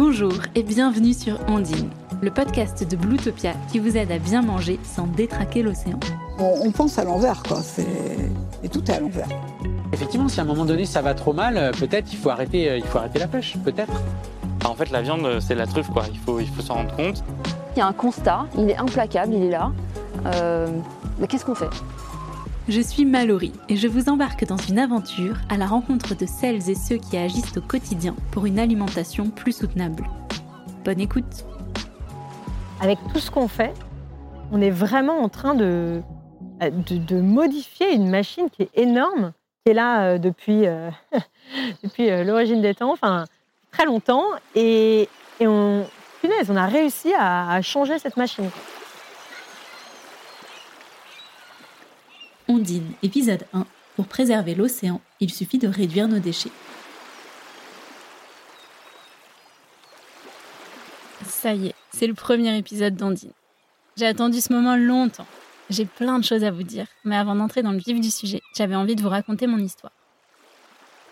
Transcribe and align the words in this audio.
Bonjour 0.00 0.32
et 0.54 0.62
bienvenue 0.62 1.12
sur 1.12 1.40
Ondine, 1.48 1.90
le 2.22 2.30
podcast 2.30 2.88
de 2.88 2.94
Bluetopia 2.94 3.54
qui 3.68 3.80
vous 3.80 3.96
aide 3.96 4.12
à 4.12 4.18
bien 4.20 4.42
manger 4.42 4.78
sans 4.84 5.08
détraquer 5.08 5.60
l'océan. 5.64 5.98
On, 6.38 6.70
pense 6.70 7.00
à 7.00 7.04
l'envers, 7.04 7.42
quoi. 7.42 7.58
Et 8.62 8.68
tout 8.68 8.88
est 8.88 8.94
à 8.94 9.00
l'envers. 9.00 9.26
Effectivement, 9.92 10.28
si 10.28 10.38
à 10.38 10.44
un 10.44 10.46
moment 10.46 10.64
donné 10.66 10.84
ça 10.84 11.02
va 11.02 11.14
trop 11.14 11.32
mal, 11.32 11.56
euh, 11.56 11.72
peut-être 11.72 12.12
il 12.12 12.16
faut 12.16 12.30
arrêter, 12.30 12.70
euh, 12.70 12.78
il 12.78 12.84
faut 12.84 12.98
arrêter 12.98 13.18
la 13.18 13.26
pêche, 13.26 13.56
peut-être. 13.64 13.92
En 14.64 14.76
fait, 14.76 14.92
la 14.92 15.02
viande, 15.02 15.40
c'est 15.40 15.56
la 15.56 15.66
truffe, 15.66 15.90
quoi. 15.90 16.04
Il 16.12 16.18
faut, 16.20 16.38
il 16.38 16.46
faut 16.46 16.62
s'en 16.62 16.74
rendre 16.74 16.94
compte. 16.94 17.24
Il 17.74 17.80
y 17.80 17.82
a 17.82 17.86
un 17.88 17.92
constat, 17.92 18.46
il 18.56 18.70
est 18.70 18.76
implacable, 18.76 19.34
il 19.34 19.42
est 19.42 19.50
là. 19.50 19.72
Euh, 20.26 20.68
mais 21.18 21.26
qu'est-ce 21.26 21.44
qu'on 21.44 21.56
fait? 21.56 21.70
Je 22.68 22.82
suis 22.82 23.06
Mallory 23.06 23.52
et 23.70 23.76
je 23.76 23.88
vous 23.88 24.10
embarque 24.10 24.44
dans 24.44 24.58
une 24.58 24.78
aventure 24.78 25.36
à 25.48 25.56
la 25.56 25.64
rencontre 25.64 26.14
de 26.14 26.26
celles 26.26 26.68
et 26.68 26.74
ceux 26.74 26.98
qui 26.98 27.16
agissent 27.16 27.56
au 27.56 27.62
quotidien 27.62 28.14
pour 28.30 28.44
une 28.44 28.58
alimentation 28.58 29.30
plus 29.30 29.52
soutenable. 29.52 30.04
Bonne 30.84 31.00
écoute 31.00 31.46
Avec 32.82 32.98
tout 33.10 33.20
ce 33.20 33.30
qu'on 33.30 33.48
fait, 33.48 33.72
on 34.52 34.60
est 34.60 34.68
vraiment 34.68 35.22
en 35.22 35.30
train 35.30 35.54
de, 35.54 36.02
modifier 37.10 37.94
une 37.94 38.10
machine 38.10 38.50
qui 38.50 38.64
est 38.64 38.70
énorme, 38.74 39.32
qui 39.64 39.70
est 39.70 39.74
là 39.74 40.02
euh, 40.02 40.18
depuis, 40.18 40.66
euh, 40.66 40.90
depuis 41.82 42.10
l'origine 42.22 42.60
des 42.60 42.74
temps, 42.74 42.92
enfin 42.92 43.24
très 43.72 43.86
longtemps, 43.86 44.24
et, 44.54 45.08
et 45.40 45.46
on, 45.46 45.86
punaise, 46.20 46.50
on 46.50 46.56
a 46.56 46.66
réussi 46.66 47.14
à 47.18 47.62
changer 47.62 47.98
cette 47.98 48.18
machine. 48.18 48.50
Ondine, 52.50 52.92
épisode 53.02 53.44
1. 53.52 53.66
Pour 53.94 54.06
préserver 54.06 54.54
l'océan, 54.54 55.02
il 55.20 55.30
suffit 55.30 55.58
de 55.58 55.68
réduire 55.68 56.08
nos 56.08 56.18
déchets. 56.18 56.50
Ça 61.26 61.52
y 61.52 61.66
est, 61.66 61.74
c'est 61.90 62.06
le 62.06 62.14
premier 62.14 62.56
épisode 62.56 62.96
d'Ondine. 62.96 63.32
J'ai 63.98 64.06
attendu 64.06 64.40
ce 64.40 64.50
moment 64.50 64.76
longtemps. 64.76 65.26
J'ai 65.68 65.84
plein 65.84 66.18
de 66.18 66.24
choses 66.24 66.42
à 66.42 66.50
vous 66.50 66.62
dire, 66.62 66.86
mais 67.04 67.16
avant 67.16 67.34
d'entrer 67.34 67.62
dans 67.62 67.72
le 67.72 67.78
vif 67.78 68.00
du 68.00 68.10
sujet, 68.10 68.40
j'avais 68.56 68.76
envie 68.76 68.96
de 68.96 69.02
vous 69.02 69.10
raconter 69.10 69.46
mon 69.46 69.58
histoire. 69.58 69.92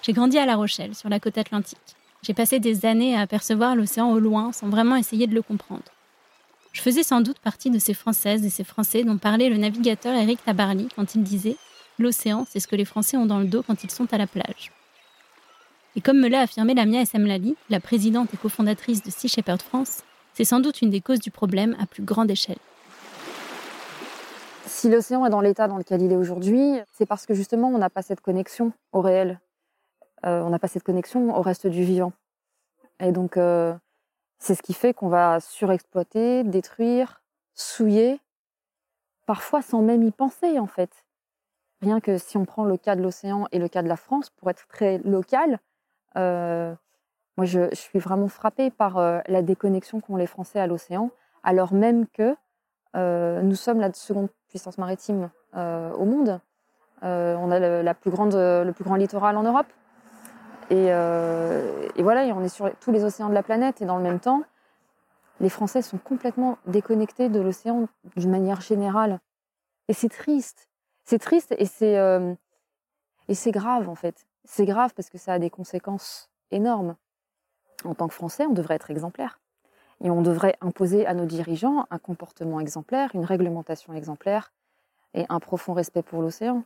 J'ai 0.01 0.15
grandi 0.15 0.39
à 0.39 0.47
La 0.47 0.57
Rochelle, 0.57 0.95
sur 0.95 1.11
la 1.11 1.21
côte 1.21 1.37
atlantique. 1.37 1.97
J'ai 2.23 2.33
passé 2.33 2.61
des 2.61 2.87
années 2.87 3.15
à 3.15 3.21
apercevoir 3.21 3.77
l'océan 3.77 4.11
au 4.11 4.19
loin 4.19 4.53
sans 4.53 4.71
vraiment 4.71 4.97
essayer 4.97 5.27
de 5.27 5.35
le 5.35 5.43
comprendre. 5.43 5.85
Je 6.77 6.83
faisais 6.83 7.03
sans 7.03 7.23
doute 7.23 7.39
partie 7.39 7.71
de 7.71 7.79
ces 7.79 7.95
Françaises 7.95 8.45
et 8.45 8.51
ces 8.51 8.63
Français 8.63 9.03
dont 9.03 9.17
parlait 9.17 9.49
le 9.49 9.57
navigateur 9.57 10.15
Eric 10.15 10.45
Tabarly 10.45 10.89
quand 10.95 11.15
il 11.15 11.23
disait 11.23 11.57
L'océan, 11.99 12.45
c'est 12.47 12.61
ce 12.61 12.69
que 12.69 12.77
les 12.77 12.85
Français 12.85 13.17
ont 13.17 13.25
dans 13.25 13.39
le 13.39 13.47
dos 13.47 13.63
quand 13.63 13.83
ils 13.83 13.91
sont 13.91 14.13
à 14.13 14.19
la 14.19 14.27
plage. 14.27 14.73
Et 15.97 16.03
comme 16.03 16.21
me 16.21 16.29
l'a 16.29 16.41
affirmé 16.41 16.75
Lamia 16.75 17.03
Lali, 17.15 17.57
la 17.71 17.81
présidente 17.81 18.35
et 18.35 18.37
cofondatrice 18.37 19.03
de 19.03 19.11
Sea 19.11 19.27
Shepherd 19.27 19.63
France, 19.63 20.03
c'est 20.35 20.45
sans 20.45 20.61
doute 20.61 20.83
une 20.83 20.91
des 20.91 21.01
causes 21.01 21.21
du 21.21 21.31
problème 21.31 21.75
à 21.81 21.87
plus 21.87 22.03
grande 22.03 22.31
échelle. 22.31 22.59
Si 24.67 24.91
l'océan 24.91 25.25
est 25.25 25.31
dans 25.31 25.41
l'état 25.41 25.69
dans 25.69 25.79
lequel 25.79 26.03
il 26.03 26.13
est 26.13 26.17
aujourd'hui, 26.17 26.79
c'est 26.93 27.07
parce 27.07 27.25
que 27.25 27.33
justement 27.33 27.69
on 27.69 27.79
n'a 27.79 27.89
pas 27.89 28.03
cette 28.03 28.21
connexion 28.21 28.75
au 28.93 29.01
réel. 29.01 29.41
Euh, 30.27 30.43
on 30.43 30.51
n'a 30.51 30.59
pas 30.59 30.69
cette 30.69 30.83
connexion 30.83 31.35
au 31.35 31.41
reste 31.41 31.67
du 31.69 31.85
vivant. 31.85 32.13
Et 33.01 33.13
donc, 33.13 33.39
euh, 33.39 33.73
c'est 34.39 34.55
ce 34.55 34.63
qui 34.63 34.75
fait 34.75 34.95
qu'on 34.95 35.09
va 35.09 35.41
surexploiter, 35.41 36.45
détruire, 36.45 37.23
souiller, 37.55 38.21
parfois 39.27 39.63
sans 39.63 39.83
même 39.83 40.03
y 40.03 40.11
penser 40.11 40.59
en 40.59 40.67
fait. 40.67 41.05
Rien 41.83 42.01
que 42.01 42.17
si 42.17 42.37
on 42.37 42.45
prend 42.45 42.65
le 42.65 42.77
cas 42.77 42.97
de 42.97 43.03
l'océan 43.03 43.47
et 43.53 43.59
le 43.59 43.69
cas 43.69 43.83
de 43.83 43.89
la 43.89 43.97
France, 43.97 44.31
pour 44.31 44.49
être 44.49 44.67
très 44.69 44.99
local, 44.99 45.59
euh, 46.17 46.75
moi 47.37 47.45
je, 47.45 47.75
suis 47.75 47.99
vraiment 47.99 48.29
frappée 48.29 48.71
par 48.71 48.97
euh, 48.97 49.21
la 49.27 49.43
déconnexion 49.43 50.01
qu'ont 50.01 50.17
les 50.17 50.27
Français 50.27 50.59
à 50.59 50.67
l'océan, 50.67 51.11
alors 51.43 51.75
même 51.75 52.07
que 52.07 52.35
euh, 52.97 53.43
nous 53.43 53.57
sommes 53.57 53.81
la 53.81 53.93
seconde 53.93 54.29
puissance 54.49 54.79
maritime 54.79 55.31
au 55.55 56.05
monde. 56.05 56.41
on 57.03 57.51
a 57.51 57.59
le, 57.59 57.93
plus 57.95 58.11
grand 58.11 58.97
littoral 58.97 59.37
en 59.37 59.43
Europe. 59.43 59.67
Euh, 60.73 61.89
et, 61.95 62.03
voilà, 62.03 62.23
on 62.35 62.43
est 62.43 62.49
sur 62.49 62.71
tous 62.79 62.91
les 62.91 63.05
océans 63.05 63.29
de 63.29 63.35
la 63.35 63.43
planète. 63.43 63.81
Et 63.83 63.87
dans 63.87 63.97
le 63.97 64.03
même 64.03 64.21
temps, 64.21 64.43
les 65.41 65.49
Français 65.49 65.83
sont 65.83 65.99
complètement 65.99 66.59
déconnectés 66.67 67.29
de 67.29 67.41
l'océan 67.41 67.89
d'une 68.17 68.31
manière 68.31 68.61
générale. 68.61 69.21
Et 69.89 69.93
c'est 69.93 70.09
triste. 70.09 70.69
C'est 71.05 71.19
triste 71.19 71.55
et 71.59 71.67
c'est 71.67 71.99
euh, 71.99 72.35
grave 73.29 73.89
en 73.89 73.95
fait. 73.95 74.27
C'est 74.45 74.65
grave 74.65 74.93
parce 74.95 75.11
que 75.11 75.19
ça 75.19 75.35
a 75.35 75.39
des 75.39 75.51
conséquences 75.51 76.31
énormes. 76.51 76.97
En 77.85 77.95
tant 77.95 78.09
que 78.09 78.15
Français, 78.15 78.47
on 78.47 78.53
devrait 78.53 78.75
être 78.77 78.91
exemplaire. 78.91 79.39
Et 80.03 80.11
on 80.11 80.23
devrait 80.23 80.57
imposer 80.61 81.07
à 81.07 81.15
nos 81.15 81.25
dirigeants 81.25 81.87
un 81.91 81.99
comportement 81.99 82.61
exemplaire, 82.61 83.11
une 83.15 83.25
réglementation 83.25 83.95
exemplaire 83.95 84.53
et 85.15 85.25
un 85.29 85.41
profond 85.41 85.73
respect 85.73 86.03
pour 86.03 86.23
l'océan. 86.23 86.65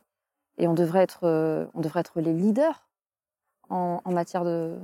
Et 0.57 0.67
on 0.67 0.73
devrait 0.73 1.03
être, 1.03 1.23
euh, 1.23 1.65
on 1.73 1.81
devrait 1.81 2.01
être 2.01 2.19
les 2.19 2.33
leaders 2.33 2.87
en, 3.71 4.11
matière 4.11 4.43
de, 4.43 4.75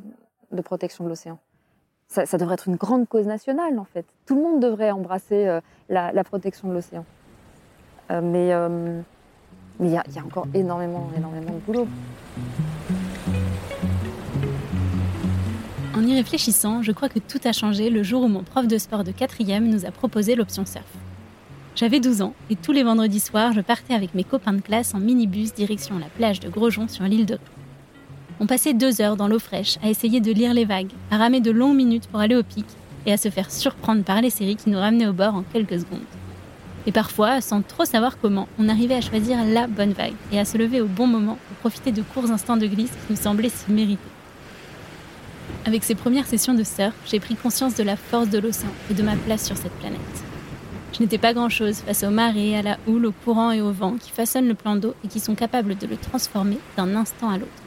protection 0.63 1.03
de 1.03 1.09
l'océan. 1.09 1.39
Ça, 2.07 2.25
devrait 2.37 2.53
être 2.53 2.67
une 2.67 2.77
grande 2.77 3.07
cause 3.07 3.27
nationale, 3.27 3.77
en 3.77 3.83
fait. 3.83 4.05
Tout 4.25 4.35
le 4.35 4.41
monde 4.41 4.61
devrait 4.61 4.91
embrasser 4.91 5.45
euh, 5.47 5.59
la, 5.89 6.23
protection 6.23 6.69
de 6.69 6.73
l'océan. 6.73 7.05
Euh, 8.11 8.21
mais 8.23 8.53
euh, 8.53 9.01
il 9.81 9.89
y, 9.89 9.97
a 9.97 10.03
encore 10.25 10.47
énormément, 10.53 11.09
énormément 11.15 11.51
de 11.51 11.59
boulot. 11.59 11.87
En 15.93 16.01
y 16.01 16.15
réfléchissant, 16.15 16.81
je 16.81 16.91
crois 16.93 17.09
que 17.09 17.19
tout 17.19 17.39
a 17.43 17.51
changé 17.51 17.89
le 17.89 18.03
jour 18.03 18.23
où 18.23 18.27
mon 18.27 18.43
prof 18.43 18.67
de 18.67 18.77
sport 18.77 19.03
de 19.03 19.11
quatrième 19.11 19.67
nous 19.67 19.85
a 19.85 19.91
proposé 19.91 20.35
l'option 20.35 20.65
surf. 20.65 20.85
J'avais 21.75 21.99
12 21.99 22.21
ans 22.21 22.33
et 22.49 22.55
tous 22.55 22.71
les 22.71 22.83
vendredis 22.83 23.19
soirs, 23.19 23.51
je 23.51 23.61
partais 23.61 23.93
avec 23.93 24.15
mes 24.15 24.23
copains 24.23 24.53
de 24.53 24.61
classe 24.61 24.95
en 24.95 24.99
minibus 24.99 25.53
direction 25.53 25.99
la 25.99 26.07
plage 26.07 26.39
de 26.39 26.49
Grosjean 26.49 26.87
sur 26.87 27.03
l'île 27.03 27.25
de. 27.25 27.37
On 28.39 28.45
passait 28.45 28.75
deux 28.75 29.01
heures 29.01 29.15
dans 29.15 29.27
l'eau 29.27 29.39
fraîche 29.39 29.79
à 29.81 29.89
essayer 29.89 30.19
de 30.19 30.31
lire 30.31 30.53
les 30.53 30.65
vagues, 30.65 30.91
à 31.09 31.17
ramer 31.17 31.41
de 31.41 31.49
longues 31.49 31.75
minutes 31.75 32.07
pour 32.07 32.19
aller 32.19 32.35
au 32.35 32.43
pic 32.43 32.65
et 33.07 33.11
à 33.13 33.17
se 33.17 33.29
faire 33.29 33.49
surprendre 33.49 34.03
par 34.03 34.21
les 34.21 34.29
séries 34.29 34.55
qui 34.55 34.69
nous 34.69 34.77
ramenaient 34.77 35.07
au 35.07 35.13
bord 35.13 35.33
en 35.33 35.41
quelques 35.41 35.79
secondes. 35.79 36.05
Et 36.85 36.91
parfois, 36.91 37.41
sans 37.41 37.63
trop 37.63 37.85
savoir 37.85 38.19
comment, 38.19 38.47
on 38.59 38.69
arrivait 38.69 38.93
à 38.93 39.01
choisir 39.01 39.43
la 39.43 39.65
bonne 39.65 39.93
vague 39.93 40.13
et 40.31 40.39
à 40.39 40.45
se 40.45 40.57
lever 40.57 40.81
au 40.81 40.85
bon 40.85 41.07
moment 41.07 41.39
pour 41.47 41.57
profiter 41.57 41.91
de 41.91 42.03
courts 42.03 42.29
instants 42.29 42.57
de 42.57 42.67
glisse 42.67 42.91
qui 42.91 43.13
nous 43.13 43.19
semblaient 43.19 43.49
si 43.49 43.71
mérités. 43.71 44.01
Avec 45.65 45.83
ces 45.83 45.95
premières 45.95 46.27
sessions 46.27 46.53
de 46.53 46.63
surf, 46.63 46.93
j'ai 47.07 47.19
pris 47.19 47.35
conscience 47.35 47.73
de 47.73 47.83
la 47.83 47.95
force 47.95 48.29
de 48.29 48.37
l'océan 48.37 48.69
et 48.91 48.93
de 48.93 49.01
ma 49.03 49.15
place 49.15 49.45
sur 49.47 49.57
cette 49.57 49.73
planète. 49.79 49.99
Je 50.93 51.01
n'étais 51.01 51.17
pas 51.17 51.33
grand-chose 51.33 51.79
face 51.79 52.03
aux 52.03 52.11
marées, 52.11 52.55
à 52.55 52.61
la 52.61 52.77
houle, 52.87 53.07
au 53.07 53.11
courant 53.11 53.51
et 53.51 53.61
au 53.61 53.71
vent 53.71 53.95
qui 53.99 54.11
façonnent 54.11 54.47
le 54.47 54.53
plan 54.53 54.75
d'eau 54.75 54.93
et 55.03 55.07
qui 55.07 55.19
sont 55.19 55.35
capables 55.35 55.75
de 55.75 55.87
le 55.87 55.97
transformer 55.97 56.59
d'un 56.77 56.95
instant 56.95 57.29
à 57.29 57.37
l'autre 57.37 57.66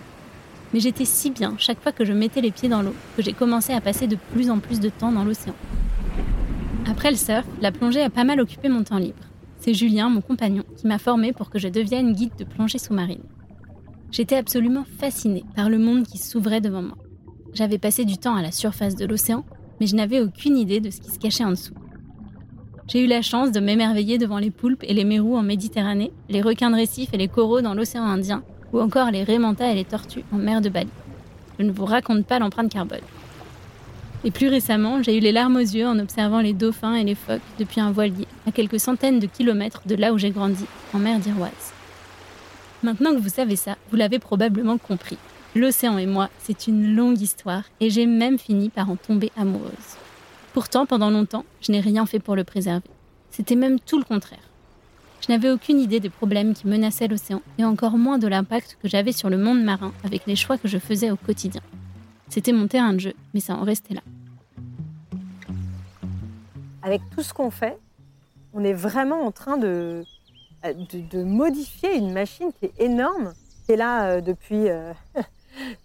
mais 0.73 0.81
j'étais 0.81 1.05
si 1.05 1.31
bien 1.31 1.55
chaque 1.59 1.81
fois 1.81 1.93
que 1.93 2.05
je 2.05 2.13
mettais 2.13 2.41
les 2.41 2.51
pieds 2.51 2.69
dans 2.69 2.83
l'eau 2.83 2.95
que 3.17 3.23
j'ai 3.23 3.33
commencé 3.33 3.73
à 3.73 3.81
passer 3.81 4.07
de 4.07 4.17
plus 4.33 4.51
en 4.51 4.59
plus 4.59 4.81
de 4.81 4.89
temps 4.89 5.13
dans 5.13 5.25
l'océan. 5.25 5.55
Après 6.87 7.11
le 7.11 7.17
surf, 7.17 7.47
la 7.61 7.73
plongée 7.73 8.03
a 8.03 8.11
pas 8.11 8.25
mal 8.25 8.41
occupé 8.41 8.69
mon 8.69 8.83
temps 8.83 8.99
libre. 8.99 9.23
C'est 9.59 9.75
Julien, 9.75 10.09
mon 10.09 10.21
compagnon, 10.21 10.65
qui 10.77 10.87
m'a 10.87 10.99
formé 10.99 11.33
pour 11.33 11.51
que 11.51 11.59
je 11.59 11.69
devienne 11.69 12.13
guide 12.13 12.37
de 12.39 12.45
plongée 12.45 12.79
sous-marine. 12.79 13.23
J'étais 14.11 14.37
absolument 14.37 14.85
fascinée 14.99 15.45
par 15.55 15.69
le 15.69 15.79
monde 15.79 16.07
qui 16.07 16.19
s'ouvrait 16.19 16.61
devant 16.61 16.83
moi. 16.83 16.97
J'avais 17.53 17.79
passé 17.79 18.05
du 18.05 18.17
temps 18.17 18.37
à 18.37 18.43
la 18.43 18.53
surface 18.53 18.97
de 18.97 19.07
l'océan, 19.07 19.45
mais 19.79 19.87
je 19.87 19.97
n'avais 19.97 20.21
aucune 20.21 20.57
idée 20.57 20.81
de 20.81 20.91
ce 20.91 21.01
qui 21.01 21.11
se 21.11 21.19
cachait 21.19 21.45
en 21.45 21.51
dessous. 21.51 21.75
J'ai 22.89 23.05
eu 23.05 23.07
la 23.07 23.23
chance 23.23 23.53
de 23.53 23.61
m'émerveiller 23.61 24.19
devant 24.19 24.39
les 24.39 24.51
poulpes 24.51 24.83
et 24.83 24.95
les 24.95 25.05
mérous 25.05 25.37
en 25.37 25.43
Méditerranée, 25.43 26.13
les 26.29 26.43
requins 26.43 26.71
de 26.71 26.77
récif 26.77 27.11
et 27.13 27.19
les 27.19 27.29
coraux 27.29 27.61
dans 27.61 27.75
l'océan 27.75 28.03
Indien, 28.03 28.43
ou 28.73 28.81
encore 28.81 29.11
les 29.11 29.25
rémantas 29.25 29.71
et 29.71 29.75
les 29.75 29.85
tortues 29.85 30.25
en 30.33 30.37
mer 30.37 30.61
de 30.61 30.69
Bali. 30.69 30.91
Je 31.59 31.65
ne 31.65 31.73
vous 31.73 31.85
raconte 31.85 32.27
pas 32.27 32.39
l'empreinte 32.39 32.73
carbone. 32.73 33.01
Et 34.23 34.31
plus 34.31 34.49
récemment, 34.49 35.03
j'ai 35.03 35.17
eu 35.17 35.21
les 35.21 35.33
larmes 35.33 35.57
aux 35.57 35.61
yeux 35.61 35.87
en 35.87 35.99
observant 35.99 36.41
les 36.41 36.53
dauphins 36.53 36.95
et 36.95 37.05
les 37.05 37.15
phoques 37.15 37.41
depuis 37.59 37.81
un 37.81 37.91
voilier, 37.91 38.27
à 38.47 38.53
quelques 38.53 38.81
centaines 38.81 39.19
de 39.19 39.27
kilomètres 39.27 39.83
de 39.87 39.95
là 39.95 40.13
où 40.13 40.19
j'ai 40.19 40.31
grandi, 40.31 40.67
en 40.93 40.99
mer 40.99 41.19
d'Iroise. 41.19 41.73
Maintenant 42.83 43.15
que 43.15 43.21
vous 43.21 43.31
savez 43.31 43.57
ça, 43.57 43.77
vous 43.91 43.97
l'avez 43.97 44.19
probablement 44.19 44.79
compris. 44.79 45.19
L'océan 45.55 45.99
et 45.99 46.07
moi, 46.07 46.29
c'est 46.39 46.67
une 46.67 46.95
longue 46.95 47.21
histoire 47.21 47.65
et 47.81 47.91
j'ai 47.91 48.07
même 48.07 48.39
fini 48.39 48.69
par 48.69 48.91
en 48.91 48.97
tomber 48.97 49.33
amoureuse. 49.37 49.97
Pourtant, 50.53 50.87
pendant 50.87 51.11
longtemps, 51.11 51.45
je 51.61 51.73
n'ai 51.73 51.81
rien 51.81 52.07
fait 52.07 52.21
pour 52.21 52.37
le 52.37 52.45
préserver. 52.45 52.91
C'était 53.31 53.57
même 53.57 53.81
tout 53.81 53.99
le 53.99 54.05
contraire. 54.05 54.50
Je 55.21 55.31
n'avais 55.31 55.51
aucune 55.51 55.79
idée 55.79 56.01
des 56.01 56.09
problèmes 56.09 56.55
qui 56.55 56.67
menaçaient 56.67 57.07
l'océan 57.07 57.43
et 57.59 57.65
encore 57.65 57.99
moins 57.99 58.19
de 58.19 58.27
l'impact 58.27 58.79
que 58.83 58.89
j'avais 58.89 59.13
sur 59.13 59.29
le 59.29 59.37
monde 59.37 59.63
marin 59.63 59.93
avec 60.03 60.27
les 60.27 60.35
choix 60.35 60.57
que 60.57 60.67
je 60.67 60.79
faisais 60.79 61.11
au 61.11 61.17
quotidien. 61.17 61.61
C'était 62.29 62.53
mon 62.53 62.69
terrain 62.69 62.95
de 62.95 63.01
jeu, 63.01 63.13
mais 63.35 63.41
ça 63.41 63.55
en 63.55 63.65
restait 63.65 63.95
là. 63.95 64.01
Avec 66.83 67.03
tout 67.15 67.23
ce 67.23 67.35
qu'on 67.35 67.51
fait, 67.51 67.77
on 68.55 68.65
est 68.65 68.73
vraiment 68.73 69.27
en 69.27 69.31
train 69.31 69.59
de, 69.59 70.05
de, 70.65 71.23
modifier 71.23 71.97
une 71.97 72.13
machine 72.13 72.51
qui 72.59 72.67
est 72.67 72.81
énorme, 72.81 73.35
qui 73.67 73.73
est 73.73 73.77
là 73.77 74.07
euh, 74.07 74.21
depuis, 74.23 74.71
euh, 74.71 74.93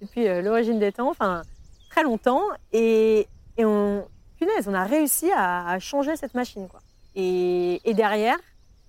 depuis 0.02 0.28
euh, 0.28 0.42
l'origine 0.42 0.80
des 0.80 0.94
temps, 0.94 1.10
enfin 1.10 1.42
très 1.90 2.04
longtemps. 2.04 2.42
Et, 2.72 3.28
Et 3.58 3.66
on, 3.66 4.06
punaise, 4.40 4.68
on 4.68 4.74
a 4.74 4.86
réussi 4.86 5.30
à, 5.32 5.68
à 5.68 5.80
changer 5.80 6.16
cette 6.16 6.36
machine. 6.36 6.68
Quoi. 6.70 6.80
Et, 7.16 7.82
et 7.84 7.94
derrière, 7.94 8.38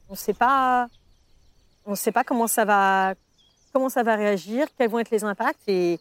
on 0.09 0.13
ne 0.13 0.17
sait 0.17 0.33
pas, 0.35 0.89
comment 2.25 2.47
ça 2.47 2.65
va, 2.65 3.15
comment 3.73 3.89
ça 3.89 4.03
va 4.03 4.17
réagir, 4.17 4.67
quels 4.77 4.91
vont 4.91 4.99
être 4.99 5.11
les 5.11 5.25
impacts. 5.25 5.63
Et, 5.69 5.99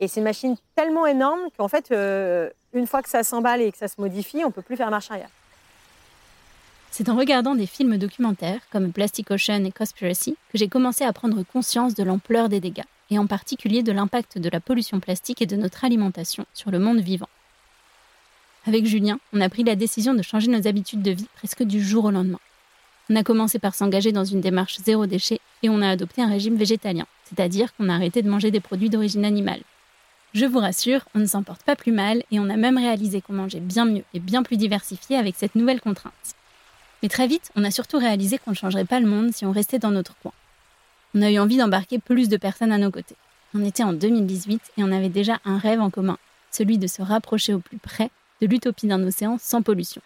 et 0.00 0.08
c'est 0.08 0.20
une 0.20 0.24
machine 0.24 0.56
tellement 0.74 1.06
énorme 1.06 1.40
qu'en 1.56 1.68
fait, 1.68 1.90
euh, 1.90 2.50
une 2.72 2.86
fois 2.86 3.02
que 3.02 3.08
ça 3.08 3.22
s'emballe 3.22 3.60
et 3.60 3.72
que 3.72 3.78
ça 3.78 3.88
se 3.88 4.00
modifie, 4.00 4.44
on 4.44 4.50
peut 4.50 4.62
plus 4.62 4.76
faire 4.76 4.90
marche 4.90 5.10
arrière. 5.10 5.30
C'est 6.90 7.08
en 7.08 7.16
regardant 7.16 7.54
des 7.54 7.66
films 7.66 7.98
documentaires 7.98 8.60
comme 8.70 8.92
Plastic 8.92 9.30
Ocean 9.30 9.64
et 9.64 9.72
Conspiracy 9.72 10.36
que 10.50 10.58
j'ai 10.58 10.68
commencé 10.68 11.04
à 11.04 11.12
prendre 11.12 11.42
conscience 11.42 11.94
de 11.94 12.02
l'ampleur 12.02 12.48
des 12.48 12.60
dégâts, 12.60 12.84
et 13.10 13.18
en 13.18 13.26
particulier 13.26 13.82
de 13.82 13.92
l'impact 13.92 14.38
de 14.38 14.48
la 14.48 14.60
pollution 14.60 14.98
plastique 14.98 15.42
et 15.42 15.46
de 15.46 15.56
notre 15.56 15.84
alimentation 15.84 16.46
sur 16.54 16.70
le 16.70 16.78
monde 16.78 17.00
vivant. 17.00 17.28
Avec 18.66 18.86
Julien, 18.86 19.18
on 19.32 19.40
a 19.40 19.48
pris 19.48 19.64
la 19.64 19.76
décision 19.76 20.14
de 20.14 20.22
changer 20.22 20.48
nos 20.48 20.66
habitudes 20.66 21.02
de 21.02 21.12
vie 21.12 21.28
presque 21.36 21.62
du 21.62 21.82
jour 21.82 22.06
au 22.06 22.10
lendemain. 22.10 22.40
On 23.10 23.16
a 23.16 23.22
commencé 23.22 23.58
par 23.58 23.74
s'engager 23.74 24.12
dans 24.12 24.24
une 24.24 24.42
démarche 24.42 24.78
zéro 24.78 25.06
déchet 25.06 25.40
et 25.62 25.70
on 25.70 25.80
a 25.80 25.88
adopté 25.88 26.20
un 26.20 26.28
régime 26.28 26.56
végétalien, 26.56 27.06
c'est-à-dire 27.24 27.74
qu'on 27.74 27.88
a 27.88 27.94
arrêté 27.94 28.20
de 28.20 28.28
manger 28.28 28.50
des 28.50 28.60
produits 28.60 28.90
d'origine 28.90 29.24
animale. 29.24 29.62
Je 30.34 30.44
vous 30.44 30.58
rassure, 30.58 31.00
on 31.14 31.20
ne 31.20 31.26
s'en 31.26 31.42
porte 31.42 31.62
pas 31.62 31.74
plus 31.74 31.92
mal 31.92 32.22
et 32.30 32.38
on 32.38 32.50
a 32.50 32.56
même 32.56 32.76
réalisé 32.76 33.22
qu'on 33.22 33.32
mangeait 33.32 33.60
bien 33.60 33.86
mieux 33.86 34.04
et 34.12 34.20
bien 34.20 34.42
plus 34.42 34.58
diversifié 34.58 35.16
avec 35.16 35.36
cette 35.36 35.54
nouvelle 35.54 35.80
contrainte. 35.80 36.12
Mais 37.02 37.08
très 37.08 37.26
vite, 37.26 37.50
on 37.56 37.64
a 37.64 37.70
surtout 37.70 37.98
réalisé 37.98 38.38
qu'on 38.38 38.50
ne 38.50 38.56
changerait 38.56 38.84
pas 38.84 39.00
le 39.00 39.06
monde 39.06 39.32
si 39.32 39.46
on 39.46 39.52
restait 39.52 39.78
dans 39.78 39.90
notre 39.90 40.14
coin. 40.16 40.32
On 41.14 41.22
a 41.22 41.30
eu 41.30 41.38
envie 41.38 41.56
d'embarquer 41.56 41.98
plus 41.98 42.28
de 42.28 42.36
personnes 42.36 42.72
à 42.72 42.78
nos 42.78 42.90
côtés. 42.90 43.16
On 43.54 43.64
était 43.64 43.84
en 43.84 43.94
2018 43.94 44.60
et 44.76 44.84
on 44.84 44.92
avait 44.92 45.08
déjà 45.08 45.38
un 45.46 45.56
rêve 45.56 45.80
en 45.80 45.88
commun, 45.88 46.18
celui 46.50 46.76
de 46.76 46.86
se 46.86 47.00
rapprocher 47.00 47.54
au 47.54 47.60
plus 47.60 47.78
près 47.78 48.10
de 48.42 48.46
l'utopie 48.46 48.86
d'un 48.86 49.02
océan 49.06 49.38
sans 49.40 49.62
pollution. 49.62 50.02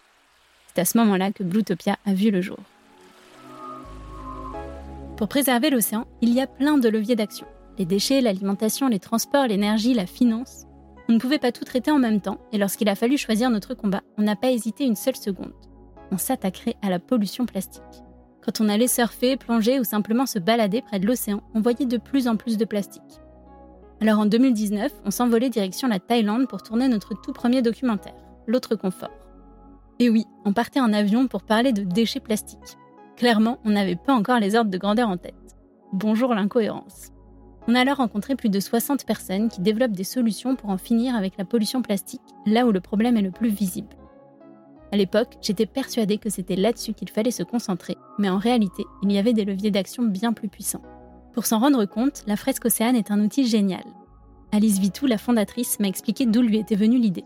C'est 0.69 0.82
à 0.82 0.84
ce 0.84 0.96
moment-là 0.99 1.32
que 1.32 1.43
Bluetopia 1.43 1.99
a 2.06 2.14
vu 2.14 2.31
le 2.31 2.40
jour. 2.40 2.58
Pour 5.23 5.29
préserver 5.29 5.71
l'océan, 5.71 6.09
il 6.21 6.35
y 6.35 6.41
a 6.41 6.49
plein 6.49 6.79
de 6.79 6.89
leviers 6.89 7.15
d'action. 7.15 7.47
Les 7.79 7.85
déchets, 7.85 8.21
l'alimentation, 8.21 8.89
les 8.89 8.99
transports, 8.99 9.47
l'énergie, 9.47 9.95
la 9.95 10.07
finance. 10.07 10.65
On 11.09 11.13
ne 11.13 11.21
pouvait 11.21 11.39
pas 11.39 11.53
tout 11.53 11.63
traiter 11.63 11.93
en 11.93 12.01
même 12.01 12.21
temps, 12.21 12.41
et 12.51 12.59
lorsqu'il 12.59 12.89
a 12.89 12.97
fallu 12.97 13.17
choisir 13.17 13.49
notre 13.49 13.75
combat, 13.75 14.01
on 14.19 14.23
n'a 14.23 14.35
pas 14.35 14.51
hésité 14.51 14.85
une 14.85 14.97
seule 14.97 15.15
seconde. 15.15 15.53
On 16.11 16.19
s'attaquerait 16.19 16.75
à 16.83 16.91
la 16.91 16.99
pollution 16.99 17.47
plastique. 17.47 17.85
Quand 18.45 18.61
on 18.61 18.69
allait 18.69 18.89
surfer, 18.89 19.37
plonger 19.37 19.79
ou 19.79 19.85
simplement 19.85 20.27
se 20.27 20.41
balader 20.41 20.83
près 20.83 20.99
de 20.99 21.07
l'océan, 21.07 21.41
on 21.55 21.61
voyait 21.61 21.87
de 21.87 21.99
plus 21.99 22.27
en 22.27 22.35
plus 22.35 22.57
de 22.57 22.65
plastique. 22.65 23.21
Alors 24.01 24.19
en 24.19 24.27
2019, 24.27 24.91
on 25.05 25.13
s'envolait 25.13 25.51
direction 25.51 25.87
la 25.87 26.01
Thaïlande 26.01 26.49
pour 26.49 26.65
tourner 26.65 26.89
notre 26.89 27.15
tout 27.15 27.33
premier 27.33 27.63
documentaire, 27.63 28.17
L'autre 28.49 28.75
confort. 28.75 29.29
Et 30.01 30.11
oui, 30.11 30.25
on 30.45 30.53
partait 30.53 30.81
en 30.81 30.93
avion 30.93 31.29
pour 31.29 31.45
parler 31.45 31.73
de 31.73 31.85
déchets 31.85 32.19
plastiques. 32.19 32.77
Clairement, 33.17 33.59
on 33.64 33.70
n'avait 33.70 33.97
pas 33.97 34.14
encore 34.14 34.41
les 34.41 34.56
ordres 34.56 34.70
de 34.70 34.79
grandeur 34.79 35.09
en 35.09 35.17
tête. 35.17 35.35
Bonjour 35.93 36.35
l'incohérence. 36.35 37.12
On 37.69 37.75
a 37.75 37.81
alors 37.81 37.99
rencontré 37.99 38.35
plus 38.35 38.49
de 38.49 38.59
60 38.59 39.06
personnes 39.06 39.49
qui 39.49 39.61
développent 39.61 39.93
des 39.93 40.05
solutions 40.05 40.56
pour 40.56 40.70
en 40.70 40.79
finir 40.79 41.14
avec 41.14 41.37
la 41.38 41.44
pollution 41.44 41.82
plastique, 41.82 42.23
là 42.47 42.67
où 42.67 42.73
le 42.73 42.81
problème 42.81 43.17
est 43.17 43.23
le 43.23 43.31
plus 43.31 43.50
visible. 43.50 43.94
À 44.91 44.97
l'époque, 44.97 45.37
j'étais 45.41 45.67
persuadée 45.67 46.19
que 46.19 46.31
c'était 46.31 46.56
là-dessus 46.56 46.93
qu'il 46.93 47.11
fallait 47.11 47.31
se 47.31 47.43
concentrer, 47.43 47.97
mais 48.19 48.29
en 48.29 48.38
réalité, 48.38 48.85
il 49.03 49.12
y 49.12 49.19
avait 49.19 49.32
des 49.32 49.44
leviers 49.44 49.70
d'action 49.70 50.03
bien 50.03 50.32
plus 50.32 50.49
puissants. 50.49 50.82
Pour 51.32 51.47
s'en 51.47 51.61
rendre 51.61 51.85
compte, 51.85 52.25
la 52.26 52.37
fresque 52.37 52.64
Océane 52.64 52.97
est 52.97 53.11
un 53.11 53.20
outil 53.20 53.47
génial. 53.47 53.85
Alice 54.50 54.79
Vitou, 54.79 55.06
la 55.06 55.17
fondatrice, 55.17 55.79
m'a 55.79 55.88
expliqué 55.88 56.26
d'où 56.26 56.43
lui 56.43 56.59
était 56.59 56.75
venue 56.75 56.99
l'idée. 56.99 57.25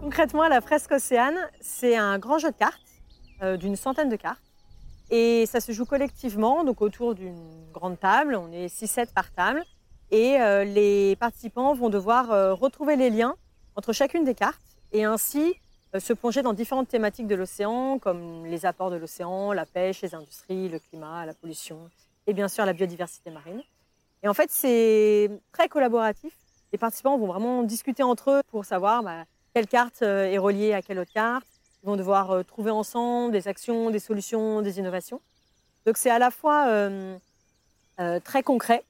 Concrètement, 0.00 0.48
la 0.48 0.60
fresque 0.60 0.92
Océane, 0.92 1.38
c'est 1.60 1.96
un 1.96 2.18
grand 2.18 2.38
jeu 2.38 2.50
de 2.50 2.56
cartes 2.56 2.85
d'une 3.42 3.76
centaine 3.76 4.08
de 4.08 4.16
cartes. 4.16 4.40
Et 5.10 5.46
ça 5.46 5.60
se 5.60 5.72
joue 5.72 5.84
collectivement, 5.84 6.64
donc 6.64 6.82
autour 6.82 7.14
d'une 7.14 7.70
grande 7.72 7.98
table. 7.98 8.34
On 8.34 8.50
est 8.50 8.66
6-7 8.66 9.12
par 9.12 9.30
table. 9.30 9.64
Et 10.10 10.40
euh, 10.40 10.64
les 10.64 11.16
participants 11.16 11.74
vont 11.74 11.90
devoir 11.90 12.30
euh, 12.30 12.54
retrouver 12.54 12.96
les 12.96 13.10
liens 13.10 13.36
entre 13.74 13.92
chacune 13.92 14.24
des 14.24 14.34
cartes 14.34 14.60
et 14.92 15.04
ainsi 15.04 15.54
se 15.98 16.12
plonger 16.12 16.42
dans 16.42 16.52
différentes 16.52 16.88
thématiques 16.88 17.26
de 17.26 17.34
l'océan, 17.34 17.98
comme 17.98 18.44
les 18.44 18.66
apports 18.66 18.90
de 18.90 18.96
l'océan, 18.96 19.52
la 19.52 19.64
pêche, 19.64 20.02
les 20.02 20.14
industries, 20.14 20.68
le 20.68 20.78
climat, 20.78 21.24
la 21.24 21.32
pollution 21.32 21.88
et 22.26 22.34
bien 22.34 22.48
sûr 22.48 22.66
la 22.66 22.72
biodiversité 22.72 23.30
marine. 23.30 23.62
Et 24.22 24.28
en 24.28 24.34
fait, 24.34 24.50
c'est 24.50 25.30
très 25.52 25.68
collaboratif. 25.68 26.34
Les 26.72 26.78
participants 26.78 27.16
vont 27.16 27.26
vraiment 27.26 27.62
discuter 27.62 28.02
entre 28.02 28.30
eux 28.30 28.42
pour 28.50 28.64
savoir 28.64 29.02
bah, 29.02 29.24
quelle 29.54 29.66
carte 29.66 30.02
est 30.02 30.38
reliée 30.38 30.74
à 30.74 30.82
quelle 30.82 30.98
autre 30.98 31.12
carte, 31.12 31.46
ils 31.86 31.90
vont 31.90 31.96
devoir 31.96 32.32
euh, 32.32 32.42
trouver 32.42 32.72
ensemble 32.72 33.30
des 33.30 33.46
actions, 33.46 33.90
des 33.90 34.00
solutions, 34.00 34.60
des 34.60 34.80
innovations. 34.80 35.20
Donc 35.86 35.96
c'est 35.96 36.10
à 36.10 36.18
la 36.18 36.32
fois 36.32 36.66
euh, 36.66 37.16
euh, 38.00 38.18
très 38.18 38.42
concret. 38.42 38.82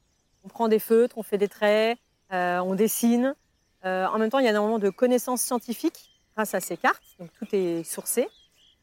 On 0.44 0.48
prend 0.48 0.68
des 0.68 0.78
feutres, 0.78 1.18
on 1.18 1.22
fait 1.22 1.36
des 1.36 1.48
traits, 1.48 1.98
on 2.30 2.74
dessine. 2.74 3.34
en 3.82 4.18
même 4.18 4.30
temps, 4.30 4.38
il 4.38 4.44
y 4.44 4.48
a 4.48 4.50
énormément 4.50 4.78
de 4.78 4.88
connaissances 4.88 5.42
scientifiques 5.42 6.08
grâce 6.34 6.54
à 6.54 6.60
ces 6.60 6.78
cartes. 6.78 7.02
Donc 7.18 7.28
tout 7.38 7.46
est 7.52 7.84
sourcé. 7.84 8.28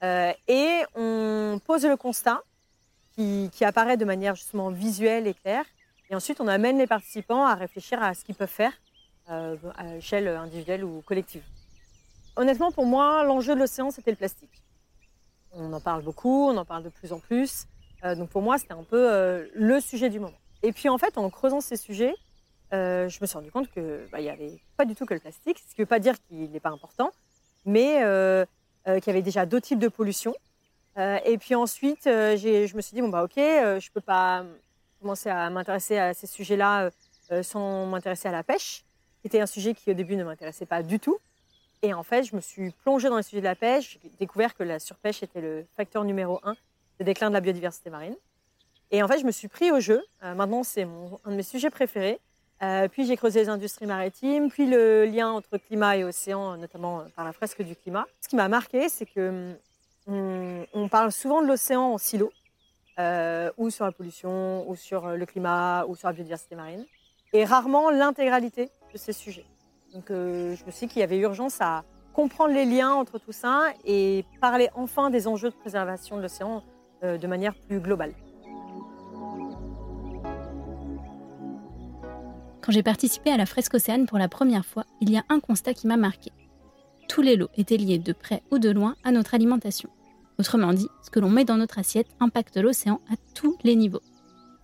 et 0.04 0.84
on 0.94 1.60
pose 1.66 1.86
le 1.86 1.98
constat 1.98 2.44
qui, 3.16 3.50
qui, 3.52 3.66
apparaît 3.66 3.98
de 3.98 4.06
manière 4.06 4.36
justement 4.36 4.70
visuelle 4.70 5.26
et 5.26 5.34
claire. 5.34 5.66
Et 6.10 6.16
ensuite, 6.16 6.40
on 6.40 6.48
amène 6.48 6.78
les 6.78 6.88
participants 6.88 7.46
à 7.46 7.56
réfléchir 7.56 8.04
à 8.04 8.14
ce 8.14 8.24
qu'ils 8.26 8.36
peuvent 8.36 8.48
faire 8.48 8.74
à 9.28 9.84
l'échelle 9.94 10.28
individuelle 10.28 10.84
ou 10.84 11.02
collective. 11.02 11.44
Honnêtement, 12.36 12.72
pour 12.72 12.86
moi, 12.86 13.24
l'enjeu 13.24 13.54
de 13.54 13.60
l'océan, 13.60 13.92
c'était 13.92 14.12
le 14.12 14.18
plastique. 14.18 14.64
On 15.52 15.72
en 15.72 15.80
parle 15.80 16.02
beaucoup, 16.02 16.50
on 16.50 16.58
en 16.58 16.66
parle 16.66 16.84
de 16.84 16.90
plus 16.90 17.14
en 17.14 17.20
plus. 17.20 17.68
Euh, 18.04 18.16
donc 18.16 18.30
pour 18.30 18.42
moi, 18.42 18.58
c'était 18.58 18.74
un 18.74 18.84
peu 18.84 19.12
euh, 19.12 19.48
le 19.54 19.80
sujet 19.80 20.10
du 20.10 20.20
moment. 20.20 20.38
Et 20.64 20.72
puis 20.72 20.90
en 20.90 20.98
fait, 20.98 21.18
en 21.18 21.30
creusant 21.30 21.62
ces 21.62 21.78
sujets, 21.78 22.16
euh, 22.74 23.08
je 23.08 23.20
me 23.22 23.28
suis 23.28 23.38
rendu 23.38 23.52
compte 23.52 23.70
qu'il 23.72 24.08
bah, 24.12 24.20
n'y 24.20 24.30
avait 24.30 24.60
pas 24.78 24.86
du 24.86 24.96
tout 24.96 25.06
que 25.06 25.14
le 25.14 25.20
plastique, 25.20 25.60
ce 25.60 25.76
qui 25.76 25.82
ne 25.82 25.84
veut 25.84 25.90
pas 25.90 26.00
dire 26.00 26.16
qu'il 26.28 26.50
n'est 26.50 26.60
pas 26.60 26.72
important, 26.72 27.12
mais 27.66 27.98
qu'il 28.86 29.08
y 29.08 29.10
avait 29.10 29.22
déjà 29.22 29.46
d'autres 29.46 29.68
types 29.68 29.80
de 29.80 29.88
pollution. 29.88 30.34
et 30.98 31.38
puis 31.38 31.56
ensuite, 31.56 32.06
je 32.06 32.76
me 32.76 32.82
suis 32.82 32.96
dit, 32.96 33.02
bon, 33.02 33.10
bah 33.10 33.24
ok, 33.24 33.36
je 33.36 33.76
ne 33.76 33.94
peux 33.94 34.02
pas 34.02 34.44
commencer 35.00 35.30
à 35.30 35.50
m'intéresser 35.50 35.98
à 35.98 36.14
ces 36.14 36.28
sujets-là 36.28 36.90
sans 37.44 37.86
m'intéresser 37.86 38.28
à 38.28 38.32
la 38.32 38.44
pêche, 38.44 38.84
qui 39.22 39.28
était 39.28 39.40
un 39.40 39.46
sujet 39.46 39.74
qui 39.74 39.92
au 39.92 39.94
début 39.94 40.16
ne 40.16 40.24
m'intéressait 40.24 40.66
pas 40.66 40.82
du 40.82 41.00
tout. 41.00 41.20
Et 41.84 41.94
en 41.94 42.02
fait, 42.02 42.24
je 42.24 42.34
me 42.34 42.40
suis 42.40 42.72
plongée 42.72 43.10
dans 43.10 43.18
le 43.18 43.22
sujet 43.22 43.42
de 43.42 43.46
la 43.46 43.56
pêche. 43.56 44.00
J'ai 44.02 44.10
découvert 44.18 44.56
que 44.56 44.64
la 44.64 44.80
surpêche 44.80 45.22
était 45.22 45.42
le 45.42 45.66
facteur 45.76 46.06
numéro 46.06 46.40
un 46.44 46.56
de 47.00 47.04
déclin 47.04 47.28
de 47.28 47.34
la 47.34 47.42
biodiversité 47.42 47.90
marine. 47.90 48.16
Et 48.90 49.04
en 49.04 49.08
fait, 49.10 49.20
je 49.20 49.26
me 49.26 49.32
suis 49.32 49.50
pris 49.50 49.70
au 49.70 49.82
jeu. 49.82 50.02
Euh, 50.24 50.34
maintenant, 50.34 50.64
c'est 50.64 50.84
un 50.84 51.32
de 51.32 51.36
mes 51.36 51.44
sujets 51.44 51.70
préférés. 51.70 52.20
Euh, 52.62 52.88
puis 52.88 53.06
j'ai 53.06 53.18
creusé 53.18 53.42
les 53.42 53.50
industries 53.50 53.86
maritimes, 53.86 54.50
puis 54.50 54.66
le 54.66 55.04
lien 55.04 55.30
entre 55.32 55.58
climat 55.58 55.98
et 55.98 56.06
océan, 56.06 56.56
notamment 56.56 57.04
par 57.18 57.26
la 57.26 57.34
fresque 57.34 57.62
du 57.62 57.76
climat. 57.76 58.06
Ce 58.22 58.30
qui 58.30 58.38
m'a 58.38 58.48
marqué, 58.48 58.88
c'est 58.88 59.06
que 59.06 59.54
hum, 60.08 60.66
on, 60.74 60.88
parle 60.88 61.12
souvent 61.12 61.42
de 61.42 61.48
l'océan 61.48 61.82
en 61.82 61.98
silo, 61.98 62.32
euh, 63.00 63.52
ou 63.58 63.70
sur 63.70 63.84
la 63.84 63.92
pollution, 63.92 64.70
ou 64.70 64.78
sur 64.78 65.08
le 65.08 65.26
climat, 65.26 65.86
ou 65.88 65.98
sur 65.98 66.08
la 66.08 66.14
biodiversité 66.14 66.56
marine, 66.56 66.86
et 67.34 67.44
rarement 67.44 67.90
l'intégralité 67.90 68.70
de 68.94 68.98
ces 68.98 69.12
sujets. 69.12 69.46
Donc 69.94 70.10
euh, 70.10 70.56
je 70.56 70.66
me 70.66 70.72
suis 70.72 70.88
dit 70.88 70.94
qu'il 70.94 71.00
y 71.02 71.04
avait 71.04 71.20
urgence 71.20 71.58
à 71.62 71.84
comprendre 72.14 72.54
les 72.54 72.66
liens 72.66 72.92
entre 72.92 73.20
tout 73.20 73.32
ça 73.32 73.68
et 73.86 74.26
parler 74.42 74.70
enfin 74.76 75.10
des 75.10 75.28
enjeux 75.28 75.50
de 75.50 75.56
préservation 75.56 76.18
de 76.18 76.22
l'océan 76.22 76.64
euh, 77.04 77.18
de 77.18 77.28
manière 77.28 77.54
plus 77.56 77.80
globale. 77.80 78.14
Quand 82.62 82.72
j'ai 82.72 82.84
participé 82.84 83.30
à 83.30 83.38
la 83.38 83.46
fresque 83.46 83.74
océane 83.74 84.06
pour 84.06 84.18
la 84.18 84.30
première 84.30 84.66
fois, 84.66 84.86
il 85.02 85.12
y 85.12 85.18
a 85.18 85.24
un 85.30 85.40
constat 85.40 85.74
qui 85.74 85.86
m'a 85.86 85.98
marqué. 85.98 86.32
Tous 87.10 87.22
les 87.22 87.36
lots 87.36 87.50
étaient 87.58 87.78
liés 87.78 88.00
de 88.00 88.14
près 88.14 88.42
ou 88.52 88.58
de 88.58 88.70
loin 88.70 88.96
à 89.04 89.12
notre 89.12 89.34
alimentation. 89.36 89.90
Autrement 90.40 90.74
dit, 90.74 90.88
ce 91.04 91.12
que 91.12 91.20
l'on 91.20 91.30
met 91.30 91.44
dans 91.46 91.58
notre 91.58 91.78
assiette 91.78 92.08
impacte 92.20 92.58
l'océan 92.58 93.02
à 93.12 93.16
tous 93.36 93.58
les 93.64 93.76
niveaux. 93.76 94.02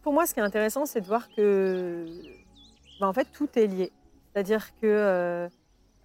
Pour 0.02 0.14
moi, 0.14 0.26
ce 0.26 0.34
qui 0.34 0.40
est 0.40 0.44
intéressant, 0.44 0.86
c'est 0.86 1.02
de 1.02 1.06
voir 1.06 1.28
que 1.30 2.06
bah, 3.00 3.08
en 3.08 3.14
fait, 3.14 3.28
tout 3.34 3.50
est 3.56 3.68
lié. 3.68 3.92
C'est-à-dire 4.34 4.68
que 4.76 4.86
euh, 4.86 5.50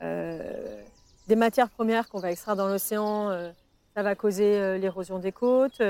euh, 0.02 0.82
des 1.28 1.36
matières 1.36 1.70
premières 1.70 2.08
qu'on 2.08 2.20
va 2.20 2.30
extraire 2.30 2.56
dans 2.56 2.68
l'océan, 2.68 3.30
euh, 3.30 3.50
ça 3.94 4.02
va 4.02 4.14
causer 4.14 4.78
l'érosion 4.78 5.18
des 5.18 5.32
côtes. 5.32 5.80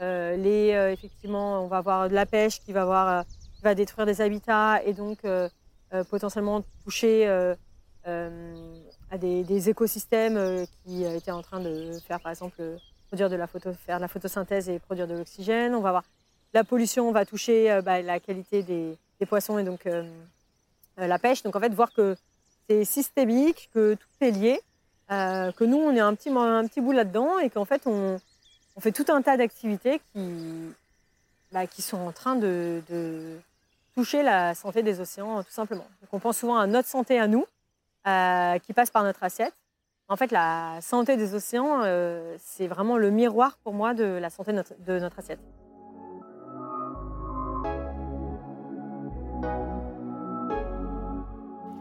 les, 0.00 0.68
effectivement, 0.92 1.64
on 1.64 1.66
va 1.66 1.78
avoir 1.78 2.08
de 2.08 2.14
la 2.14 2.24
pêche 2.24 2.60
qui 2.60 2.72
va, 2.72 2.82
avoir, 2.82 3.24
va 3.62 3.74
détruire 3.74 4.06
des 4.06 4.20
habitats 4.20 4.80
et 4.84 4.92
donc 4.92 5.18
potentiellement 6.08 6.62
toucher 6.84 7.26
à 8.04 9.18
des, 9.18 9.68
écosystèmes 9.68 10.66
qui 10.84 11.02
étaient 11.02 11.32
en 11.32 11.42
train 11.42 11.58
de 11.58 11.98
faire, 12.06 12.20
par 12.20 12.30
exemple, 12.30 12.62
produire 13.08 13.28
de 13.28 13.34
la 13.34 13.48
photo, 13.48 13.72
faire 13.72 13.96
de 13.96 14.02
la 14.02 14.08
photosynthèse 14.08 14.68
et 14.68 14.78
produire 14.78 15.08
de 15.08 15.14
l'oxygène. 15.14 15.74
On 15.74 15.80
va 15.80 15.88
avoir 15.88 16.04
la 16.54 16.62
pollution, 16.62 17.10
va 17.10 17.26
toucher 17.26 17.80
bah, 17.84 18.02
la 18.02 18.20
qualité 18.20 18.62
des, 18.62 18.96
poissons 19.26 19.58
et 19.58 19.64
donc 19.64 19.84
la 21.06 21.18
pêche. 21.18 21.42
Donc 21.42 21.56
en 21.56 21.60
fait, 21.60 21.72
voir 21.74 21.92
que 21.92 22.16
c'est 22.68 22.84
systémique, 22.84 23.70
que 23.72 23.94
tout 23.94 24.08
est 24.20 24.30
lié, 24.30 24.60
euh, 25.10 25.52
que 25.52 25.64
nous, 25.64 25.78
on 25.78 25.94
est 25.94 26.00
un 26.00 26.14
petit, 26.14 26.80
bout 26.80 26.92
là-dedans 26.92 27.38
et 27.38 27.48
qu'en 27.48 27.64
fait, 27.64 27.86
on, 27.86 28.18
fait 28.80 28.92
tout 28.92 29.06
un 29.08 29.22
tas 29.22 29.36
d'activités 29.36 30.00
qui, 30.12 30.74
bah, 31.50 31.62
sont 31.78 31.96
en 31.96 32.12
train 32.12 32.36
de, 32.36 32.82
toucher 33.94 34.22
la 34.22 34.54
santé 34.54 34.82
des 34.82 35.00
océans, 35.00 35.42
tout 35.42 35.50
simplement. 35.50 35.86
Donc, 36.02 36.10
on 36.12 36.18
pense 36.18 36.38
souvent 36.38 36.58
à 36.58 36.66
notre 36.66 36.88
santé 36.88 37.18
à 37.18 37.26
nous, 37.26 37.46
euh, 38.06 38.58
qui 38.60 38.72
passe 38.72 38.90
par 38.90 39.02
notre 39.02 39.24
assiette. 39.24 39.54
En 40.08 40.16
fait, 40.16 40.30
la 40.30 40.78
santé 40.80 41.16
des 41.16 41.34
océans, 41.34 41.82
euh, 41.82 42.36
c'est 42.40 42.66
vraiment 42.66 42.96
le 42.96 43.10
miroir 43.10 43.58
pour 43.64 43.74
moi 43.74 43.94
de 43.94 44.04
la 44.04 44.30
santé 44.30 44.52
de 44.52 44.98
notre 44.98 45.18
assiette. 45.18 45.40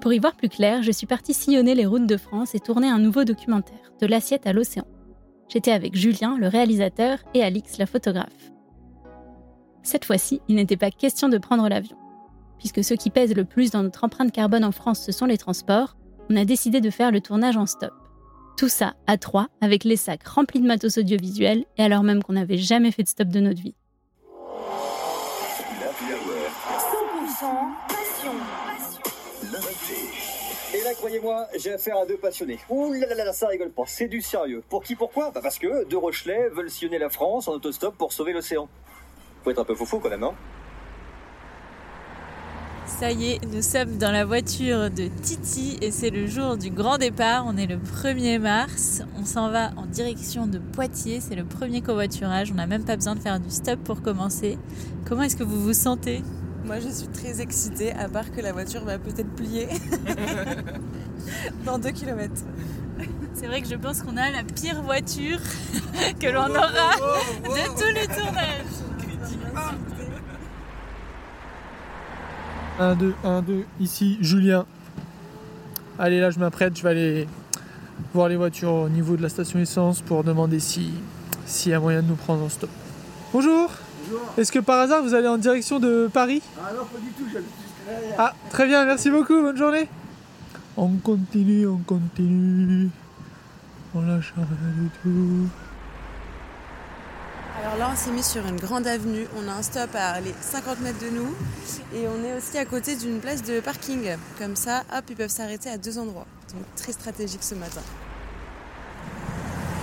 Pour 0.01 0.13
y 0.13 0.19
voir 0.19 0.35
plus 0.35 0.49
clair, 0.49 0.83
je 0.83 0.91
suis 0.91 1.07
partie 1.07 1.33
sillonner 1.33 1.73
les 1.73 1.85
routes 1.85 2.05
de 2.05 2.17
France 2.17 2.53
et 2.53 2.59
tourner 2.59 2.87
un 2.87 2.99
nouveau 2.99 3.23
documentaire, 3.23 3.91
De 3.99 4.05
l'assiette 4.05 4.45
à 4.45 4.53
l'océan. 4.53 4.85
J'étais 5.49 5.71
avec 5.71 5.95
Julien, 5.95 6.37
le 6.37 6.47
réalisateur, 6.47 7.19
et 7.33 7.43
Alix, 7.43 7.77
la 7.77 7.85
photographe. 7.85 8.51
Cette 9.81 10.05
fois-ci, 10.05 10.41
il 10.47 10.55
n'était 10.55 10.77
pas 10.77 10.91
question 10.91 11.29
de 11.29 11.37
prendre 11.37 11.67
l'avion. 11.67 11.97
Puisque 12.59 12.83
ce 12.83 12.93
qui 12.93 13.09
pèse 13.09 13.35
le 13.35 13.45
plus 13.45 13.71
dans 13.71 13.83
notre 13.83 14.03
empreinte 14.03 14.31
carbone 14.31 14.65
en 14.65 14.71
France, 14.71 15.03
ce 15.03 15.11
sont 15.11 15.25
les 15.25 15.37
transports, 15.37 15.97
on 16.29 16.35
a 16.35 16.45
décidé 16.45 16.81
de 16.81 16.89
faire 16.89 17.11
le 17.11 17.21
tournage 17.21 17.57
en 17.57 17.65
stop. 17.65 17.93
Tout 18.57 18.69
ça 18.69 18.95
à 19.07 19.17
trois, 19.17 19.47
avec 19.61 19.83
les 19.83 19.95
sacs 19.95 20.27
remplis 20.27 20.59
de 20.59 20.67
matos 20.67 20.97
audiovisuels, 20.97 21.65
et 21.77 21.83
alors 21.83 22.03
même 22.03 22.21
qu'on 22.21 22.33
n'avait 22.33 22.57
jamais 22.57 22.91
fait 22.91 23.03
de 23.03 23.07
stop 23.07 23.29
de 23.29 23.39
notre 23.39 23.61
vie. 23.61 23.75
Croyez-moi, 30.97 31.47
j'ai 31.55 31.73
affaire 31.73 31.97
à 31.97 32.05
deux 32.05 32.17
passionnés. 32.17 32.59
Ouh 32.69 32.91
là 32.93 33.07
là 33.13 33.23
là, 33.23 33.33
ça 33.33 33.47
rigole 33.47 33.69
pas, 33.69 33.83
c'est 33.85 34.07
du 34.07 34.21
sérieux. 34.21 34.63
Pour 34.67 34.83
qui, 34.83 34.95
pourquoi 34.95 35.31
bah 35.31 35.39
Parce 35.41 35.59
que 35.59 35.85
deux 35.85 35.97
Rochelais 35.97 36.49
veulent 36.49 36.69
sillonner 36.69 36.97
la 36.97 37.09
France 37.09 37.47
en 37.47 37.53
autostop 37.53 37.95
pour 37.95 38.11
sauver 38.11 38.33
l'océan. 38.33 38.67
Faut 39.43 39.51
être 39.51 39.59
un 39.59 39.63
peu 39.63 39.75
foufou 39.75 39.99
quand 39.99 40.09
même, 40.09 40.23
hein 40.23 40.33
Ça 42.87 43.11
y 43.11 43.31
est, 43.31 43.45
nous 43.45 43.61
sommes 43.61 43.97
dans 43.97 44.11
la 44.11 44.25
voiture 44.25 44.89
de 44.89 45.07
Titi 45.21 45.77
et 45.81 45.91
c'est 45.91 46.09
le 46.09 46.25
jour 46.25 46.57
du 46.57 46.71
grand 46.71 46.97
départ. 46.97 47.45
On 47.47 47.55
est 47.57 47.67
le 47.67 47.77
1er 47.77 48.39
mars. 48.39 49.03
On 49.17 49.25
s'en 49.25 49.51
va 49.51 49.71
en 49.77 49.85
direction 49.85 50.47
de 50.47 50.57
Poitiers. 50.57 51.21
C'est 51.21 51.35
le 51.35 51.45
premier 51.45 51.81
covoiturage. 51.81 52.51
On 52.51 52.55
n'a 52.55 52.67
même 52.67 52.85
pas 52.85 52.95
besoin 52.95 53.15
de 53.15 53.19
faire 53.19 53.39
du 53.39 53.51
stop 53.51 53.79
pour 53.83 54.01
commencer. 54.01 54.57
Comment 55.05 55.23
est-ce 55.23 55.37
que 55.37 55.43
vous 55.43 55.61
vous 55.61 55.73
sentez? 55.73 56.23
Moi, 56.67 56.81
je 56.81 56.89
suis 56.89 57.07
très 57.07 57.39
excitée, 57.39 57.93
à 57.93 58.09
part 58.09 58.29
que 58.29 58.41
la 58.41 58.51
voiture 58.51 58.83
va 58.83 58.99
peut-être 58.99 59.33
plier 59.35 59.69
dans 61.65 61.79
2 61.79 61.91
km. 61.91 62.33
C'est 63.33 63.47
vrai 63.47 63.61
que 63.61 63.69
je 63.69 63.75
pense 63.75 64.01
qu'on 64.01 64.17
a 64.17 64.29
la 64.29 64.43
pire 64.43 64.81
voiture 64.81 65.39
que 66.19 66.27
l'on 66.27 66.49
aura 66.49 66.95
de 67.43 67.79
tous 67.79 67.93
les 67.95 68.07
tournages. 68.07 68.65
1, 72.79 72.95
2, 72.95 73.15
1, 73.23 73.41
2, 73.43 73.65
ici 73.79 74.17
Julien. 74.19 74.65
Allez, 75.97 76.19
là 76.19 76.31
je 76.31 76.39
m'apprête, 76.39 76.77
je 76.77 76.83
vais 76.83 76.89
aller 76.89 77.27
voir 78.13 78.27
les 78.27 78.35
voitures 78.35 78.73
au 78.73 78.89
niveau 78.89 79.15
de 79.15 79.21
la 79.21 79.29
station 79.29 79.57
essence 79.59 80.01
pour 80.01 80.25
demander 80.25 80.59
si 80.59 80.91
s'il 81.45 81.71
y 81.71 81.75
a 81.75 81.79
moyen 81.79 82.01
de 82.01 82.07
nous 82.07 82.15
prendre 82.15 82.43
en 82.43 82.49
stop. 82.49 82.69
Bonjour 83.31 83.71
Est-ce 84.37 84.51
que 84.51 84.59
par 84.59 84.79
hasard 84.79 85.03
vous 85.03 85.13
allez 85.13 85.27
en 85.27 85.37
direction 85.37 85.79
de 85.79 86.09
Paris 86.11 86.41
Ah 86.59 86.71
non, 86.73 86.85
pas 86.85 86.99
du 86.99 87.11
tout, 87.11 87.25
j'habite 87.31 87.49
juste 87.61 87.75
derrière. 87.87 88.15
Ah, 88.17 88.33
très 88.49 88.65
bien, 88.65 88.85
merci 88.85 89.09
beaucoup, 89.09 89.41
bonne 89.41 89.57
journée 89.57 89.87
On 90.75 90.89
continue, 90.97 91.67
on 91.67 91.77
continue. 91.77 92.89
On 93.95 94.01
lâche 94.01 94.33
rien 94.35 94.45
du 94.75 94.89
tout. 95.01 95.49
Alors 97.63 97.77
là, 97.77 97.89
on 97.91 97.95
s'est 97.95 98.11
mis 98.11 98.23
sur 98.23 98.45
une 98.45 98.57
grande 98.57 98.85
avenue. 98.85 99.25
On 99.35 99.47
a 99.49 99.53
un 99.53 99.61
stop 99.63 99.89
à 99.95 100.19
les 100.19 100.33
50 100.41 100.79
mètres 100.81 100.99
de 100.99 101.09
nous. 101.09 101.33
Et 101.95 102.07
on 102.07 102.23
est 102.23 102.37
aussi 102.37 102.57
à 102.57 102.65
côté 102.65 102.95
d'une 102.95 103.19
place 103.19 103.41
de 103.41 103.59
parking. 103.59 104.15
Comme 104.37 104.55
ça, 104.55 104.83
hop, 104.95 105.03
ils 105.09 105.15
peuvent 105.15 105.29
s'arrêter 105.29 105.69
à 105.69 105.77
deux 105.77 105.97
endroits. 105.97 106.27
Donc 106.53 106.63
très 106.75 106.91
stratégique 106.91 107.43
ce 107.43 107.55
matin. 107.55 107.81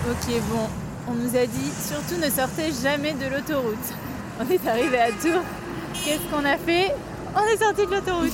Ok, 0.09 0.33
bon, 0.49 0.69
on 1.09 1.13
nous 1.13 1.35
a 1.35 1.45
dit 1.45 1.71
surtout 1.85 2.15
ne 2.21 2.29
sortez 2.29 2.71
jamais 2.81 3.13
de 3.13 3.25
l'autoroute. 3.25 3.93
On 4.39 4.49
est 4.49 4.67
arrivé 4.67 4.99
à 4.99 5.11
Tours. 5.11 5.43
Qu'est-ce 5.93 6.29
qu'on 6.29 6.43
a 6.43 6.57
fait? 6.57 6.93
On 7.35 7.45
est 7.47 7.57
sorti 7.57 7.85
de 7.85 7.91
l'autoroute. 7.91 8.31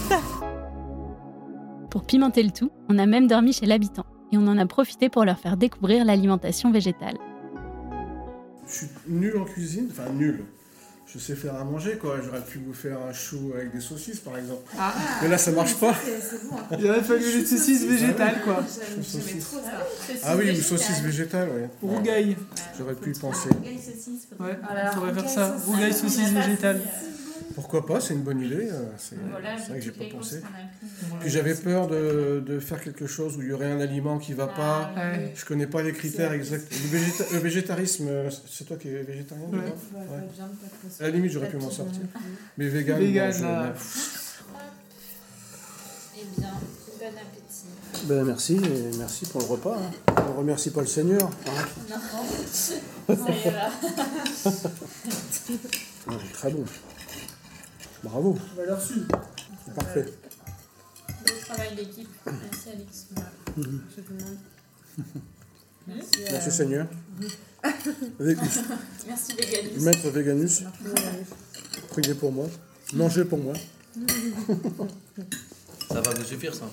Pour 1.90 2.04
pimenter 2.06 2.42
le 2.42 2.52
tout, 2.52 2.72
on 2.90 2.98
a 2.98 3.06
même 3.06 3.28
dormi 3.28 3.54
chez 3.54 3.66
l'habitant 3.66 4.06
et 4.32 4.38
on 4.38 4.48
en 4.48 4.58
a 4.58 4.66
profité 4.66 5.10
pour 5.10 5.26
leur 5.26 5.38
faire 5.38 5.58
découvrir 5.58 6.06
l'alimentation 6.06 6.72
végétale. 6.72 7.18
Je 8.68 8.72
suis 8.74 8.88
nul 9.08 9.38
en 9.38 9.46
cuisine, 9.46 9.90
enfin 9.92 10.10
nul. 10.12 10.46
Je 11.14 11.20
sais 11.20 11.36
faire 11.36 11.56
à 11.56 11.64
manger 11.66 11.98
quoi. 11.98 12.20
J'aurais 12.24 12.42
pu 12.42 12.60
vous 12.66 12.74
faire 12.74 12.98
un 13.02 13.12
chou 13.12 13.52
avec 13.54 13.74
des 13.74 13.82
saucisses 13.82 14.20
par 14.20 14.38
exemple. 14.38 14.62
Ah. 14.80 14.94
Mais 15.22 15.28
là 15.28 15.38
ça 15.38 15.52
marche 15.52 15.76
pas. 15.76 15.94
Il 16.80 16.90
aurait 16.90 17.04
fallu 17.04 17.26
les 17.38 17.46
saucisses 17.46 17.84
végétales 17.84 18.42
quoi. 18.44 18.64
Saucisses. 19.02 19.56
Ah 20.24 20.36
oui, 20.38 20.52
ou 20.52 20.62
saucisses 20.62 21.02
végétales, 21.02 21.50
oui. 21.54 21.68
Rougail. 21.82 22.38
J'aurais 22.78 22.96
pu 22.96 23.12
y 23.12 23.20
penser. 23.20 23.50
Ouais, 24.40 24.58
il 24.58 24.94
faudrait 24.94 25.14
faire 25.14 25.30
ça. 25.30 25.56
Rougail 25.66 25.94
saucisses 25.94 26.32
végétales. 26.32 26.82
Pourquoi 27.56 27.86
pas, 27.86 28.00
c'est 28.02 28.14
une 28.14 28.22
bonne 28.22 28.42
idée. 28.42 28.70
euh, 28.72 28.86
C'est 28.98 29.16
vrai 29.16 29.80
que 29.80 29.82
j'ai 29.86 29.92
pas 29.92 30.06
pensé. 30.18 30.42
Puis 31.20 31.30
j'avais 31.30 31.54
peur 31.56 31.88
de, 31.88 32.44
de 32.46 32.60
faire 32.60 32.82
quelque 32.82 33.08
chose 33.08 33.38
où 33.38 33.42
il 33.42 33.48
y 33.50 33.52
aurait 33.54 33.72
un 33.72 33.80
aliment 33.80 34.18
qui 34.20 34.34
va 34.34 34.48
pas. 34.48 34.92
Ouais. 34.96 35.34
Je 35.36 35.46
connais 35.46 35.68
pas 35.68 35.82
les 35.82 35.92
critères 35.94 36.32
exacts. 36.34 36.72
Le, 36.72 36.98
végéta- 36.98 37.34
le 37.34 37.40
végétarisme, 37.40 38.08
euh, 38.10 38.30
c'est 38.50 38.66
toi 38.66 38.78
qui 38.78 38.90
es 38.90 39.04
végétarien 39.04 39.46
Ouais. 39.46 39.60
déjà 39.60 39.74
Ouais. 39.96 41.00
À 41.00 41.04
la 41.04 41.10
limite, 41.10 41.32
j'aurais 41.32 41.50
pu 41.50 41.58
m'en 41.58 41.70
sortir. 41.72 42.02
Mais 42.58 42.68
vegan, 42.68 43.00
Vegan, 43.00 43.32
non, 43.42 43.48
là. 43.48 43.74
Eh 46.16 46.40
bien, 46.40 46.50
bon 46.52 47.08
appétit. 47.08 48.06
Ben, 48.06 48.24
merci, 48.24 48.56
et 48.58 48.98
merci 48.98 49.26
pour 49.26 49.42
le 49.42 49.48
repas. 49.48 49.78
hein. 49.78 49.92
On 50.28 50.32
ne 50.34 50.38
remercie 50.38 50.70
pas 50.72 50.82
le 50.82 50.88
Seigneur. 50.88 51.30
hein. 51.48 51.52
Non. 53.10 53.16
Ouais, 56.08 56.16
très 56.34 56.50
bon. 56.50 56.64
Bravo, 58.04 58.38
Valeur 58.56 58.82
sud. 58.82 59.06
c'est 59.66 59.74
parfait. 59.76 60.06
Beau 61.26 61.34
travail 61.46 61.76
d'équipe. 61.76 62.10
Merci 62.26 62.70
Alix. 62.74 63.08
Je 63.58 63.62
vous 64.02 64.18
demande. 64.18 64.38
Merci, 65.88 66.10
Merci 66.32 66.48
euh, 66.48 66.52
Seigneur. 66.52 66.88
Avec- 68.20 68.38
Merci 69.08 69.34
Véganus. 69.34 69.82
Maître 69.82 70.10
Véganus, 70.10 70.64
priez 71.90 72.14
pour 72.16 72.32
moi. 72.32 72.48
Mangez 72.94 73.26
pour 73.26 73.38
moi. 73.40 73.54
Ça 75.90 76.02
va 76.02 76.12
vous 76.14 76.24
suffire 76.26 76.56
ça 76.56 76.70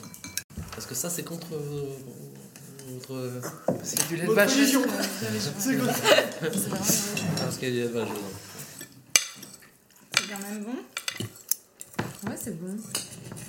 Parce 0.73 0.87
que 0.87 0.95
ça 0.95 1.11
c'est 1.11 1.25
contre 1.25 1.49
votre. 1.49 3.41
Parce 3.67 3.91
qu'il 3.91 4.01
y 4.01 4.03
a 4.03 4.07
du 4.09 4.17
lait 4.17 4.27
de 4.27 4.33
vache. 4.33 4.53
C'est 5.59 5.77
contre. 5.79 6.01
Parce 7.41 7.59
qu'il 7.59 7.69
y 7.69 7.71
a 7.71 7.75
du 7.75 7.81
lait 7.81 7.89
de 7.89 7.93
vache 7.93 8.09
dedans. 8.09 8.21
C'est 10.17 10.29
quand 10.33 10.39
même 10.49 10.65
bon. 10.65 10.73
Ouais, 12.27 12.35
c'est 12.37 12.59
bon. 12.61 12.77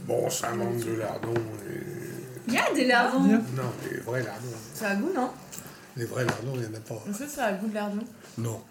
Bon, 0.06 0.30
ça 0.30 0.52
manque 0.54 0.84
de 0.86 0.94
lardons. 0.94 1.34
Il 2.48 2.54
y 2.54 2.58
a 2.58 2.74
des 2.74 2.86
lardons. 2.88 3.20
Non, 3.22 3.40
les 3.92 3.98
vrais 4.00 4.24
lardons. 4.24 4.48
Ça 4.74 4.90
a 4.90 4.96
goût, 4.96 5.12
non? 5.16 5.32
Les 5.98 6.06
vrais 6.06 6.26
lardons, 6.26 6.54
il 6.56 6.62
n'y 6.62 6.66
en 6.68 6.74
a 6.76 6.80
pas. 6.80 7.04
Sait 7.14 7.26
que 7.26 7.32
ça 7.32 7.46
a 7.46 7.54
goût 7.54 7.68
de 7.68 7.74
lardon. 7.76 8.00
Non. 8.38 8.62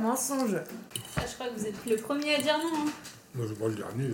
Mensonge. 0.00 0.56
Ah, 1.16 1.22
je 1.28 1.34
crois 1.34 1.48
que 1.48 1.58
vous 1.58 1.66
êtes 1.66 1.86
le 1.86 1.96
premier 1.96 2.36
à 2.36 2.40
dire 2.42 2.58
non. 2.58 2.86
hein. 2.86 2.90
Moi, 3.34 3.46
je 3.48 3.54
vois 3.54 3.68
le 3.68 3.74
dernier. 3.74 4.10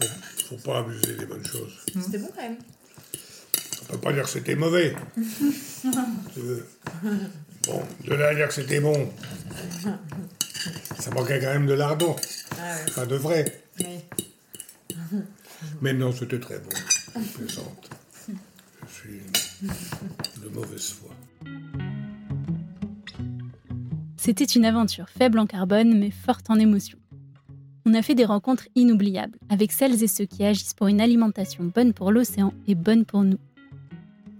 Faut, 0.00 0.56
faut 0.56 0.56
pas 0.70 0.78
abuser 0.80 1.14
des 1.16 1.26
bonnes 1.26 1.44
choses. 1.44 1.78
C'était 2.00 2.18
bon 2.18 2.28
quand 2.34 2.42
même. 2.42 2.56
On 3.90 3.92
peut 3.92 3.98
pas 3.98 4.12
dire 4.12 4.24
que 4.24 4.30
c'était 4.30 4.56
mauvais. 4.56 4.94
Tu 6.34 6.40
veux. 6.40 6.66
Bon, 7.66 7.82
de 8.04 8.14
là 8.14 8.28
à 8.28 8.34
dire 8.34 8.48
que 8.48 8.54
c'était 8.54 8.80
bon. 8.80 9.12
Ça 10.98 11.10
manquait 11.10 11.40
quand 11.40 11.52
même 11.52 11.66
de 11.66 11.74
lardons. 11.74 12.16
Ah 12.52 12.54
ouais. 12.56 12.84
Enfin, 12.88 13.06
de 13.06 13.16
vrai. 13.16 13.62
Mais 13.80 14.04
Mais 15.80 15.92
non, 15.92 16.12
c'était 16.12 16.40
très 16.40 16.58
bon. 16.58 16.70
Je 17.16 17.38
plaisante. 17.38 17.90
Je 18.28 18.94
suis 18.94 19.20
de 20.42 20.48
mauvaise 20.48 20.90
foi. 20.92 21.10
C'était 24.16 24.44
une 24.44 24.64
aventure 24.64 25.08
faible 25.08 25.38
en 25.38 25.46
carbone 25.46 25.98
mais 25.98 26.10
forte 26.10 26.50
en 26.50 26.58
émotions. 26.58 26.98
On 27.86 27.94
a 27.94 28.02
fait 28.02 28.14
des 28.14 28.26
rencontres 28.26 28.68
inoubliables 28.74 29.38
avec 29.48 29.72
celles 29.72 30.02
et 30.02 30.08
ceux 30.08 30.26
qui 30.26 30.44
agissent 30.44 30.74
pour 30.74 30.88
une 30.88 31.00
alimentation 31.00 31.64
bonne 31.64 31.94
pour 31.94 32.12
l'océan 32.12 32.52
et 32.66 32.74
bonne 32.74 33.04
pour 33.04 33.22
nous. 33.22 33.38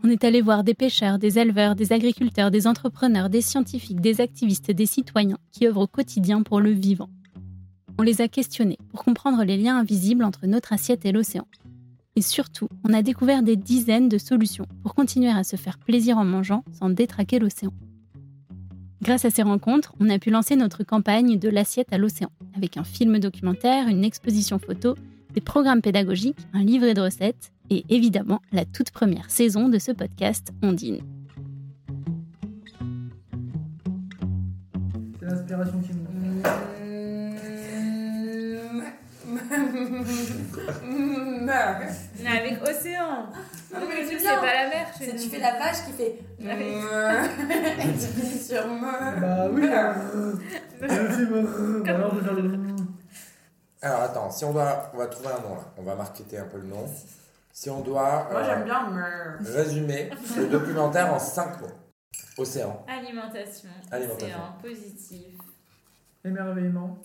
On 0.04 0.08
est 0.10 0.22
allé 0.22 0.40
voir 0.40 0.62
des 0.62 0.74
pêcheurs, 0.74 1.18
des 1.18 1.40
éleveurs, 1.40 1.74
des 1.74 1.92
agriculteurs, 1.92 2.52
des 2.52 2.68
entrepreneurs, 2.68 3.28
des 3.28 3.40
scientifiques, 3.40 4.00
des 4.00 4.20
activistes, 4.20 4.70
des 4.70 4.86
citoyens 4.86 5.38
qui 5.50 5.66
œuvrent 5.66 5.82
au 5.82 5.86
quotidien 5.88 6.42
pour 6.42 6.60
le 6.60 6.70
vivant. 6.70 7.10
On 7.98 8.02
les 8.02 8.20
a 8.20 8.28
questionnés 8.28 8.78
pour 8.90 9.04
comprendre 9.04 9.42
les 9.42 9.56
liens 9.56 9.76
invisibles 9.76 10.22
entre 10.22 10.46
notre 10.46 10.72
assiette 10.72 11.04
et 11.04 11.10
l'océan. 11.10 11.48
Et 12.14 12.22
surtout, 12.22 12.68
on 12.88 12.92
a 12.92 13.02
découvert 13.02 13.42
des 13.42 13.56
dizaines 13.56 14.08
de 14.08 14.18
solutions 14.18 14.66
pour 14.82 14.94
continuer 14.94 15.30
à 15.30 15.42
se 15.42 15.56
faire 15.56 15.78
plaisir 15.78 16.16
en 16.16 16.24
mangeant 16.24 16.62
sans 16.78 16.90
détraquer 16.90 17.40
l'océan. 17.40 17.72
Grâce 19.02 19.24
à 19.24 19.30
ces 19.30 19.42
rencontres, 19.42 19.94
on 19.98 20.10
a 20.10 20.18
pu 20.18 20.30
lancer 20.30 20.54
notre 20.54 20.84
campagne 20.84 21.38
de 21.38 21.48
l'assiette 21.48 21.92
à 21.92 21.98
l'océan, 21.98 22.30
avec 22.56 22.76
un 22.76 22.84
film 22.84 23.18
documentaire, 23.18 23.88
une 23.88 24.04
exposition 24.04 24.60
photo, 24.60 24.94
des 25.34 25.40
programmes 25.40 25.82
pédagogiques, 25.82 26.38
un 26.52 26.62
livret 26.62 26.94
de 26.94 27.00
recettes 27.00 27.52
et 27.70 27.84
évidemment 27.88 28.40
la 28.52 28.64
toute 28.64 28.90
première 28.90 29.30
saison 29.30 29.68
de 29.68 29.78
ce 29.78 29.92
podcast 29.92 30.52
Ondine. 30.62 31.00
C'est 35.18 35.26
l'inspiration 35.26 35.80
qui 35.80 35.92
avec 42.28 42.62
océan. 42.62 43.26
Non, 43.72 43.80
mais 43.88 44.04
c'est 44.06 44.22
pas 44.24 44.54
la 44.54 44.68
mer. 44.68 44.86
C'est-. 44.98 45.16
Tu 45.16 45.28
fais 45.28 45.38
la 45.38 45.58
vache 45.58 45.84
qui 45.86 45.92
fait. 45.92 46.18
Tu 46.38 48.06
finis 48.20 48.38
sur. 48.38 48.66
Bah 49.20 49.48
oui, 49.52 49.62
bah 49.68 49.94
alors, 53.80 54.02
attends, 54.02 54.28
si 54.30 54.44
on 54.44 54.52
doit, 54.52 54.90
on 54.92 54.98
va 54.98 55.06
trouver 55.06 55.28
un 55.28 55.40
nom 55.48 55.54
là. 55.54 55.72
On 55.76 55.82
va 55.82 55.94
marketer 55.94 56.36
un 56.38 56.46
peu 56.46 56.58
le 56.58 56.66
nom. 56.66 56.84
Si 57.52 57.68
on 57.70 57.80
doit 57.80 58.28
Moi 58.30 58.40
euh, 58.40 58.44
j'aime 58.44 58.64
bien 58.64 58.90
me. 58.90 59.52
résumer 59.52 60.10
le 60.36 60.46
documentaire 60.48 61.12
en 61.12 61.18
5 61.18 61.60
mots. 61.60 61.66
Océan. 62.36 62.84
Alimentation. 62.86 63.68
Alimentation. 63.90 64.26
Océan, 64.36 64.52
positif. 64.62 65.38
Émerveillement. 66.24 66.98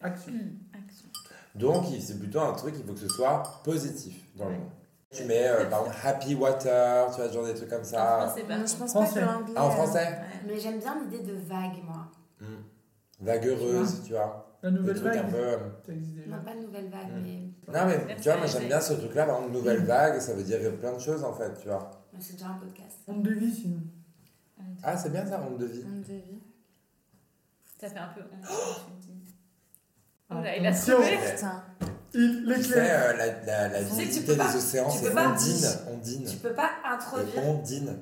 Action. 0.00 0.32
Hmm, 0.32 0.56
action. 0.74 1.08
Donc 1.54 1.84
c'est 2.00 2.18
plutôt 2.18 2.40
un 2.40 2.52
truc, 2.52 2.74
il 2.78 2.84
faut 2.84 2.92
que 2.94 2.98
ce 3.00 3.08
soit 3.08 3.42
positif 3.62 4.22
dans 4.36 4.48
le 4.48 4.56
nom. 4.56 4.70
Tu 5.10 5.24
mets 5.24 5.46
euh, 5.48 5.66
par 5.66 5.80
exemple 5.82 5.96
happy 6.02 6.34
water, 6.34 7.08
tu 7.10 7.20
vois, 7.20 7.30
genre 7.30 7.44
des 7.46 7.54
trucs 7.54 7.70
comme 7.70 7.84
ça. 7.84 8.24
En 8.24 8.28
français, 8.28 8.44
Je 8.48 8.76
pense 8.76 8.90
Français. 8.90 9.20
pas 9.20 9.26
que 9.26 9.32
l'anglais. 9.32 9.54
Ah, 9.56 9.64
en 9.64 9.68
euh, 9.68 9.70
français 9.70 10.18
Mais 10.46 10.58
j'aime 10.58 10.78
bien 10.78 10.98
l'idée 11.00 11.20
de 11.22 11.34
vague, 11.34 11.82
moi. 11.84 12.06
Hmm. 12.40 12.62
Vaguereuse, 13.20 14.02
tu 14.04 14.12
vois. 14.12 14.43
La 14.64 14.70
Des 14.70 14.78
nouvelle 14.78 14.96
trucs 14.96 15.08
un 15.14 15.22
vague. 15.24 15.30
peu. 15.30 15.36
euh, 15.36 15.58
Ça 15.86 15.92
existe 15.92 16.14
déjà. 16.16 16.36
Non, 16.36 16.42
pas 16.42 16.54
de 16.54 16.60
nouvelle 16.60 16.88
vague, 16.90 17.12
Mm. 17.12 17.22
mais. 17.22 17.38
Non 17.72 17.86
mais 18.06 18.16
tu 18.16 18.22
vois, 18.22 18.36
moi 18.38 18.46
j'aime 18.46 18.66
bien 18.66 18.80
ce 18.80 18.94
truc-là, 18.94 19.26
par 19.26 19.36
exemple, 19.36 19.54
nouvelle 19.54 19.84
vague, 19.84 20.18
ça 20.20 20.32
veut 20.34 20.42
dire 20.42 20.58
plein 20.78 20.92
de 20.94 20.98
choses 20.98 21.22
en 21.22 21.34
fait, 21.34 21.52
tu 21.60 21.68
vois. 21.68 21.90
Mais 22.12 22.18
C'est 22.20 22.32
déjà 22.32 22.46
un 22.48 22.54
podcast. 22.54 22.96
Onde 23.06 23.22
de 23.22 23.30
vie, 23.32 23.54
sinon. 23.54 23.80
Ah, 24.82 24.96
c'est 24.96 25.10
bien 25.10 25.26
ça, 25.26 25.36
ronde 25.38 25.58
de 25.58 25.66
vie. 25.66 25.84
On 25.86 26.00
te 26.02 26.12
vit. 26.12 26.40
Ça 27.80 27.90
fait 27.90 27.98
un 27.98 28.08
peu 28.08 28.22
honte 28.22 28.40
me 28.88 29.02
dis. 29.02 29.34
Oh 30.30 30.34
Ah, 30.38 30.40
là, 30.42 30.56
il 30.56 30.66
a. 30.66 30.72
Putain. 30.72 31.64
Il 32.14 32.52
Tu 32.56 32.62
sais, 32.62 32.78
euh, 32.78 33.12
la, 33.18 33.42
la, 33.44 33.68
la 33.68 33.82
visibilité 33.82 34.20
peux 34.32 34.36
pas- 34.38 34.48
des 34.50 34.56
océans, 34.56 34.88
c'est 34.88 35.10
ondine, 35.10 35.66
ondine. 35.92 36.24
Tu 36.26 36.36
peux 36.36 36.52
pas 36.54 36.70
introduire. 36.90 37.44
ondine. 37.46 37.96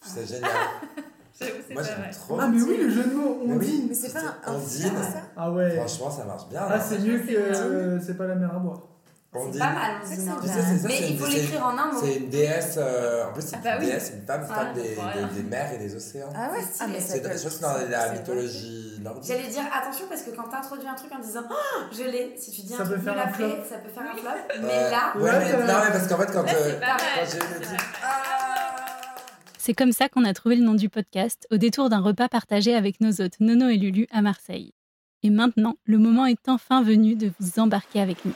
C'est 0.00 0.26
génial. 0.26 0.50
J'avoue, 1.38 1.52
c'est 1.66 1.74
Moi 1.74 1.82
pas 1.82 1.88
j'aime 1.88 2.10
trop. 2.12 2.38
Ah, 2.40 2.48
mais 2.48 2.60
oui, 2.62 2.76
le 2.82 2.90
jeu 2.90 3.04
de 3.04 3.14
mots, 3.14 3.38
on 3.46 3.56
dit. 3.56 3.86
Mais 3.88 3.94
c'est 3.94 4.12
pas 4.12 4.20
un. 4.46 4.52
Ondine. 4.54 4.92
Ah 5.36 5.50
ouais. 5.50 5.76
Franchement, 5.76 6.10
ça 6.10 6.24
marche 6.24 6.48
bien. 6.48 6.60
Ah, 6.68 6.76
là. 6.76 6.80
c'est 6.82 6.98
mieux 6.98 7.18
que 7.18 7.32
euh, 7.34 8.00
c'est 8.00 8.16
pas 8.16 8.26
la 8.26 8.34
mer 8.34 8.50
à 8.54 8.58
boire. 8.58 8.80
C'est 9.34 9.58
pas 9.58 9.72
mal, 9.72 9.92
on 10.04 10.06
C'est 10.06 10.16
dit. 10.16 10.84
Mais 10.86 11.08
il 11.08 11.18
faut 11.18 11.24
l'écrire 11.26 11.64
en 11.64 11.70
un 11.78 11.92
mot. 11.92 11.98
C'est 12.02 12.16
une 12.16 12.28
déesse, 12.28 12.74
euh, 12.76 13.24
en 13.26 13.32
plus 13.32 13.40
c'est 13.40 13.56
Ah 13.56 13.60
bah 13.64 13.76
une 13.76 13.80
oui. 13.80 13.86
déesse, 13.86 14.12
une 14.14 14.26
femme, 14.26 14.46
Ah, 14.50 14.54
femme 14.54 14.74
des, 14.74 14.94
voilà. 14.94 15.26
des, 15.28 15.42
des 15.42 15.48
mers 15.48 15.72
et 15.72 15.78
des 15.78 15.96
océans. 15.96 16.28
Ah 16.36 16.50
ouais 16.52 16.58
C'est 16.70 16.84
Ah, 16.84 16.86
je 16.86 16.92
crois 17.16 17.32
que 17.32 17.38
c'est 17.38 17.60
dans 17.62 17.90
la 17.90 18.12
mythologie 18.12 19.00
nordique. 19.02 19.24
J'allais 19.32 19.48
dire 19.48 19.62
attention 19.72 20.04
parce 20.10 20.20
que 20.20 20.32
quand 20.36 20.42
t'introduis 20.50 20.86
un 20.86 20.94
truc 20.94 21.10
en 21.12 21.18
disant 21.18 21.44
oh, 21.50 21.54
je 21.92 22.02
l'ai, 22.02 22.34
si 22.36 22.50
tu 22.50 22.60
dis 22.60 22.74
Ça 22.74 22.82
un 22.82 22.86
peut 22.86 22.92
truc 22.92 23.04
faire 23.04 23.14
nul 23.14 23.22
un 23.22 23.26
après, 23.28 23.64
ça 23.70 23.76
peut 23.78 23.88
faire 23.88 24.02
un 24.02 24.16
flop. 24.18 24.60
Mais 24.66 24.90
là, 24.90 25.12
Ouais, 25.16 25.30
mais, 25.38 25.52
non, 25.66 25.80
mais 25.82 25.92
parce 25.92 26.06
qu'en 26.08 26.18
fait, 26.18 26.30
quand, 26.30 26.44
euh, 26.44 26.46
j'ai 27.24 27.30
c'est 27.30 27.38
dit. 27.70 27.76
C'est 29.64 29.74
comme 29.74 29.92
ça 29.92 30.08
qu'on 30.08 30.24
a 30.24 30.34
trouvé 30.34 30.56
le 30.56 30.64
nom 30.64 30.74
du 30.74 30.88
podcast 30.88 31.46
au 31.52 31.56
détour 31.56 31.88
d'un 31.88 32.00
repas 32.00 32.28
partagé 32.28 32.74
avec 32.74 33.00
nos 33.00 33.20
hôtes 33.20 33.38
Nono 33.38 33.68
et 33.68 33.76
Lulu 33.76 34.08
à 34.10 34.20
Marseille. 34.20 34.72
Et 35.22 35.30
maintenant, 35.30 35.76
le 35.84 35.98
moment 35.98 36.26
est 36.26 36.48
enfin 36.48 36.82
venu 36.82 37.14
de 37.14 37.30
vous 37.38 37.60
embarquer 37.60 38.00
avec 38.00 38.24
nous. 38.24 38.34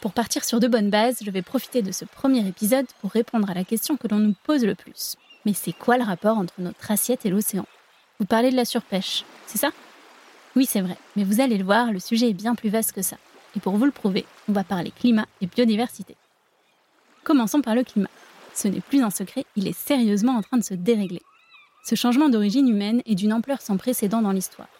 Pour 0.00 0.12
partir 0.12 0.44
sur 0.44 0.60
de 0.60 0.68
bonnes 0.68 0.90
bases, 0.90 1.18
je 1.24 1.30
vais 1.32 1.42
profiter 1.42 1.82
de 1.82 1.90
ce 1.90 2.04
premier 2.04 2.46
épisode 2.46 2.86
pour 3.00 3.10
répondre 3.10 3.50
à 3.50 3.54
la 3.54 3.64
question 3.64 3.96
que 3.96 4.06
l'on 4.06 4.20
nous 4.20 4.34
pose 4.44 4.64
le 4.64 4.76
plus. 4.76 5.16
Mais 5.44 5.54
c'est 5.54 5.72
quoi 5.72 5.98
le 5.98 6.04
rapport 6.04 6.38
entre 6.38 6.54
notre 6.58 6.88
assiette 6.92 7.26
et 7.26 7.30
l'océan? 7.30 7.66
Vous 8.20 8.26
parlez 8.26 8.52
de 8.52 8.56
la 8.56 8.64
surpêche, 8.64 9.24
c'est 9.48 9.58
ça? 9.58 9.70
Oui, 10.54 10.66
c'est 10.66 10.82
vrai, 10.82 10.96
mais 11.16 11.24
vous 11.24 11.40
allez 11.40 11.58
le 11.58 11.64
voir, 11.64 11.90
le 11.90 11.98
sujet 11.98 12.30
est 12.30 12.32
bien 12.32 12.54
plus 12.54 12.70
vaste 12.70 12.92
que 12.92 13.02
ça. 13.02 13.16
Et 13.56 13.60
pour 13.60 13.76
vous 13.76 13.86
le 13.86 13.90
prouver, 13.90 14.24
on 14.48 14.52
va 14.52 14.62
parler 14.62 14.92
climat 14.92 15.26
et 15.40 15.48
biodiversité. 15.48 16.14
Commençons 17.24 17.60
par 17.60 17.74
le 17.74 17.82
climat. 17.82 18.08
Ce 18.56 18.68
n'est 18.68 18.80
plus 18.80 19.02
un 19.02 19.10
secret, 19.10 19.44
il 19.54 19.68
est 19.68 19.78
sérieusement 19.78 20.32
en 20.32 20.40
train 20.40 20.56
de 20.56 20.64
se 20.64 20.72
dérégler. 20.72 21.20
Ce 21.84 21.94
changement 21.94 22.30
d'origine 22.30 22.66
humaine 22.66 23.02
est 23.04 23.14
d'une 23.14 23.34
ampleur 23.34 23.60
sans 23.60 23.76
précédent 23.76 24.22
dans 24.22 24.32
l'histoire. 24.32 24.70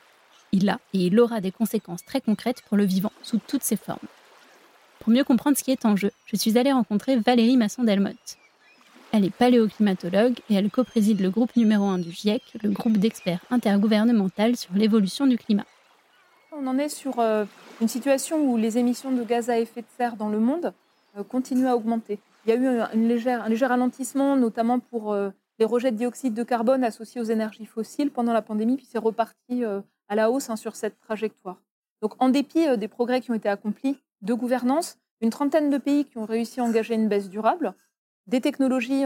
Il 0.50 0.70
a 0.70 0.80
et 0.94 1.06
il 1.06 1.20
aura 1.20 1.42
des 1.42 1.52
conséquences 1.52 2.02
très 2.02 2.22
concrètes 2.22 2.62
pour 2.68 2.78
le 2.78 2.84
vivant 2.84 3.12
sous 3.22 3.38
toutes 3.46 3.62
ses 3.62 3.76
formes. 3.76 3.98
Pour 5.00 5.12
mieux 5.12 5.24
comprendre 5.24 5.58
ce 5.58 5.62
qui 5.62 5.72
est 5.72 5.84
en 5.84 5.94
jeu, 5.94 6.10
je 6.24 6.36
suis 6.36 6.56
allée 6.56 6.72
rencontrer 6.72 7.16
Valérie 7.16 7.58
Masson-Delmotte. 7.58 8.38
Elle 9.12 9.26
est 9.26 9.30
paléoclimatologue 9.30 10.38
et 10.48 10.54
elle 10.54 10.70
co-préside 10.70 11.20
le 11.20 11.28
groupe 11.28 11.54
numéro 11.54 11.84
1 11.84 11.98
du 11.98 12.10
GIEC, 12.10 12.42
le 12.62 12.70
groupe 12.70 12.96
d'experts 12.96 13.44
intergouvernemental 13.50 14.56
sur 14.56 14.72
l'évolution 14.72 15.26
du 15.26 15.36
climat. 15.36 15.66
On 16.50 16.66
en 16.66 16.78
est 16.78 16.88
sur 16.88 17.20
euh, 17.20 17.44
une 17.82 17.88
situation 17.88 18.42
où 18.42 18.56
les 18.56 18.78
émissions 18.78 19.12
de 19.12 19.22
gaz 19.22 19.50
à 19.50 19.58
effet 19.58 19.82
de 19.82 19.86
serre 19.98 20.16
dans 20.16 20.30
le 20.30 20.40
monde 20.40 20.72
euh, 21.18 21.22
continuent 21.22 21.68
à 21.68 21.76
augmenter. 21.76 22.18
Il 22.46 22.50
y 22.50 22.52
a 22.52 22.61
eu 22.61 22.66
un, 22.68 23.48
léger 23.48 23.66
ralentissement, 23.66 24.37
notamment 24.37 24.78
pour 24.78 25.12
euh, 25.12 25.30
les 25.59 25.64
rejets 25.64 25.90
de 25.90 25.96
dioxyde 25.96 26.32
de 26.32 26.44
carbone 26.44 26.85
associés 26.85 27.20
aux 27.20 27.24
énergies 27.24 27.66
fossiles 27.66 28.12
pendant 28.12 28.32
la 28.32 28.40
pandémie, 28.40 28.76
puis 28.76 28.87
c'est 28.88 28.98
reparti 28.98 29.64
euh, 29.64 29.80
à 30.09 30.14
la 30.14 30.30
hausse 30.30 30.48
hein, 30.48 30.54
sur 30.54 30.76
cette 30.76 30.96
trajectoire. 31.00 31.61
Donc, 32.02 32.12
en 32.20 32.28
dépit 32.28 32.68
euh, 32.68 32.76
des 32.76 32.87
progrès 32.87 33.20
qui 33.20 33.32
ont 33.32 33.35
été 33.35 33.48
accomplis 33.48 33.98
de 34.22 34.32
gouvernance, 34.32 34.96
une 35.20 35.30
trentaine 35.30 35.70
de 35.70 35.78
pays 35.78 36.04
qui 36.04 36.18
ont 36.18 36.24
réussi 36.24 36.61
à 36.61 36.64
engager 36.64 36.94
une 36.94 37.09
baisse 37.09 37.28
durable, 37.28 37.74
des 38.28 38.40
technologies 38.40 39.04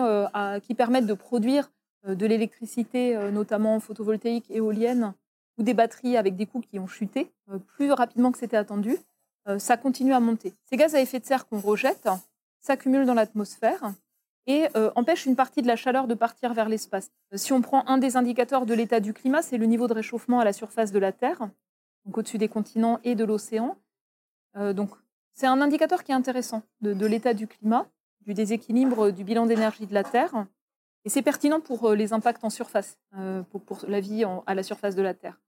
qui 0.63 0.75
permettent 0.75 1.07
de 1.07 1.15
produire 1.15 1.71
de 2.07 2.27
l'électricité, 2.27 3.17
notamment 3.31 3.79
photovoltaïque, 3.79 4.51
éolienne, 4.51 5.13
ou 5.59 5.63
des 5.63 5.75
batteries 5.75 6.17
avec 6.17 6.37
des 6.37 6.47
coûts 6.47 6.63
qui 6.63 6.79
ont 6.79 6.87
chuté 6.87 7.31
plus 7.77 7.93
rapidement 7.93 8.33
que 8.33 8.39
c'était 8.39 8.57
attendu, 8.57 8.97
ça 9.59 9.77
continue 9.77 10.15
à 10.15 10.21
monter. 10.21 10.55
Ces 10.65 10.79
gaz 10.79 10.95
à 10.95 11.03
effet 11.03 11.21
de 11.21 11.27
serre 11.27 11.47
qu'on 11.47 11.61
rejette 11.61 12.09
s'accumulent 12.61 13.07
dans 13.07 13.15
l'atmosphère 13.15 13.93
et 14.47 14.69
euh, 14.77 14.91
empêchent 14.97 15.27
une 15.27 15.37
partie 15.37 15.63
de 15.63 15.67
la 15.67 15.77
chaleur 15.77 16.07
de 16.07 16.15
partir 16.15 16.55
vers 16.55 16.69
l'espace. 16.69 17.11
Euh, 17.33 17.37
Si 17.37 17.53
on 17.53 17.61
prend 17.61 17.87
un 17.87 17.99
des 17.99 18.17
indicateurs 18.17 18.67
de 18.67 18.75
l'état 18.75 19.01
du 19.01 19.13
climat, 19.13 19.43
c'est 19.43 19.59
le 19.59 19.67
niveau 19.67 19.87
de 19.87 19.95
réchauffement 19.95 20.41
à 20.41 20.45
la 20.45 20.53
surface 20.53 20.93
de 20.93 20.99
la 20.99 21.13
Terre, 21.13 21.51
donc 22.05 22.19
au-dessus 22.19 22.39
des 22.39 22.49
continents 22.49 22.99
et 23.05 23.15
de 23.15 23.25
l'océan. 23.25 23.77
Euh, 24.57 24.73
donc 24.73 24.91
c'est 25.33 25.47
un 25.47 25.61
indicateur 25.61 26.05
qui 26.05 26.13
est 26.13 26.15
intéressant 26.15 26.63
de, 26.81 27.07
l'état 27.07 27.35
du 27.35 27.47
climat, 27.47 27.87
du 28.23 28.35
déséquilibre 28.35 29.11
du 29.11 29.25
bilan 29.25 29.47
d'énergie 29.47 29.87
de 29.87 29.95
la 29.95 30.05
Terre. 30.05 30.47
Et 31.05 31.09
c'est 31.09 31.23
pertinent 31.23 31.61
pour 31.61 31.91
euh, 31.91 31.95
les 31.95 32.13
impacts 32.13 32.45
en 32.45 32.51
surface, 32.51 32.99
pour, 33.51 33.79
la 33.87 34.01
vie 34.01 34.25
à 34.47 34.55
la 34.55 34.63
surface 34.63 34.97
de 34.97 35.03
la 35.03 35.15
Terre. 35.15 35.41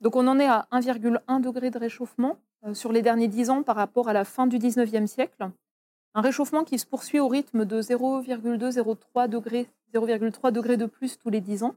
Donc 0.00 0.16
on 0.16 0.26
en 0.26 0.38
est 0.38 0.46
à 0.46 0.66
1,1 0.72 1.40
degré 1.40 1.70
de 1.70 1.78
réchauffement 1.78 2.36
sur 2.74 2.92
les 2.92 3.02
derniers 3.02 3.28
10 3.28 3.50
ans 3.50 3.62
par 3.62 3.76
rapport 3.76 4.08
à 4.08 4.12
la 4.12 4.24
fin 4.24 4.46
du 4.46 4.58
19e 4.58 5.06
siècle. 5.06 5.50
Un 6.14 6.20
réchauffement 6.20 6.64
qui 6.64 6.78
se 6.78 6.86
poursuit 6.86 7.20
au 7.20 7.28
rythme 7.28 7.64
de 7.64 7.80
0,2-0,3 7.80 9.28
degrés, 9.28 9.70
0,3 9.94 10.52
degrés 10.52 10.76
de 10.76 10.86
plus 10.86 11.18
tous 11.18 11.30
les 11.30 11.40
10 11.40 11.62
ans. 11.64 11.74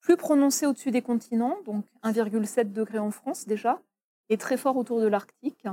Plus 0.00 0.16
prononcé 0.16 0.66
au-dessus 0.66 0.90
des 0.90 1.02
continents, 1.02 1.56
donc 1.64 1.84
1,7 2.02 2.72
degré 2.72 2.98
en 2.98 3.10
France 3.10 3.46
déjà, 3.46 3.80
et 4.28 4.36
très 4.36 4.56
fort 4.56 4.76
autour 4.76 5.00
de 5.00 5.06
l'Arctique. 5.06 5.66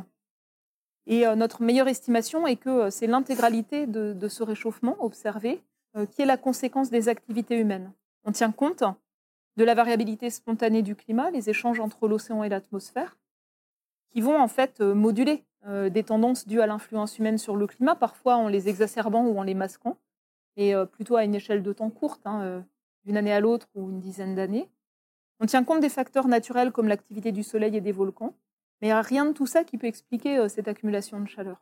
Et 1.05 1.25
euh, 1.25 1.35
notre 1.35 1.63
meilleure 1.63 1.87
estimation 1.87 2.45
est 2.45 2.55
que 2.55 2.69
euh, 2.69 2.89
c'est 2.91 3.07
l'intégralité 3.07 3.87
de, 3.87 4.27
ce 4.27 4.43
réchauffement 4.43 4.95
observé 5.03 5.61
euh, 5.97 6.05
qui 6.05 6.21
est 6.21 6.25
la 6.25 6.37
conséquence 6.37 6.91
des 6.91 7.09
activités 7.09 7.57
humaines. 7.57 7.91
On 8.23 8.31
tient 8.31 8.51
compte 8.51 8.83
de 9.57 9.63
la 9.63 9.73
variabilité 9.73 10.29
spontanée 10.29 10.83
du 10.83 10.95
climat, 10.95 11.31
les 11.31 11.49
échanges 11.49 11.79
entre 11.79 12.07
l'océan 12.07 12.43
et 12.43 12.49
l'atmosphère, 12.49 13.17
qui 14.11 14.21
vont 14.21 14.39
en 14.39 14.47
fait 14.47 14.79
moduler 14.81 15.43
euh, 15.67 15.89
des 15.89 16.03
tendances 16.03 16.47
dues 16.47 16.61
à 16.61 16.67
l'influence 16.67 17.17
humaine 17.19 17.37
sur 17.37 17.55
le 17.57 17.67
climat, 17.67 17.95
parfois 17.95 18.37
en 18.37 18.47
les 18.47 18.69
exacerbant 18.69 19.25
ou 19.25 19.37
en 19.37 19.43
les 19.43 19.55
masquant, 19.55 19.97
et 20.55 20.73
euh, 20.73 20.85
plutôt 20.85 21.17
à 21.17 21.25
une 21.25 21.35
échelle 21.35 21.63
de 21.63 21.73
temps 21.73 21.89
courte, 21.89 22.21
hein, 22.25 22.41
euh, 22.43 22.61
d'une 23.03 23.17
année 23.17 23.33
à 23.33 23.41
l'autre 23.41 23.67
ou 23.75 23.89
une 23.89 23.99
dizaine 23.99 24.35
d'années. 24.35 24.69
On 25.41 25.45
tient 25.45 25.65
compte 25.65 25.81
des 25.81 25.89
facteurs 25.89 26.27
naturels 26.27 26.71
comme 26.71 26.87
l'activité 26.87 27.33
du 27.33 27.43
soleil 27.43 27.75
et 27.75 27.81
des 27.81 27.91
volcans, 27.91 28.33
mais 28.81 28.87
il 28.87 28.91
n'y 28.91 28.93
a 28.93 29.01
rien 29.01 29.25
de 29.25 29.33
tout 29.33 29.47
ça 29.47 29.65
qui 29.65 29.77
peut 29.77 29.87
expliquer 29.87 30.47
cette 30.47 30.67
accumulation 30.67 31.19
de 31.19 31.27
chaleur. 31.27 31.61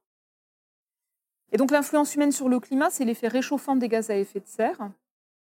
Et 1.51 1.57
donc 1.57 1.71
l'influence 1.71 2.13
humaine 2.13 2.31
sur 2.31 2.49
le 2.49 2.59
climat, 2.59 2.89
c'est 2.89 3.05
l'effet 3.05 3.27
réchauffant 3.27 3.75
des 3.75 3.87
gaz 3.87 4.09
à 4.09 4.17
effet 4.17 4.39
de 4.39 4.47
serre. 4.47 4.91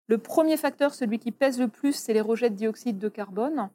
Le 0.07 0.17
premier 0.17 0.57
facteur, 0.57 0.93
celui 0.93 1.19
qui 1.19 1.31
pèse 1.31 1.59
le 1.59 1.67
plus, 1.67 1.93
c'est 1.93 2.13
les 2.13 2.21
rejets 2.21 2.49
de 2.49 2.55
dioxyde 2.55 2.99
de 2.99 3.09
carbone, 3.09 3.69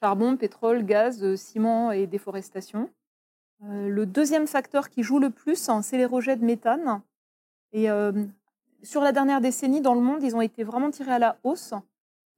charbon, 0.00 0.36
pétrole, 0.36 0.84
gaz, 0.84 1.34
ciment 1.36 1.92
et 1.92 2.06
déforestation. 2.06 2.90
Euh, 3.64 3.88
le 3.88 4.06
deuxième 4.06 4.46
facteur 4.46 4.90
qui 4.90 5.02
joue 5.02 5.18
le 5.18 5.30
plus, 5.30 5.68
hein, 5.68 5.82
c'est 5.82 5.96
les 5.96 6.04
rejets 6.04 6.36
de 6.36 6.44
méthane. 6.44 7.00
Et 7.72 7.90
euh, 7.90 8.12
sur 8.82 9.02
la 9.02 9.12
dernière 9.12 9.40
décennie, 9.40 9.80
dans 9.80 9.94
le 9.94 10.00
monde, 10.00 10.22
ils 10.22 10.34
ont 10.34 10.40
été 10.40 10.64
vraiment 10.64 10.90
tirés 10.90 11.12
à 11.12 11.18
la 11.18 11.36
hausse, 11.44 11.74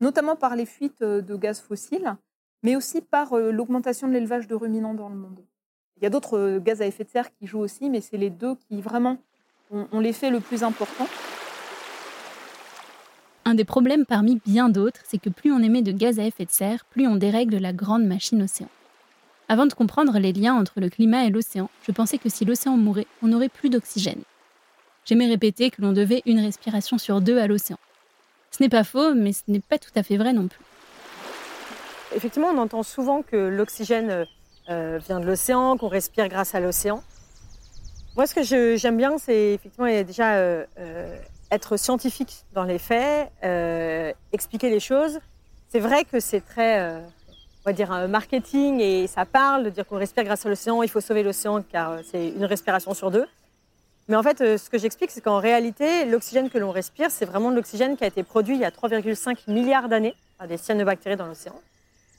notamment 0.01 0.37
par 0.37 0.55
les 0.55 0.67
fuites 0.67 1.03
euh, 1.03 1.23
de 1.23 1.37
gaz 1.37 1.61
fossiles, 1.61 2.15
mais 2.63 2.77
aussi 2.77 3.01
par 3.01 3.37
l'augmentation 3.37 4.09
de 4.09 4.13
l'élevage 4.13 4.47
de 4.49 4.55
ruminants 4.55 4.95
dans 4.95 5.09
le 5.09 5.17
monde. 5.17 5.41
Il 5.99 6.03
y 6.03 6.07
a 6.07 6.11
d'autres 6.11 6.59
gaz 6.59 6.81
à 6.83 6.87
effet 6.87 7.05
de 7.05 7.11
serre 7.11 7.31
qui 7.35 7.47
jouent 7.47 7.61
aussi, 7.61 7.91
mais 7.91 8.01
c'est 8.01 8.17
les 8.17 8.31
deux 8.31 8.57
qui 8.57 8.81
vraiment 8.81 9.19
ont 9.71 10.01
l'effet 10.01 10.31
le 10.31 10.41
plus 10.41 10.63
important. 10.63 11.07
Un 13.45 13.55
des 13.55 13.65
problèmes 13.65 14.07
parmi 14.07 14.41
bien 14.47 14.71
d'autres, 14.71 15.01
c'est 15.05 15.19
que 15.19 15.29
plus 15.29 15.53
on 15.53 15.59
émet 15.59 15.83
de 15.83 15.93
gaz 15.93 16.19
à 16.19 16.25
effet 16.25 16.47
de 16.47 16.51
serre, 16.51 16.87
plus 16.87 17.07
on 17.07 17.17
dérègle 17.17 17.59
la 17.59 17.75
grande 17.75 18.07
machine 18.07 18.43
océan. 18.43 18.69
Avant 19.49 19.67
de 19.67 19.75
comprendre 19.75 20.19
les 20.19 20.33
liens 20.33 20.55
entre 20.55 20.81
le 20.81 20.89
climat 20.89 21.25
et 21.25 21.31
l'océan, 21.31 21.69
je 21.87 21.93
pensais 21.93 22.17
que 22.19 22.31
si 22.31 22.45
l'océan 22.45 22.77
mourait, 22.77 23.07
on 23.23 23.27
n'aurait 23.27 23.51
plus 23.51 23.69
d'oxygène. 23.69 24.23
J'aimais 25.05 25.27
répéter 25.27 25.71
que 25.71 25.83
l'on 25.83 25.93
devait 25.93 26.23
une 26.25 26.41
respiration 26.41 26.97
sur 26.97 27.21
deux 27.21 27.39
à 27.39 27.47
l'océan. 27.47 27.79
Ce 28.51 28.63
n'est 28.63 28.71
pas 28.71 28.85
faux, 28.85 29.15
mais 29.15 29.33
ce 29.33 29.43
n'est 29.49 29.61
pas 29.61 29.79
tout 29.79 29.91
à 29.97 30.03
fait 30.03 30.17
vrai 30.17 30.33
non 30.33 30.49
plus. 30.49 30.65
Effectivement, 32.15 32.49
on 32.49 32.59
entend 32.59 32.83
souvent 32.83 33.23
que 33.23 33.37
l'oxygène 33.37 34.27
euh, 34.71 34.99
vient 35.07 35.21
de 35.21 35.27
l'océan, 35.27 35.77
qu'on 35.77 35.89
respire 35.89 36.29
grâce 36.29 36.55
à 36.55 36.61
l'océan. 36.61 37.03
Moi, 38.17 38.27
ce 38.27 38.35
que 38.35 38.77
j'aime 38.77 38.97
bien, 38.97 39.19
c'est 39.19 39.55
effectivement 39.55 39.89
déjà 40.05 40.37
euh, 40.37 40.65
euh, 40.79 41.19
être 41.51 41.77
scientifique 41.77 42.45
dans 42.55 42.65
les 42.65 42.79
faits, 42.79 43.31
euh, 43.43 44.13
expliquer 44.33 44.71
les 44.71 44.81
choses. 44.81 45.19
C'est 45.69 45.81
vrai 45.81 46.05
que 46.05 46.21
c'est 46.21 46.41
très, 46.41 46.81
euh, 46.81 47.01
on 47.65 47.71
va 47.71 47.73
dire, 47.73 47.91
un 47.93 48.09
marketing 48.09 48.81
et 48.81 49.07
ça 49.07 49.25
parle 49.25 49.65
de 49.65 49.71
dire 49.71 49.87
qu'on 49.87 49.97
respire 49.97 50.25
grâce 50.25 50.45
à 50.45 50.51
l'océan, 50.51 50.83
il 50.83 50.91
faut 50.91 51.01
sauver 51.01 51.23
l'océan 51.23 51.63
car 51.63 51.93
euh, 51.93 52.01
c'est 52.11 52.29
une 52.29 52.45
respiration 52.45 52.93
sur 52.93 53.11
deux. 53.11 53.25
Mais 54.09 54.17
en 54.17 54.23
fait, 54.23 54.43
euh, 54.43 54.59
ce 54.59 54.69
que 54.69 54.77
j'explique, 54.77 55.11
c'est 55.11 55.23
qu'en 55.23 55.39
réalité, 55.39 56.05
l'oxygène 56.05 56.51
que 56.51 56.59
l'on 56.59 56.71
respire, 56.73 57.11
c'est 57.11 57.25
vraiment 57.25 57.51
de 57.51 57.57
l'oxygène 57.57 57.97
qui 57.97 58.05
a 58.05 58.07
été 58.07 58.23
produit 58.23 58.57
il 58.57 58.61
y 58.61 58.67
a 58.67 58.71
3,5 58.71 59.51
milliards 59.51 59.89
d'années 59.89 60.15
par 60.39 60.47
des 60.47 60.59
cyanobactéries 60.59 61.17
dans 61.17 61.27
l'océan. 61.27 61.55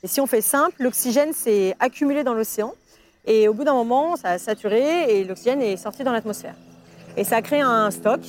Et 0.02 0.08
si 0.08 0.20
on 0.20 0.26
fait 0.26 0.42
simple, 0.42 0.82
l'oxygène 0.82 1.32
s'est 1.32 1.76
accumulé 1.80 2.24
dans 2.24 2.34
l'océan 2.34 2.74
et 3.26 3.48
au 3.48 3.54
bout 3.54 3.66
d'un 3.66 3.74
moment, 3.74 4.16
ça 4.16 4.30
a 4.30 4.38
saturé 4.40 5.20
et 5.20 5.26
l'oxygène 5.26 5.62
est 5.62 5.78
sorti 5.78 6.04
dans 6.04 6.12
l'atmosphère. 6.12 6.56
Et 7.18 7.24
ça 7.24 7.36
a 7.36 7.42
créé 7.44 7.62
un 7.62 7.92
stock 7.92 8.22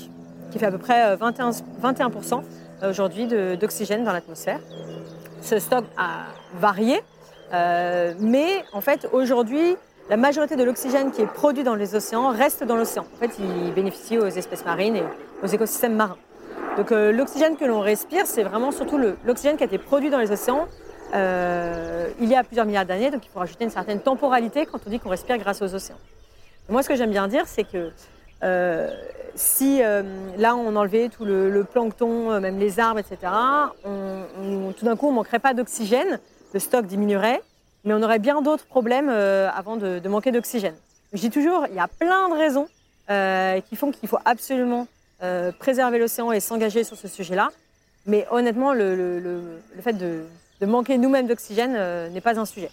qui 0.52 0.58
fait 0.58 0.66
à 0.66 0.70
peu 0.70 0.78
près 0.78 1.12
euh, 1.12 1.16
21, 1.16 1.50
21% 1.82 2.42
aujourd'hui 2.86 3.26
d'oxygène 3.26 4.04
dans 4.04 4.12
l'atmosphère. 4.12 4.60
Ce 5.46 5.60
stock 5.60 5.84
a 5.96 6.24
varié, 6.58 7.00
euh, 7.52 8.14
mais 8.18 8.64
en 8.72 8.80
fait, 8.80 9.08
aujourd'hui, 9.12 9.76
la 10.10 10.16
majorité 10.16 10.56
de 10.56 10.64
l'oxygène 10.64 11.12
qui 11.12 11.22
est 11.22 11.26
produit 11.26 11.62
dans 11.62 11.76
les 11.76 11.94
océans 11.94 12.30
reste 12.30 12.64
dans 12.64 12.74
l'océan. 12.74 13.06
En 13.14 13.18
fait, 13.20 13.30
il 13.38 13.72
bénéficie 13.72 14.18
aux 14.18 14.26
espèces 14.26 14.64
marines 14.64 14.96
et 14.96 15.04
aux 15.44 15.46
écosystèmes 15.46 15.94
marins. 15.94 16.16
Donc 16.76 16.90
euh, 16.90 17.12
l'oxygène 17.12 17.56
que 17.56 17.64
l'on 17.64 17.78
respire, 17.78 18.26
c'est 18.26 18.42
vraiment 18.42 18.72
surtout 18.72 18.98
l'oxygène 19.24 19.56
qui 19.56 19.62
a 19.62 19.66
été 19.66 19.78
produit 19.78 20.10
dans 20.10 20.18
les 20.18 20.32
océans 20.32 20.66
euh, 21.14 22.08
il 22.20 22.28
y 22.28 22.34
a 22.34 22.42
plusieurs 22.42 22.66
milliards 22.66 22.84
d'années. 22.84 23.12
Donc 23.12 23.24
il 23.24 23.30
faut 23.30 23.38
rajouter 23.38 23.62
une 23.62 23.70
certaine 23.70 24.00
temporalité 24.00 24.66
quand 24.66 24.80
on 24.84 24.90
dit 24.90 24.98
qu'on 24.98 25.10
respire 25.10 25.38
grâce 25.38 25.62
aux 25.62 25.72
océans. 25.72 26.00
Moi, 26.68 26.82
ce 26.82 26.88
que 26.88 26.96
j'aime 26.96 27.12
bien 27.12 27.28
dire, 27.28 27.44
c'est 27.46 27.62
que 27.62 27.92
si 29.36 29.82
euh, 29.82 30.02
là 30.38 30.56
on 30.56 30.74
enlevait 30.76 31.08
tout 31.08 31.24
le, 31.24 31.64
plancton, 31.64 32.30
euh, 32.30 32.40
même 32.40 32.58
les 32.58 32.80
arbres, 32.80 33.00
etc., 33.00 33.32
tout 33.84 34.84
d'un 34.84 34.96
coup 34.96 35.08
on 35.08 35.12
manquerait 35.12 35.38
pas 35.38 35.54
d'oxygène, 35.54 36.20
le 36.54 36.60
stock 36.60 36.86
diminuerait, 36.86 37.42
mais 37.84 37.94
on 37.94 38.02
aurait 38.02 38.18
bien 38.18 38.42
d'autres 38.42 38.66
problèmes 38.66 39.08
euh, 39.08 39.48
avant 39.54 39.76
de, 39.76 40.06
manquer 40.08 40.32
d'oxygène. 40.32 40.74
Je 41.12 41.20
dis 41.20 41.30
toujours, 41.30 41.66
il 41.70 41.76
y 41.76 41.80
a 41.80 41.88
plein 41.88 42.28
de 42.28 42.34
raisons 42.34 42.68
euh, 43.10 43.60
qui 43.60 43.76
font 43.76 43.92
qu'il 43.92 44.08
faut 44.08 44.18
absolument 44.24 44.88
euh, 45.22 45.52
préserver 45.52 45.98
l'océan 45.98 46.32
et 46.32 46.40
s'engager 46.40 46.84
sur 46.84 46.96
ce 46.96 47.08
sujet-là. 47.08 47.48
Mais 48.06 48.26
honnêtement, 48.30 48.72
le, 48.72 49.60
fait 49.80 49.92
de, 49.94 50.24
manquer 50.66 50.98
nous-mêmes 50.98 51.26
d'oxygène 51.26 51.74
euh, 51.76 52.08
n'est 52.08 52.20
pas 52.20 52.38
un 52.38 52.44
sujet. 52.44 52.70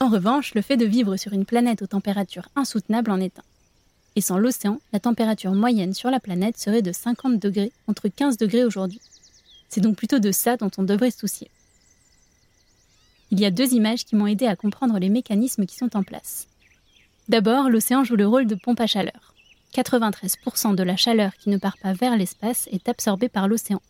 En 0.00 0.08
revanche, 0.08 0.54
le 0.54 0.62
fait 0.62 0.76
de 0.76 0.84
vivre 0.84 1.16
sur 1.16 1.32
une 1.32 1.44
planète 1.44 1.82
aux 1.82 1.86
températures 1.86 2.48
insoutenables 2.56 3.10
en 3.10 3.20
est 3.20 3.38
un. 3.38 3.42
Et 4.16 4.20
sans 4.20 4.38
l'océan, 4.38 4.80
la 4.92 5.00
température 5.00 5.52
moyenne 5.52 5.94
sur 5.94 6.10
la 6.10 6.20
planète 6.20 6.58
serait 6.58 6.82
de 6.82 6.92
50 6.92 7.38
degrés 7.38 7.72
contre 7.86 8.08
15 8.08 8.36
degrés 8.36 8.64
aujourd'hui. 8.64 9.00
C'est 9.68 9.80
donc 9.80 9.96
plutôt 9.96 10.18
de 10.18 10.32
ça 10.32 10.56
dont 10.56 10.70
on 10.76 10.82
devrait 10.82 11.10
se 11.10 11.20
soucier. 11.20 11.50
Il 13.30 13.40
y 13.40 13.46
a 13.46 13.50
deux 13.50 13.72
images 13.72 14.04
qui 14.04 14.14
m'ont 14.14 14.26
aidé 14.26 14.46
à 14.46 14.56
comprendre 14.56 14.98
les 14.98 15.08
mécanismes 15.08 15.64
qui 15.64 15.76
sont 15.76 15.96
en 15.96 16.02
place. 16.02 16.46
D'abord, 17.30 17.70
l'océan 17.70 18.04
joue 18.04 18.16
le 18.16 18.26
rôle 18.26 18.46
de 18.46 18.54
pompe 18.54 18.80
à 18.80 18.86
chaleur. 18.86 19.32
93% 19.74 20.74
de 20.74 20.82
la 20.82 20.96
chaleur 20.96 21.34
qui 21.36 21.48
ne 21.48 21.56
part 21.56 21.78
pas 21.78 21.94
vers 21.94 22.16
l'espace 22.18 22.68
est 22.70 22.90
absorbée 22.90 23.30
par 23.30 23.48
l'océan. 23.48 23.80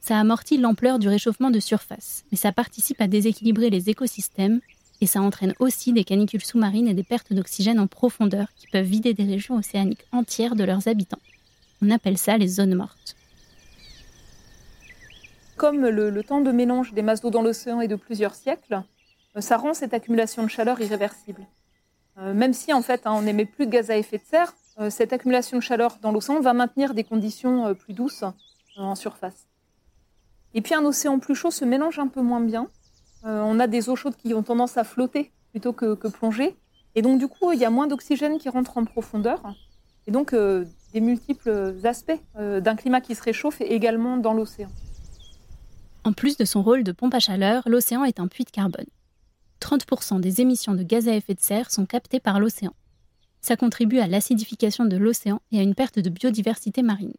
Ça 0.00 0.18
amortit 0.18 0.56
l'ampleur 0.56 0.98
du 0.98 1.08
réchauffement 1.08 1.50
de 1.50 1.60
surface, 1.60 2.24
mais 2.32 2.38
ça 2.38 2.50
participe 2.50 3.00
à 3.00 3.06
déséquilibrer 3.06 3.70
les 3.70 3.90
écosystèmes 3.90 4.60
et 5.00 5.06
ça 5.06 5.20
entraîne 5.20 5.54
aussi 5.58 5.92
des 5.92 6.04
canicules 6.04 6.44
sous-marines 6.44 6.88
et 6.88 6.94
des 6.94 7.02
pertes 7.02 7.32
d'oxygène 7.32 7.80
en 7.80 7.86
profondeur 7.86 8.48
qui 8.56 8.66
peuvent 8.66 8.84
vider 8.84 9.14
des 9.14 9.24
régions 9.24 9.56
océaniques 9.56 10.04
entières 10.12 10.56
de 10.56 10.64
leurs 10.64 10.88
habitants. 10.88 11.20
On 11.82 11.90
appelle 11.90 12.18
ça 12.18 12.36
les 12.36 12.48
zones 12.48 12.74
mortes. 12.74 13.16
Comme 15.56 15.86
le, 15.86 16.22
temps 16.22 16.40
de 16.40 16.52
mélange 16.52 16.92
des 16.92 17.02
masses 17.02 17.20
d'eau 17.20 17.30
dans 17.30 17.42
l'océan 17.42 17.80
est 17.80 17.88
de 17.88 17.96
plusieurs 17.96 18.34
siècles, 18.34 18.82
euh, 19.36 19.40
ça 19.40 19.56
rend 19.56 19.74
cette 19.74 19.94
accumulation 19.94 20.42
de 20.42 20.48
chaleur 20.48 20.80
irréversible. 20.80 21.46
Euh, 22.18 22.34
même 22.34 22.52
si 22.52 22.72
en 22.72 22.82
fait 22.82 23.06
hein, 23.06 23.12
on 23.12 23.22
n'émet 23.22 23.44
plus 23.44 23.66
de 23.66 23.70
gaz 23.70 23.90
à 23.90 23.96
effet 23.96 24.18
de 24.18 24.24
serre, 24.24 24.54
euh, 24.78 24.90
cette 24.90 25.12
accumulation 25.12 25.58
de 25.58 25.62
chaleur 25.62 25.98
dans 26.00 26.12
l'océan 26.12 26.40
va 26.40 26.52
maintenir 26.52 26.94
des 26.94 27.04
conditions 27.04 27.74
plus 27.74 27.92
douces 27.92 28.24
en 28.76 28.94
surface. 28.94 29.48
Et 30.54 30.62
puis 30.62 30.74
un 30.74 30.84
océan 30.84 31.18
plus 31.18 31.34
chaud 31.34 31.50
se 31.50 31.64
mélange 31.64 31.98
un 31.98 32.08
peu 32.08 32.22
moins 32.22 32.40
bien. 32.40 32.68
Euh, 33.24 33.42
on 33.42 33.60
a 33.60 33.66
des 33.66 33.88
eaux 33.88 33.96
chaudes 33.96 34.16
qui 34.16 34.32
ont 34.34 34.42
tendance 34.42 34.76
à 34.76 34.84
flotter 34.84 35.30
plutôt 35.50 35.72
que, 35.72 36.08
plonger. 36.08 36.56
Et 36.94 37.02
donc 37.02 37.18
du 37.18 37.28
coup, 37.28 37.52
il 37.52 37.58
y 37.58 37.64
a 37.64 37.70
moins 37.70 37.86
d'oxygène 37.86 38.38
qui 38.38 38.48
rentre 38.48 38.78
en 38.78 38.84
profondeur. 38.84 39.40
Et 40.06 40.10
donc 40.10 40.32
euh, 40.32 40.64
des 40.92 41.00
multiples 41.00 41.74
aspects 41.84 42.18
euh, 42.36 42.60
d'un 42.60 42.76
climat 42.76 43.00
qui 43.00 43.14
se 43.14 43.22
réchauffe 43.22 43.60
également 43.60 44.16
dans 44.16 44.32
l'océan. 44.32 44.70
En 46.04 46.12
plus 46.12 46.36
de 46.36 46.44
son 46.44 46.62
rôle 46.62 46.82
de 46.82 46.92
pompe 46.92 47.14
à 47.14 47.20
chaleur, 47.20 47.62
l'océan 47.66 48.04
est 48.04 48.20
un 48.20 48.26
puits 48.26 48.44
de 48.44 48.50
carbone. 48.50 48.86
30% 49.60 50.20
des 50.20 50.40
émissions 50.40 50.74
de 50.74 50.82
gaz 50.82 51.06
à 51.08 51.14
effet 51.14 51.34
de 51.34 51.40
serre 51.40 51.70
sont 51.70 51.84
captées 51.84 52.20
par 52.20 52.40
l'océan. 52.40 52.72
Ça 53.42 53.56
contribue 53.56 53.98
à 53.98 54.06
l'acidification 54.06 54.86
de 54.86 54.96
l'océan 54.96 55.40
et 55.52 55.58
à 55.58 55.62
une 55.62 55.74
perte 55.74 55.98
de 55.98 56.08
biodiversité 56.08 56.82
marine. 56.82 57.12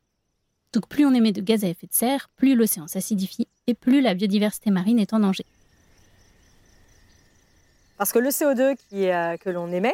Donc 0.74 0.88
plus 0.88 1.06
on 1.06 1.14
émet 1.14 1.32
de 1.32 1.42
gaz 1.42 1.64
à 1.64 1.68
effet 1.68 1.88
de 1.88 1.94
serre, 1.94 2.30
plus 2.36 2.56
l'océan 2.56 2.88
s'acidifie 2.88 3.48
et 3.68 3.74
plus 3.76 4.02
la 4.02 4.16
biodiversité 4.16 4.72
marine 4.72 5.00
est 5.00 5.14
en 5.14 5.20
danger. 5.20 5.46
Parce 8.02 8.14
que 8.14 8.18
le 8.18 8.30
CO2 8.30 8.76
qui 8.90 9.06
est, 9.06 9.14
euh, 9.14 9.38
que 9.38 9.52
l'on 9.52 9.72
émet, 9.72 9.94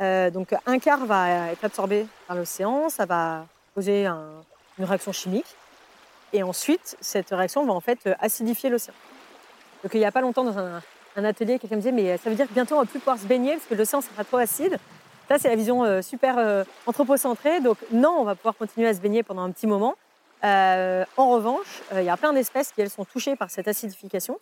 euh, 0.00 0.30
donc 0.30 0.54
un 0.64 0.78
quart 0.78 1.04
va 1.06 1.50
être 1.50 1.64
absorbé 1.64 2.06
par 2.28 2.36
l'océan, 2.36 2.88
ça 2.88 3.04
va 3.04 3.46
un- 3.76 4.44
une 4.78 4.84
réaction 4.84 5.10
chimique, 5.10 5.56
et 6.32 6.44
ensuite 6.44 6.96
cette 7.00 7.30
réaction 7.30 7.66
va 7.66 7.72
en 7.72 7.80
fait 7.80 7.98
euh, 8.06 8.14
acidifier 8.20 8.70
l'océan. 8.70 8.94
Donc 9.82 9.92
il 9.92 9.98
n'y 9.98 10.06
a 10.06 10.12
pas 10.12 10.20
longtemps 10.20 10.44
dans 10.44 10.56
un, 10.56 10.80
atelier, 11.16 11.58
quelqu'un 11.58 11.74
me 11.74 11.80
disait 11.80 11.90
mais 11.90 12.16
ça 12.18 12.30
veut 12.30 12.36
dire 12.36 12.46
que 12.46 12.54
bientôt 12.54 12.76
on 12.76 12.78
va 12.78 12.84
plus 12.84 13.00
pouvoir 13.00 13.18
se 13.18 13.26
baigner 13.26 13.54
parce 13.54 13.66
que 13.66 13.74
l'océan 13.74 14.02
sera 14.02 14.22
trop 14.22 14.36
acide. 14.36 14.78
Ça 15.26 15.40
c'est 15.40 15.48
la 15.48 15.56
vision 15.56 16.00
super 16.00 16.64
anthropocentrée, 16.86 17.60
donc 17.60 17.78
non 17.90 18.18
on 18.20 18.24
va 18.24 18.36
pouvoir 18.36 18.54
continuer 18.54 18.86
à 18.86 18.94
se 18.94 19.00
baigner 19.00 19.24
pendant 19.24 19.42
un 19.42 19.50
petit 19.50 19.66
moment. 19.66 19.96
En 20.44 21.28
revanche, 21.30 21.82
il 21.92 22.04
y 22.04 22.08
a 22.08 22.16
plein 22.16 22.32
d'espèces 22.32 22.70
qui 22.70 22.82
elles 22.82 22.88
sont 22.90 23.04
touchées 23.04 23.34
par 23.34 23.50
cette 23.50 23.66
acidification 23.66 24.38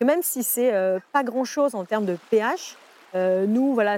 que 0.00 0.04
même 0.04 0.22
si 0.22 0.42
c'est 0.42 0.72
euh, 0.72 0.98
pas 1.12 1.24
grand-chose 1.24 1.74
en 1.74 1.84
termes 1.84 2.06
de 2.06 2.16
pH, 2.30 2.76
euh, 3.14 3.46
nous, 3.46 3.74
voilà, 3.74 3.96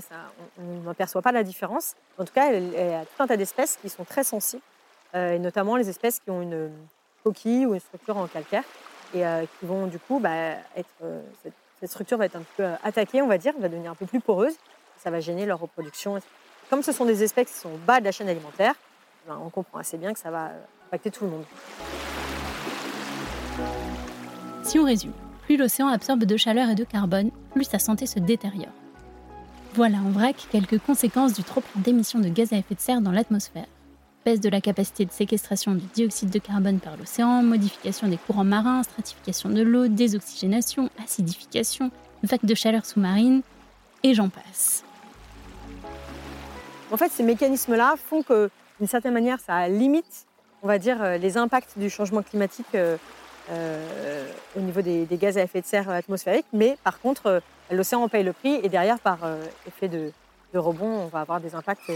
on 0.58 0.86
n'aperçoit 0.86 1.22
pas 1.22 1.32
la 1.32 1.42
différence. 1.42 1.94
En 2.18 2.24
tout 2.24 2.32
cas, 2.32 2.52
il 2.52 2.72
y 2.72 2.78
a 2.78 3.04
tout 3.04 3.22
un 3.22 3.26
tas 3.26 3.36
d'espèces 3.36 3.78
qui 3.80 3.88
sont 3.88 4.04
très 4.04 4.24
sensibles, 4.24 4.62
euh, 5.14 5.34
et 5.34 5.38
notamment 5.38 5.76
les 5.76 5.88
espèces 5.88 6.20
qui 6.20 6.30
ont 6.30 6.42
une 6.42 6.70
coquille 7.24 7.66
ou 7.66 7.74
une 7.74 7.80
structure 7.80 8.16
en 8.16 8.26
calcaire, 8.26 8.64
et 9.14 9.26
euh, 9.26 9.44
qui 9.58 9.66
vont 9.66 9.86
du 9.86 9.98
coup, 9.98 10.20
bah, 10.20 10.52
être, 10.76 10.88
euh, 11.02 11.20
cette, 11.42 11.90
structure 11.90 12.18
va 12.18 12.26
être 12.26 12.36
un 12.36 12.42
peu 12.56 12.64
euh, 12.64 12.74
attaquée, 12.84 13.22
on 13.22 13.26
va 13.26 13.38
dire, 13.38 13.54
va 13.58 13.68
devenir 13.68 13.90
un 13.90 13.94
peu 13.94 14.06
plus 14.06 14.20
poreuse, 14.20 14.54
ça 14.98 15.10
va 15.10 15.20
gêner 15.20 15.46
leur 15.46 15.58
reproduction. 15.58 16.20
Comme 16.68 16.82
ce 16.82 16.92
sont 16.92 17.04
des 17.04 17.22
espèces 17.22 17.48
qui 17.48 17.58
sont 17.58 17.76
bas 17.86 18.00
de 18.00 18.04
la 18.04 18.12
chaîne 18.12 18.28
alimentaire, 18.28 18.74
ben, 19.26 19.38
on 19.44 19.50
comprend 19.50 19.78
assez 19.78 19.96
bien 19.96 20.12
que 20.12 20.18
ça 20.18 20.30
va 20.30 20.46
euh, 20.46 20.60
impacter 20.86 21.10
tout 21.10 21.24
le 21.24 21.30
monde. 21.30 21.44
Si 24.62 24.78
on 24.78 24.84
résume, 24.84 25.12
plus 25.50 25.56
l'océan 25.56 25.88
absorbe 25.88 26.22
de 26.22 26.36
chaleur 26.36 26.70
et 26.70 26.76
de 26.76 26.84
carbone, 26.84 27.32
plus 27.52 27.64
sa 27.64 27.80
santé 27.80 28.06
se 28.06 28.20
détériore. 28.20 28.70
Voilà 29.74 29.98
en 29.98 30.10
vrac 30.10 30.36
quelques 30.52 30.78
conséquences 30.78 31.32
du 31.32 31.42
trop 31.42 31.60
plein 31.60 31.82
d'émissions 31.82 32.20
de 32.20 32.28
gaz 32.28 32.52
à 32.52 32.56
effet 32.56 32.76
de 32.76 32.80
serre 32.80 33.00
dans 33.00 33.10
l'atmosphère. 33.10 33.66
Baisse 34.24 34.38
de 34.38 34.48
la 34.48 34.60
capacité 34.60 35.04
de 35.06 35.10
séquestration 35.10 35.74
du 35.74 35.84
dioxyde 35.92 36.30
de 36.30 36.38
carbone 36.38 36.78
par 36.78 36.96
l'océan, 36.96 37.42
modification 37.42 38.06
des 38.06 38.16
courants 38.16 38.44
marins, 38.44 38.84
stratification 38.84 39.48
de 39.48 39.62
l'eau, 39.62 39.88
désoxygénation, 39.88 40.88
acidification, 41.02 41.90
vagues 42.22 42.44
de 42.44 42.54
chaleur 42.54 42.86
sous-marine, 42.86 43.42
et 44.04 44.14
j'en 44.14 44.28
passe. 44.28 44.84
En 46.92 46.96
fait, 46.96 47.10
ces 47.10 47.24
mécanismes-là 47.24 47.96
font 47.96 48.22
que, 48.22 48.50
d'une 48.78 48.86
certaine 48.86 49.14
manière, 49.14 49.40
ça 49.40 49.66
limite, 49.66 50.26
on 50.62 50.68
va 50.68 50.78
dire, 50.78 51.02
euh, 51.02 51.16
les 51.16 51.36
impacts 51.36 51.76
du 51.76 51.90
changement 51.90 52.22
climatique 52.22 52.76
euh, 53.50 54.26
au 54.56 54.60
niveau 54.60 54.80
des, 54.80 55.06
gaz 55.12 55.36
à 55.36 55.42
effet 55.42 55.60
de 55.60 55.66
serre 55.66 55.90
atmosphériques. 55.90 56.46
Mais 56.52 56.76
par 56.84 57.00
contre, 57.00 57.26
euh, 57.26 57.40
l'océan 57.70 58.02
en 58.02 58.08
paye 58.08 58.22
le 58.22 58.32
prix 58.32 58.60
et 58.62 58.68
derrière, 58.68 58.98
par 59.00 59.24
euh, 59.24 59.42
effet 59.66 59.88
de, 59.88 60.12
rebond, 60.54 60.86
on 60.86 61.06
va 61.06 61.20
avoir 61.20 61.40
des 61.40 61.54
impacts 61.54 61.92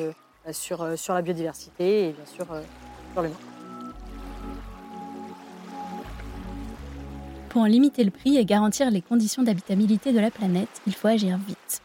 sur, 0.52 0.98
sur 0.98 1.14
la 1.14 1.22
biodiversité 1.22 2.08
et 2.08 2.12
bien 2.12 2.26
sûr 2.26 2.46
sur 3.12 3.22
l'humain. 3.22 3.34
Pour 7.48 7.62
en 7.62 7.66
limiter 7.66 8.04
le 8.04 8.10
prix 8.10 8.36
et 8.36 8.44
garantir 8.44 8.90
les 8.90 9.00
conditions 9.00 9.42
d'habitabilité 9.42 10.12
de 10.12 10.20
la 10.20 10.30
planète, 10.30 10.80
il 10.86 10.94
faut 10.94 11.08
agir 11.08 11.38
vite. 11.38 11.82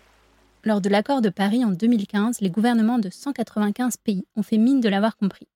Lors 0.63 0.81
de 0.81 0.89
l'accord 0.89 1.21
de 1.21 1.29
Paris 1.29 1.63
en 1.63 1.69
2015, 1.69 2.41
les 2.41 2.49
gouvernements 2.49 2.99
de 2.99 3.09
195 3.09 3.97
pays 3.97 4.25
ont 4.35 4.43
fait 4.43 4.57
mine 4.57 4.81
de 4.81 4.89
l'avoir 4.89 5.15
compris. 5.15 5.47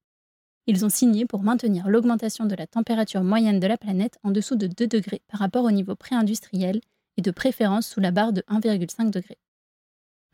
Ils 0.65 0.86
ont 0.86 0.89
signé 0.89 1.26
pour 1.26 1.43
maintenir 1.43 1.89
l'augmentation 1.89 2.45
de 2.45 2.56
la 2.56 2.67
température 2.67 3.21
moyenne 3.21 3.60
de 3.60 3.67
la 3.67 3.78
planète 3.78 4.17
en 4.23 4.32
dessous 4.32 4.56
de 4.56 4.67
2 4.67 4.88
degrés 4.88 5.21
par 5.30 5.41
rapport 5.41 5.65
au 5.65 5.71
niveau 5.71 5.93
pré-industriel 5.93 6.80
et 7.17 7.21
de 7.21 7.32
préférence 7.32 7.86
sous 7.86 7.99
la 7.99 8.12
barre 8.12 8.32
de 8.32 8.41
1,5 8.49 9.10
degré. 9.10 9.38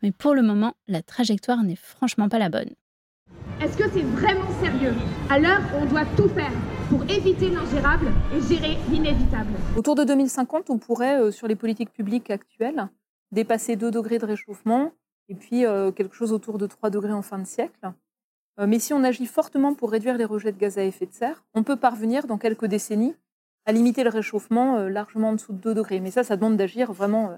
Mais 0.02 0.12
pour 0.12 0.34
le 0.34 0.42
moment, 0.42 0.74
la 0.86 1.02
trajectoire 1.02 1.64
n'est 1.64 1.74
franchement 1.74 2.28
pas 2.28 2.38
la 2.38 2.48
bonne. 2.48 2.70
Est-ce 3.60 3.76
que 3.76 3.90
c'est 3.92 4.02
vraiment 4.02 4.48
sérieux? 4.62 4.94
À 5.28 5.40
l'heure 5.40 5.62
où 5.74 5.82
on 5.82 5.86
doit 5.86 6.06
tout 6.16 6.28
faire 6.28 6.52
pour 6.88 7.02
éviter 7.10 7.50
l'ingérable 7.50 8.12
et 8.32 8.40
gérer 8.40 8.78
l'inévitable. 8.88 9.50
Autour 9.76 9.96
de 9.96 10.04
2050, 10.04 10.70
on 10.70 10.78
pourrait, 10.78 11.20
euh, 11.20 11.30
sur 11.32 11.48
les 11.48 11.56
politiques 11.56 11.92
publiques 11.92 12.30
actuelles, 12.30 12.88
dépasser 13.32 13.74
2 13.74 13.90
degrés 13.90 14.18
de 14.18 14.26
réchauffement 14.26 14.92
et 15.28 15.34
puis 15.34 15.66
euh, 15.66 15.90
quelque 15.90 16.14
chose 16.14 16.32
autour 16.32 16.56
de 16.58 16.66
3 16.66 16.90
degrés 16.90 17.12
en 17.12 17.22
fin 17.22 17.38
de 17.38 17.46
siècle. 17.46 17.92
Euh, 18.60 18.66
mais 18.66 18.78
si 18.78 18.92
on 18.92 19.02
agit 19.02 19.26
fortement 19.26 19.74
pour 19.74 19.90
réduire 19.90 20.16
les 20.18 20.24
rejets 20.24 20.52
de 20.52 20.58
gaz 20.58 20.76
à 20.76 20.84
effet 20.84 21.06
de 21.06 21.12
serre, 21.12 21.44
on 21.54 21.62
peut 21.62 21.76
parvenir 21.76 22.26
dans 22.26 22.36
quelques 22.36 22.66
décennies 22.66 23.14
à 23.64 23.72
limiter 23.72 24.04
le 24.04 24.10
réchauffement 24.10 24.76
euh, 24.76 24.88
largement 24.88 25.30
en 25.30 25.32
dessous 25.32 25.52
de 25.52 25.58
2 25.58 25.74
degrés. 25.74 26.00
Mais 26.00 26.10
ça, 26.10 26.24
ça 26.24 26.36
demande 26.36 26.56
d'agir 26.56 26.92
vraiment 26.92 27.30
euh, 27.30 27.36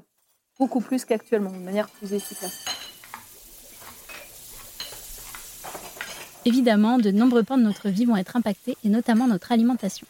beaucoup 0.58 0.80
plus 0.80 1.04
qu'actuellement, 1.04 1.52
de 1.52 1.58
manière 1.58 1.88
plus 1.88 2.12
efficace. 2.12 2.64
Évidemment, 6.44 6.98
de 6.98 7.12
nombreux 7.12 7.44
pans 7.44 7.56
de 7.56 7.62
notre 7.62 7.88
vie 7.88 8.04
vont 8.04 8.16
être 8.16 8.36
impactés, 8.36 8.76
et 8.84 8.88
notamment 8.88 9.28
notre 9.28 9.52
alimentation. 9.52 10.08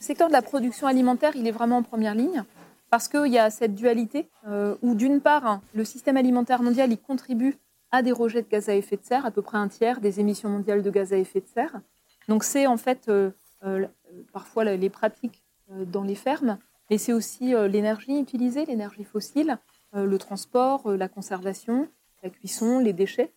Le 0.00 0.04
secteur 0.04 0.28
de 0.28 0.34
la 0.34 0.42
production 0.42 0.86
alimentaire, 0.86 1.32
il 1.36 1.46
est 1.46 1.52
vraiment 1.52 1.78
en 1.78 1.82
première 1.82 2.14
ligne 2.14 2.44
parce 2.90 3.08
qu'il 3.08 3.32
y 3.32 3.38
a 3.38 3.50
cette 3.50 3.74
dualité 3.74 4.28
euh, 4.46 4.76
où, 4.82 4.94
d'une 4.94 5.20
part, 5.20 5.60
le 5.74 5.84
système 5.84 6.16
alimentaire 6.18 6.62
mondial 6.62 6.92
il 6.92 6.98
contribue 6.98 7.56
à 7.94 8.02
des 8.02 8.12
rejets 8.12 8.42
de 8.42 8.48
gaz 8.48 8.68
à 8.68 8.74
effet 8.74 8.96
de 8.96 9.04
serre, 9.04 9.24
à 9.24 9.30
peu 9.30 9.42
près 9.42 9.58
un 9.58 9.68
tiers 9.68 10.00
des 10.00 10.20
émissions 10.20 10.48
mondiales 10.48 10.82
de 10.82 10.90
gaz 10.90 11.12
à 11.12 11.16
effet 11.16 11.40
de 11.40 11.46
serre. 11.46 11.80
Donc, 12.28 12.44
c'est 12.44 12.66
en 12.66 12.76
fait 12.76 13.08
euh, 13.08 13.30
euh, 13.64 13.86
parfois 14.32 14.64
les 14.64 14.90
pratiques 14.90 15.42
euh, 15.70 15.84
dans 15.84 16.02
les 16.02 16.14
fermes, 16.14 16.58
mais 16.90 16.98
c'est 16.98 17.12
aussi 17.12 17.54
l'énergie 17.68 18.20
utilisée, 18.20 18.66
l'énergie 18.66 19.04
fossile, 19.04 19.58
le 19.94 20.18
transport, 20.18 20.90
la 20.90 21.08
conservation, 21.08 21.88
la 22.22 22.28
cuisson, 22.28 22.78
les 22.78 22.92
déchets. 22.92 23.32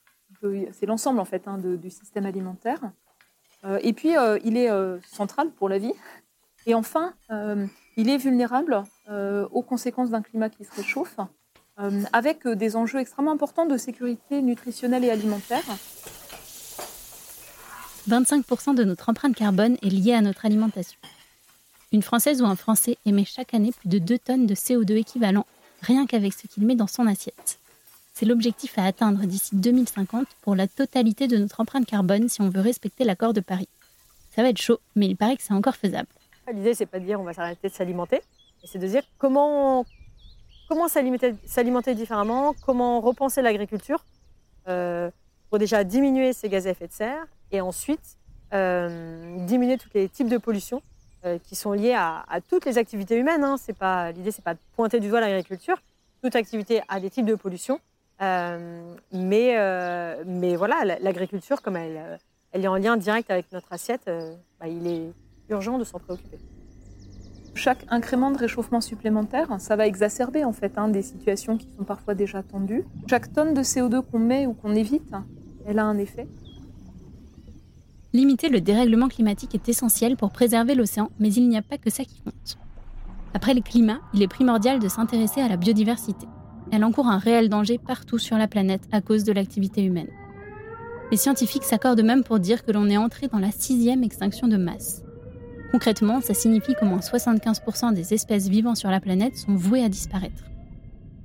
C'est 0.73 0.85
l'ensemble 0.85 1.21
en 1.21 1.25
fait 1.25 1.47
hein, 1.47 1.57
du 1.57 1.89
système 1.89 2.25
alimentaire. 2.25 2.81
Et 3.81 3.93
puis, 3.93 4.15
il 4.43 4.57
est 4.57 4.69
central 5.07 5.49
pour 5.51 5.69
la 5.69 5.77
vie. 5.77 5.93
Et 6.65 6.73
enfin, 6.73 7.13
il 7.95 8.09
est 8.09 8.17
vulnérable 8.17 8.83
aux 9.09 9.61
conséquences 9.61 10.09
d'un 10.09 10.21
climat 10.21 10.49
qui 10.49 10.65
se 10.65 10.75
réchauffe, 10.75 11.17
avec 12.13 12.45
euh, 12.45 12.55
des 12.55 12.75
enjeux 12.75 12.99
extrêmement 12.99 13.31
importants 13.31 13.65
de 13.65 13.77
sécurité 13.77 14.41
nutritionnelle 14.41 15.03
et 15.03 15.09
alimentaire. 15.09 15.63
25% 18.09 18.75
de 18.75 18.83
notre 18.83 19.09
empreinte 19.09 19.35
carbone 19.35 19.77
est 19.81 19.89
liée 19.89 20.13
à 20.13 20.21
notre 20.21 20.45
alimentation. 20.45 20.97
Une 21.91 22.01
Française 22.01 22.41
ou 22.41 22.45
un 22.45 22.55
Français 22.55 22.97
émet 23.05 23.25
chaque 23.25 23.53
année 23.53 23.71
plus 23.71 23.89
de 23.89 23.99
2 23.99 24.17
tonnes 24.19 24.45
de 24.45 24.55
CO2 24.55 24.97
équivalent, 24.97 25.45
rien 25.81 26.05
qu'avec 26.05 26.33
ce 26.33 26.47
qu'il 26.47 26.65
met 26.65 26.75
dans 26.75 26.87
son 26.87 27.05
assiette. 27.07 27.59
C'est 28.13 28.25
l'objectif 28.25 28.77
à 28.79 28.85
atteindre 28.85 29.25
d'ici 29.25 29.55
2050 29.55 30.27
pour 30.41 30.55
la 30.55 30.67
totalité 30.67 31.27
de 31.27 31.37
notre 31.37 31.59
empreinte 31.61 31.85
carbone 31.85 32.29
si 32.29 32.41
on 32.41 32.49
veut 32.49 32.61
respecter 32.61 33.03
l'accord 33.03 33.33
de 33.33 33.41
Paris. 33.41 33.69
Ça 34.35 34.41
va 34.41 34.49
être 34.49 34.61
chaud, 34.61 34.79
mais 34.95 35.07
il 35.07 35.15
paraît 35.15 35.37
que 35.37 35.43
c'est 35.43 35.53
encore 35.53 35.75
faisable. 35.75 36.07
L'idée, 36.51 36.73
c'est 36.73 36.85
pas 36.85 36.99
de 36.99 37.05
dire 37.05 37.19
on 37.19 37.23
va 37.23 37.33
s'arrêter 37.33 37.67
de 37.69 37.73
s'alimenter, 37.73 38.21
mais 38.61 38.69
c'est 38.71 38.79
de 38.79 38.87
dire 38.87 39.03
comment, 39.17 39.85
comment 40.67 40.87
s'alimenter, 40.87 41.95
différemment, 41.95 42.53
comment 42.65 42.99
repenser 43.01 43.41
l'agriculture 43.41 44.03
euh, 44.67 45.09
pour 45.49 45.59
déjà 45.59 45.83
diminuer 45.83 46.33
ces 46.33 46.49
gaz 46.49 46.67
à 46.67 46.71
effet 46.71 46.87
de 46.87 46.91
serre 46.93 47.25
et 47.51 47.61
ensuite 47.61 48.17
euh, 48.53 49.45
diminuer 49.45 49.77
tous 49.77 49.89
les 49.93 50.09
types 50.09 50.27
de 50.27 50.37
pollution 50.37 50.81
euh, 51.25 51.37
qui 51.39 51.55
sont 51.55 51.71
liés 51.71 51.95
à, 51.95 52.25
toutes 52.49 52.65
les 52.65 52.77
activités 52.77 53.17
humaines. 53.17 53.43
Hein. 53.43 53.55
C'est 53.57 53.77
pas, 53.77 54.11
l'idée, 54.11 54.31
c'est 54.31 54.43
pas 54.43 54.53
de 54.53 54.59
pointer 54.75 54.99
du 54.99 55.09
doigt 55.09 55.21
l'agriculture. 55.21 55.77
Toute 56.21 56.35
activité 56.35 56.81
a 56.87 56.99
des 56.99 57.09
types 57.09 57.25
de 57.25 57.35
pollution. 57.35 57.79
Mais, 58.19 59.55
voilà, 60.55 60.83
la- 60.83 60.99
l'agriculture, 60.99 61.61
comme 61.61 61.77
elle, 61.77 62.19
est 62.53 62.67
en 62.67 62.75
lien 62.75 62.97
direct 62.97 63.29
avec 63.31 63.51
notre 63.51 63.71
assiette, 63.71 64.09
bah, 64.59 64.67
il 64.67 64.87
est 64.87 65.13
urgent 65.49 65.77
de 65.77 65.83
s'en 65.83 65.99
préoccuper. 65.99 66.39
Chaque 67.57 67.85
incrément 67.89 68.29
de 68.29 68.37
réchauffement 68.37 68.81
supplémentaire, 68.81 69.47
ça 69.57 69.75
va 69.75 69.87
exacerber 69.87 70.45
en 70.45 70.53
fait 70.53 70.77
hein, 70.77 70.89
des 70.89 71.01
situations 71.01 71.57
qui 71.57 71.67
sont 71.75 71.83
parfois 71.83 72.13
déjà 72.13 72.43
tendues. 72.43 72.85
Chaque 73.09 73.33
tonne 73.33 73.55
de 73.55 73.61
CO2 73.61 74.03
qu'on 74.03 74.19
met 74.19 74.45
ou 74.45 74.53
qu'on 74.53 74.75
évite, 74.75 75.11
elle 75.65 75.79
a 75.79 75.85
un 75.85 75.97
effet. 75.97 76.27
Limiter 78.13 78.49
le 78.49 78.61
dérèglement 78.61 79.07
climatique 79.07 79.55
est 79.55 79.69
essentiel 79.69 80.17
pour 80.17 80.29
préserver 80.29 80.75
l'océan, 80.75 81.09
mais 81.19 81.33
il 81.33 81.49
n'y 81.49 81.57
a 81.57 81.63
pas 81.63 81.79
que 81.79 81.89
ça 81.89 82.03
qui 82.03 82.21
compte. 82.21 82.59
Après 83.33 83.55
le 83.55 83.61
climat, 83.61 84.01
il 84.13 84.21
est 84.21 84.27
primordial 84.27 84.77
de 84.77 84.87
s'intéresser 84.87 85.41
à 85.41 85.47
la 85.47 85.57
biodiversité. 85.57 86.27
Elle 86.71 86.83
encourt 86.83 87.07
un 87.07 87.17
réel 87.17 87.49
danger 87.49 87.79
partout 87.79 88.19
sur 88.19 88.37
la 88.37 88.47
planète 88.47 88.87
à 88.91 89.01
cause 89.01 89.23
de 89.23 89.33
l'activité 89.33 89.83
humaine. 89.83 90.11
Les 91.09 91.17
scientifiques 91.17 91.63
s'accordent 91.63 92.03
même 92.03 92.23
pour 92.23 92.39
dire 92.39 92.63
que 92.63 92.71
l'on 92.71 92.87
est 92.87 92.97
entré 92.97 93.27
dans 93.27 93.39
la 93.39 93.51
sixième 93.51 94.03
extinction 94.03 94.47
de 94.47 94.57
masse. 94.57 95.01
Concrètement, 95.71 96.21
ça 96.21 96.33
signifie 96.33 96.75
qu'au 96.75 96.85
moins 96.85 96.99
75% 96.99 97.93
des 97.93 98.13
espèces 98.13 98.47
vivant 98.47 98.75
sur 98.75 98.89
la 98.89 99.01
planète 99.01 99.37
sont 99.37 99.55
vouées 99.55 99.83
à 99.83 99.89
disparaître. 99.89 100.43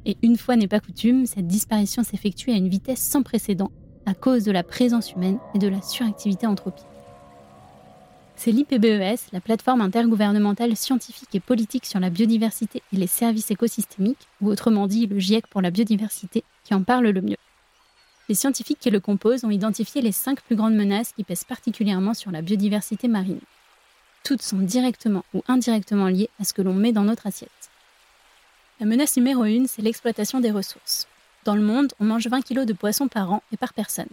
Et 0.04 0.16
une 0.22 0.36
fois 0.36 0.56
n'est 0.56 0.68
pas 0.68 0.80
coutume, 0.80 1.26
cette 1.26 1.46
disparition 1.46 2.02
s'effectue 2.02 2.50
à 2.50 2.56
une 2.56 2.68
vitesse 2.68 3.00
sans 3.00 3.22
précédent 3.22 3.70
à 4.04 4.14
cause 4.14 4.44
de 4.44 4.50
la 4.50 4.64
présence 4.64 5.12
humaine 5.12 5.38
et 5.54 5.58
de 5.58 5.68
la 5.68 5.80
suractivité 5.80 6.46
anthropique. 6.46 6.84
C'est 8.34 8.50
l'IPBES, 8.50 9.28
la 9.32 9.40
plateforme 9.40 9.82
intergouvernementale 9.82 10.76
scientifique 10.76 11.32
et 11.34 11.40
politique 11.40 11.86
sur 11.86 12.00
la 12.00 12.10
biodiversité 12.10 12.82
et 12.92 12.96
les 12.96 13.06
services 13.06 13.52
écosystémiques, 13.52 14.26
ou 14.40 14.48
autrement 14.48 14.88
dit 14.88 15.06
le 15.06 15.20
GIEC 15.20 15.46
pour 15.46 15.62
la 15.62 15.70
biodiversité, 15.70 16.42
qui 16.64 16.74
en 16.74 16.82
parle 16.82 17.06
le 17.06 17.20
mieux. 17.20 17.36
Les 18.28 18.34
scientifiques 18.34 18.80
qui 18.80 18.90
le 18.90 18.98
composent 18.98 19.44
ont 19.44 19.50
identifié 19.50 20.02
les 20.02 20.10
cinq 20.10 20.40
plus 20.40 20.56
grandes 20.56 20.74
menaces 20.74 21.12
qui 21.12 21.22
pèsent 21.22 21.44
particulièrement 21.44 22.14
sur 22.14 22.32
la 22.32 22.42
biodiversité 22.42 23.06
marine. 23.06 23.40
Toutes 24.24 24.42
sont 24.42 24.58
directement 24.58 25.24
ou 25.34 25.42
indirectement 25.48 26.06
liées 26.06 26.30
à 26.40 26.44
ce 26.44 26.52
que 26.52 26.62
l'on 26.62 26.74
met 26.74 26.92
dans 26.92 27.02
notre 27.02 27.26
assiette. 27.26 27.50
La 28.78 28.86
menace 28.86 29.16
numéro 29.16 29.44
une, 29.44 29.66
c'est 29.66 29.82
l'exploitation 29.82 30.40
des 30.40 30.50
ressources. 30.50 31.08
Dans 31.44 31.56
le 31.56 31.62
monde, 31.62 31.92
on 31.98 32.04
mange 32.04 32.28
20 32.28 32.42
kg 32.42 32.64
de 32.64 32.72
poissons 32.72 33.08
par 33.08 33.32
an 33.32 33.42
et 33.52 33.56
par 33.56 33.74
personne. 33.74 34.08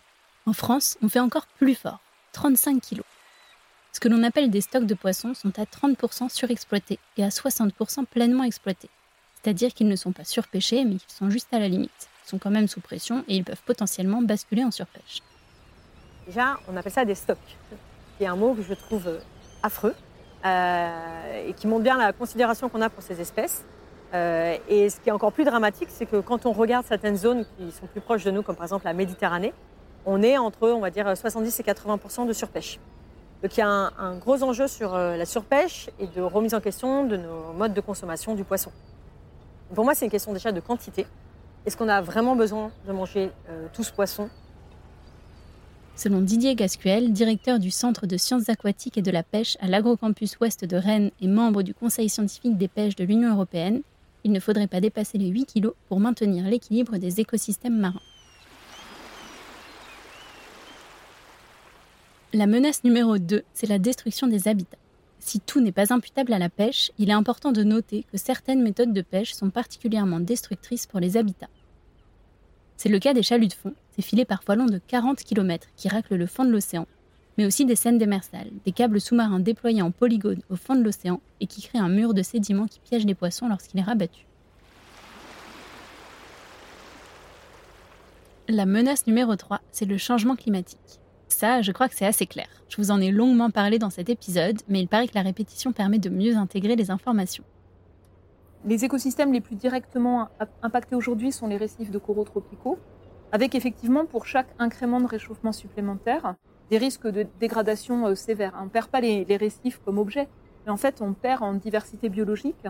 En 0.47 0.53
France, 0.53 0.97
on 1.03 1.09
fait 1.09 1.19
encore 1.19 1.45
plus 1.45 1.75
fort, 1.75 1.99
35 2.33 2.81
kg. 2.81 3.01
Ce 3.91 3.99
que 3.99 4.07
l'on 4.07 4.23
appelle 4.23 4.49
des 4.49 4.61
stocks 4.61 4.85
de 4.85 4.95
poissons 4.95 5.33
sont 5.35 5.57
à 5.59 5.63
30% 5.63 6.29
surexploités 6.29 6.99
et 7.17 7.23
à 7.23 7.29
60% 7.29 8.05
pleinement 8.05 8.43
exploités. 8.43 8.89
C'est-à-dire 9.41 9.73
qu'ils 9.73 9.87
ne 9.87 9.95
sont 9.95 10.11
pas 10.11 10.23
surpêchés, 10.23 10.85
mais 10.85 10.95
qu'ils 10.95 11.11
sont 11.11 11.29
juste 11.29 11.53
à 11.53 11.59
la 11.59 11.67
limite. 11.67 12.09
Ils 12.25 12.29
sont 12.29 12.39
quand 12.39 12.49
même 12.49 12.67
sous 12.67 12.81
pression 12.81 13.23
et 13.27 13.35
ils 13.35 13.43
peuvent 13.43 13.61
potentiellement 13.65 14.21
basculer 14.21 14.63
en 14.63 14.71
surpêche. 14.71 15.21
Déjà, 16.27 16.59
on 16.67 16.75
appelle 16.77 16.91
ça 16.91 17.05
des 17.05 17.15
stocks, 17.15 17.37
qui 18.17 18.23
est 18.23 18.27
un 18.27 18.35
mot 18.35 18.53
que 18.53 18.63
je 18.63 18.73
trouve 18.73 19.19
affreux 19.63 19.95
euh, 20.45 21.47
et 21.47 21.53
qui 21.53 21.67
montre 21.67 21.83
bien 21.83 21.97
la 21.97 22.13
considération 22.13 22.69
qu'on 22.69 22.81
a 22.81 22.89
pour 22.89 23.03
ces 23.03 23.19
espèces. 23.19 23.65
Euh, 24.13 24.57
et 24.67 24.89
ce 24.89 24.99
qui 24.99 25.09
est 25.09 25.11
encore 25.11 25.33
plus 25.33 25.43
dramatique, 25.43 25.89
c'est 25.91 26.05
que 26.05 26.17
quand 26.17 26.45
on 26.45 26.51
regarde 26.51 26.85
certaines 26.85 27.17
zones 27.17 27.45
qui 27.57 27.71
sont 27.71 27.85
plus 27.87 28.01
proches 28.01 28.23
de 28.23 28.31
nous, 28.31 28.41
comme 28.41 28.55
par 28.55 28.65
exemple 28.65 28.85
la 28.85 28.93
Méditerranée, 28.93 29.53
on 30.05 30.23
est 30.23 30.37
entre, 30.37 30.69
on 30.69 30.79
va 30.79 30.89
dire, 30.89 31.15
70 31.15 31.59
et 31.59 31.63
80% 31.63 32.25
de 32.25 32.33
surpêche. 32.33 32.79
Donc 33.43 33.55
il 33.55 33.59
y 33.59 33.63
a 33.63 33.67
un, 33.67 34.15
gros 34.17 34.41
enjeu 34.43 34.67
sur 34.67 34.95
euh, 34.95 35.15
la 35.15 35.25
surpêche 35.25 35.89
et 35.99 36.07
de 36.07 36.21
remise 36.21 36.53
en 36.53 36.61
question 36.61 37.05
de 37.05 37.17
nos 37.17 37.53
modes 37.53 37.73
de 37.73 37.81
consommation 37.81 38.33
du 38.35 38.43
poisson. 38.43 38.71
Pour 39.75 39.85
moi, 39.85 39.93
c'est 39.93 40.05
une 40.05 40.11
question 40.11 40.33
déjà 40.33 40.51
de 40.51 40.59
quantité. 40.59 41.05
Est-ce 41.65 41.77
qu'on 41.77 41.89
a 41.89 42.01
vraiment 42.01 42.35
besoin 42.35 42.71
de 42.87 42.91
manger 42.93 43.29
tout 43.73 43.83
ce 43.83 43.91
poisson 43.91 44.29
Selon 45.99 46.21
Didier 46.21 46.55
Gascuel, 46.55 47.11
directeur 47.11 47.59
du 47.59 47.71
Centre 47.71 48.07
de 48.07 48.15
sciences 48.15 48.47
aquatiques 48.47 48.97
et 48.97 49.01
de 49.01 49.11
la 49.11 49.21
pêche 49.21 49.57
à 49.59 49.67
l'Agrocampus 49.67 50.39
Ouest 50.39 50.63
de 50.63 50.77
Rennes 50.77 51.11
et 51.19 51.27
membre 51.27 51.61
du 51.61 51.73
Conseil 51.73 52.07
scientifique 52.07 52.57
des 52.57 52.69
pêches 52.69 52.95
de 52.95 53.03
l'Union 53.03 53.33
européenne, 53.33 53.81
il 54.23 54.31
ne 54.31 54.39
faudrait 54.39 54.67
pas 54.67 54.79
dépasser 54.79 55.17
les 55.17 55.27
8 55.27 55.55
kg 55.55 55.71
pour 55.89 55.99
maintenir 55.99 56.45
l'équilibre 56.45 56.95
des 56.95 57.19
écosystèmes 57.19 57.77
marins. 57.77 57.99
La 62.31 62.47
menace 62.47 62.85
numéro 62.85 63.17
2, 63.17 63.43
c'est 63.53 63.67
la 63.67 63.77
destruction 63.77 64.27
des 64.27 64.47
habitats. 64.47 64.77
Si 65.19 65.41
tout 65.41 65.59
n'est 65.59 65.73
pas 65.73 65.93
imputable 65.93 66.31
à 66.31 66.39
la 66.39 66.47
pêche, 66.47 66.93
il 66.97 67.09
est 67.09 67.11
important 67.11 67.51
de 67.51 67.63
noter 67.63 68.05
que 68.09 68.17
certaines 68.17 68.63
méthodes 68.63 68.93
de 68.93 69.01
pêche 69.01 69.33
sont 69.33 69.49
particulièrement 69.49 70.21
destructrices 70.21 70.87
pour 70.87 71.01
les 71.01 71.17
habitats. 71.17 71.49
C'est 72.77 72.87
le 72.87 72.99
cas 72.99 73.13
des 73.13 73.23
chaluts 73.23 73.47
de 73.47 73.53
fond, 73.53 73.73
ces 73.99 74.03
filets 74.03 74.23
parfois 74.23 74.55
longs 74.55 74.65
de 74.65 74.77
40 74.87 75.17
km 75.17 75.67
qui 75.75 75.89
raclent 75.89 76.15
le 76.15 76.25
fond 76.25 76.45
de 76.45 76.51
l'océan, 76.51 76.87
mais 77.37 77.45
aussi 77.45 77.65
des 77.65 77.75
scènes 77.75 77.97
démersales, 77.97 78.49
des 78.63 78.71
câbles 78.71 79.01
sous-marins 79.01 79.41
déployés 79.41 79.81
en 79.81 79.91
polygone 79.91 80.41
au 80.49 80.55
fond 80.55 80.75
de 80.75 80.83
l'océan 80.83 81.19
et 81.41 81.47
qui 81.47 81.61
créent 81.61 81.79
un 81.79 81.89
mur 81.89 82.13
de 82.13 82.21
sédiments 82.21 82.67
qui 82.67 82.79
piège 82.79 83.05
les 83.05 83.13
poissons 83.13 83.49
lorsqu'il 83.49 83.77
est 83.77 83.83
rabattu. 83.83 84.25
La 88.47 88.65
menace 88.65 89.05
numéro 89.05 89.35
3, 89.35 89.59
c'est 89.73 89.83
le 89.83 89.97
changement 89.97 90.37
climatique. 90.37 91.01
Ça, 91.27 91.61
je 91.61 91.73
crois 91.73 91.89
que 91.89 91.95
c'est 91.95 92.05
assez 92.05 92.25
clair. 92.25 92.47
Je 92.69 92.77
vous 92.77 92.91
en 92.91 93.01
ai 93.01 93.11
longuement 93.11 93.49
parlé 93.49 93.79
dans 93.79 93.89
cet 93.89 94.07
épisode, 94.07 94.61
mais 94.69 94.79
il 94.79 94.87
paraît 94.87 95.09
que 95.09 95.15
la 95.15 95.23
répétition 95.23 95.73
permet 95.73 95.99
de 95.99 96.09
mieux 96.09 96.37
intégrer 96.37 96.77
les 96.77 96.89
informations. 96.89 97.43
Les 98.65 98.85
écosystèmes 98.85 99.33
les 99.33 99.41
plus 99.41 99.55
directement 99.55 100.29
impactés 100.63 100.95
aujourd'hui 100.95 101.33
sont 101.33 101.47
les 101.47 101.57
récifs 101.57 101.91
de 101.91 101.97
coraux 101.97 102.23
tropicaux, 102.23 102.79
avec 103.31 103.55
effectivement 103.55 104.05
pour 104.05 104.25
chaque 104.25 104.47
incrément 104.57 104.99
de 104.99 105.07
réchauffement 105.07 105.51
supplémentaire 105.51 106.35
des 106.69 106.77
risques 106.77 107.07
de 107.07 107.25
dégradation 107.39 108.07
euh, 108.07 108.15
sévère. 108.15 108.53
On 108.59 108.65
ne 108.65 108.69
perd 108.69 108.87
pas 108.87 109.01
les, 109.01 109.25
récifs 109.37 109.79
comme 109.83 109.97
objet, 109.97 110.27
mais 110.65 110.71
en 110.71 110.77
fait 110.77 111.01
on 111.01 111.13
perd 111.13 111.43
en 111.43 111.53
diversité 111.53 112.09
biologique. 112.09 112.63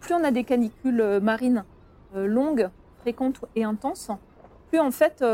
Plus 0.00 0.14
on 0.14 0.24
a 0.24 0.30
des 0.30 0.44
canicules 0.44 1.00
euh, 1.00 1.20
marines 1.20 1.64
euh, 2.14 2.26
longues, 2.26 2.68
fréquentes 3.00 3.44
et 3.54 3.64
intenses, 3.64 4.10
plus 4.70 4.80
en 4.80 4.90
fait 4.90 5.24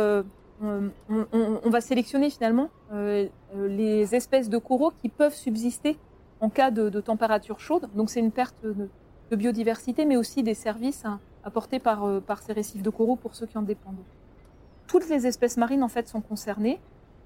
on, 0.60 1.70
va 1.70 1.80
sélectionner 1.80 2.30
finalement 2.30 2.68
les 2.92 4.14
espèces 4.14 4.48
de 4.48 4.58
coraux 4.58 4.92
qui 5.00 5.08
peuvent 5.08 5.34
subsister 5.34 5.98
en 6.40 6.50
cas 6.50 6.70
de, 6.70 7.00
température 7.00 7.58
chaude. 7.58 7.88
Donc 7.94 8.10
c'est 8.10 8.20
une 8.20 8.30
perte 8.30 8.62
de, 8.62 8.88
biodiversité, 9.34 10.04
mais 10.04 10.18
aussi 10.18 10.42
des 10.42 10.52
services 10.52 11.06
hein, 11.06 11.18
apportés 11.44 11.78
par 11.78 12.42
ces 12.42 12.52
récifs 12.52 12.82
de 12.82 12.90
coraux 12.90 13.16
pour 13.16 13.34
ceux 13.34 13.46
qui 13.46 13.56
en 13.56 13.62
dépendent. 13.62 14.04
Toutes 14.92 15.08
les 15.08 15.26
espèces 15.26 15.56
marines 15.56 15.82
en 15.82 15.88
fait 15.88 16.06
sont 16.06 16.20
concernées, 16.20 16.78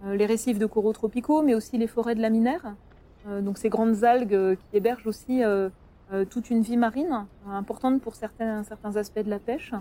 les 0.06 0.24
récifs 0.24 0.58
de 0.58 0.66
coraux 0.66 0.92
tropicaux, 0.92 1.42
mais 1.42 1.52
aussi 1.52 1.76
les 1.76 1.88
forêts 1.88 2.14
de 2.14 2.22
laminaires, 2.22 2.76
donc 3.42 3.58
ces 3.58 3.68
grandes 3.68 4.04
algues 4.04 4.56
qui 4.56 4.76
hébergent 4.76 5.08
aussi 5.08 5.42
toute 6.30 6.48
une 6.50 6.62
vie 6.62 6.76
marine 6.76 7.26
importante 7.50 8.00
pour 8.00 8.14
certains, 8.14 8.62
certains 8.62 8.94
aspects 8.94 9.18
de 9.18 9.30
la 9.30 9.40
pêche. 9.40 9.72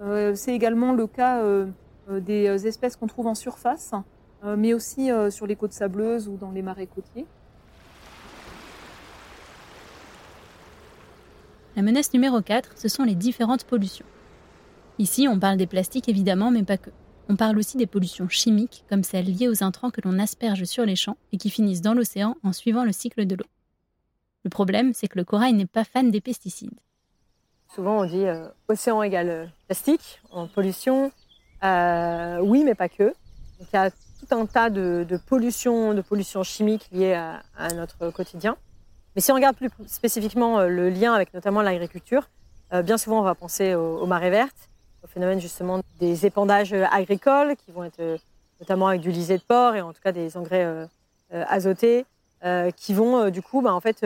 Euh, 0.00 0.34
c'est 0.34 0.54
également 0.54 0.92
le 0.92 1.06
cas 1.06 1.42
euh, 1.42 1.66
euh, 2.10 2.20
des 2.20 2.66
espèces 2.66 2.96
qu'on 2.96 3.06
trouve 3.06 3.26
en 3.26 3.34
surface, 3.34 3.92
mais 4.56 4.72
aussi 4.72 5.10
sur 5.28 5.46
les 5.46 5.54
côtes 5.54 5.74
sableuses 5.74 6.26
ou 6.26 6.38
dans 6.38 6.50
les 6.50 6.62
marais 6.62 6.86
côtiers. 6.86 7.26
La 11.76 11.82
menace 11.82 12.14
numéro 12.14 12.40
4, 12.40 12.70
ce 12.74 12.88
sont 12.88 13.02
les 13.02 13.14
différentes 13.14 13.64
pollutions. 13.64 14.06
Ici, 15.00 15.26
on 15.26 15.40
parle 15.40 15.56
des 15.56 15.66
plastiques 15.66 16.10
évidemment, 16.10 16.50
mais 16.50 16.62
pas 16.62 16.76
que. 16.76 16.90
On 17.30 17.34
parle 17.34 17.56
aussi 17.56 17.78
des 17.78 17.86
pollutions 17.86 18.28
chimiques, 18.28 18.84
comme 18.90 19.02
celles 19.02 19.34
liées 19.34 19.48
aux 19.48 19.64
intrants 19.64 19.88
que 19.88 20.02
l'on 20.04 20.18
asperge 20.18 20.64
sur 20.64 20.84
les 20.84 20.94
champs 20.94 21.16
et 21.32 21.38
qui 21.38 21.48
finissent 21.48 21.80
dans 21.80 21.94
l'océan 21.94 22.36
en 22.42 22.52
suivant 22.52 22.84
le 22.84 22.92
cycle 22.92 23.24
de 23.24 23.34
l'eau. 23.34 23.46
Le 24.44 24.50
problème, 24.50 24.92
c'est 24.92 25.08
que 25.08 25.18
le 25.18 25.24
corail 25.24 25.54
n'est 25.54 25.64
pas 25.64 25.84
fan 25.84 26.10
des 26.10 26.20
pesticides. 26.20 26.78
Souvent, 27.74 28.00
on 28.00 28.04
dit 28.04 28.26
euh, 28.26 28.46
océan 28.68 29.02
égale 29.02 29.30
euh, 29.30 29.46
plastique, 29.68 30.20
en 30.30 30.46
pollution. 30.46 31.12
Euh, 31.64 32.40
oui, 32.42 32.62
mais 32.62 32.74
pas 32.74 32.90
que. 32.90 33.14
il 33.58 33.66
y 33.72 33.76
a 33.78 33.90
tout 33.90 34.26
un 34.32 34.44
tas 34.44 34.68
de, 34.68 35.06
pollutions, 35.28 35.94
de 35.94 36.02
pollutions 36.02 36.42
chimiques 36.42 36.90
liées 36.92 37.14
à, 37.14 37.72
notre 37.72 38.10
quotidien. 38.10 38.58
Mais 39.16 39.22
si 39.22 39.32
on 39.32 39.36
regarde 39.36 39.56
plus 39.56 39.70
spécifiquement 39.86 40.60
le 40.60 40.90
lien 40.90 41.14
avec 41.14 41.32
notamment 41.32 41.62
l'agriculture, 41.62 42.28
bien 42.84 42.98
souvent 42.98 43.20
on 43.20 43.24
va 43.24 43.34
penser 43.34 43.74
aux, 43.74 44.06
marées 44.06 44.30
vertes, 44.30 44.69
au 45.02 45.06
phénomène 45.06 45.40
justement 45.40 45.80
des 45.98 46.26
épandages 46.26 46.72
agricoles 46.72 47.56
qui 47.56 47.72
vont 47.72 47.84
être 47.84 48.18
notamment 48.60 48.88
avec 48.88 49.00
du 49.00 49.10
lisier 49.10 49.38
de 49.38 49.42
porc 49.42 49.74
et 49.74 49.80
en 49.80 49.92
tout 49.92 50.00
cas 50.02 50.12
des 50.12 50.36
engrais 50.36 50.88
azotés 51.30 52.04
qui 52.76 52.92
vont 52.94 53.30
du 53.30 53.40
coup 53.40 53.62
bah, 53.62 53.72
en 53.72 53.80
fait 53.80 54.04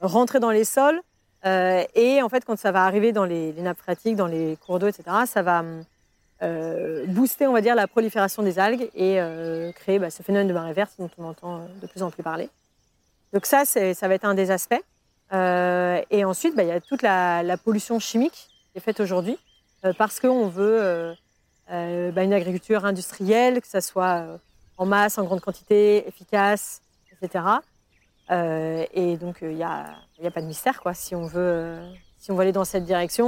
rentrer 0.00 0.40
dans 0.40 0.50
les 0.50 0.64
sols 0.64 1.00
euh, 1.46 1.84
et 1.94 2.22
en 2.22 2.28
fait, 2.28 2.44
quand 2.44 2.58
ça 2.58 2.72
va 2.72 2.84
arriver 2.84 3.12
dans 3.12 3.24
les, 3.24 3.52
nappes 3.54 3.78
phréatiques, 3.78 4.16
dans 4.16 4.26
les 4.26 4.56
cours 4.64 4.78
d'eau, 4.78 4.88
etc., 4.88 5.04
ça 5.26 5.42
va 5.42 5.64
euh, 6.42 7.06
booster, 7.06 7.46
on 7.46 7.52
va 7.52 7.60
dire, 7.60 7.74
la 7.74 7.86
prolifération 7.86 8.42
des 8.42 8.58
algues 8.58 8.90
et 8.94 9.20
euh, 9.20 9.72
créer 9.72 9.98
bah, 9.98 10.10
ce 10.10 10.22
phénomène 10.22 10.48
de 10.48 10.52
marée 10.52 10.72
verte 10.72 10.92
dont 10.98 11.10
on 11.18 11.24
entend 11.24 11.66
de 11.80 11.86
plus 11.86 12.02
en 12.02 12.10
plus 12.10 12.22
parler. 12.22 12.48
Donc 13.32 13.46
ça, 13.46 13.64
ça 13.64 14.08
va 14.08 14.14
être 14.14 14.24
un 14.24 14.34
des 14.34 14.50
aspects. 14.50 14.82
et 15.32 16.24
ensuite, 16.24 16.56
bah, 16.56 16.62
il 16.62 16.68
y 16.68 16.72
a 16.72 16.80
toute 16.80 17.02
la, 17.02 17.56
pollution 17.64 17.98
chimique 17.98 18.48
qui 18.72 18.78
est 18.78 18.80
faite 18.80 19.00
aujourd'hui 19.00 19.38
parce 19.96 20.20
qu'on 20.20 20.48
veut 20.48 21.14
bah, 21.68 22.22
une 22.22 22.32
agriculture 22.32 22.84
industrielle, 22.84 23.60
que 23.60 23.66
ça 23.66 23.80
soit 23.80 24.40
en 24.80 24.86
masse, 24.86 25.18
en 25.18 25.24
grande 25.24 25.40
quantité, 25.40 26.08
efficace, 26.08 26.80
etc. 27.12 27.44
Euh, 28.30 28.86
et 28.94 29.16
donc, 29.16 29.38
il 29.42 29.48
euh, 29.48 29.52
n'y 29.52 29.62
a, 29.62 30.30
pas 30.32 30.40
de 30.40 30.46
mystère, 30.46 30.80
quoi. 30.80 30.94
Si 30.94 31.14
on 31.14 31.26
veut, 31.26 31.40
euh, 31.40 31.92
si 32.18 32.30
on 32.30 32.34
veut 32.34 32.42
aller 32.42 32.52
dans 32.52 32.64
cette 32.64 32.84
direction, 32.84 33.26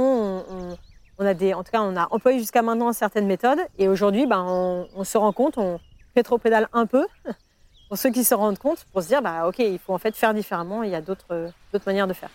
on, 1.19 1.25
a 1.25 1.33
des, 1.33 1.53
en 1.53 1.63
tout 1.63 1.71
cas, 1.71 1.81
on 1.81 1.95
a 1.95 2.07
employé 2.11 2.39
jusqu'à 2.39 2.61
maintenant 2.61 2.91
certaines 2.93 3.27
méthodes. 3.27 3.59
Et 3.77 3.87
aujourd'hui, 3.87 4.25
on, 4.31 4.87
on, 4.95 5.03
se 5.03 5.17
rend 5.17 5.31
compte, 5.31 5.57
on 5.57 5.79
pétro-pédale 6.15 6.69
un 6.73 6.85
peu, 6.85 7.05
pour 7.87 7.97
ceux 7.97 8.11
qui 8.11 8.23
se 8.23 8.33
rendent 8.33 8.57
compte, 8.57 8.85
pour 8.91 9.03
se 9.03 9.07
dire, 9.09 9.21
bah, 9.21 9.47
OK, 9.47 9.59
il 9.59 9.79
faut 9.79 9.93
en 9.93 9.99
fait 9.99 10.15
faire 10.15 10.33
différemment. 10.33 10.83
Il 10.83 10.89
y 10.89 10.95
a 10.95 11.01
d'autres 11.01 11.51
manières 11.85 12.07
de 12.07 12.13
faire. 12.13 12.29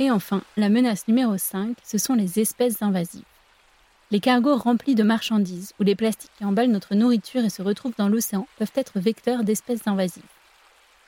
Et 0.00 0.12
enfin, 0.12 0.42
la 0.56 0.68
menace 0.68 1.08
numéro 1.08 1.36
5, 1.36 1.76
ce 1.82 1.98
sont 1.98 2.14
les 2.14 2.38
espèces 2.38 2.82
invasives. 2.82 3.24
Les 4.12 4.20
cargos 4.20 4.56
remplis 4.56 4.94
de 4.94 5.02
marchandises 5.02 5.72
ou 5.80 5.82
les 5.82 5.96
plastiques 5.96 6.30
qui 6.38 6.44
emballent 6.44 6.70
notre 6.70 6.94
nourriture 6.94 7.44
et 7.44 7.50
se 7.50 7.62
retrouvent 7.62 7.96
dans 7.98 8.08
l'océan 8.08 8.46
peuvent 8.58 8.72
être 8.76 9.00
vecteurs 9.00 9.42
d'espèces 9.42 9.86
invasives. 9.86 10.22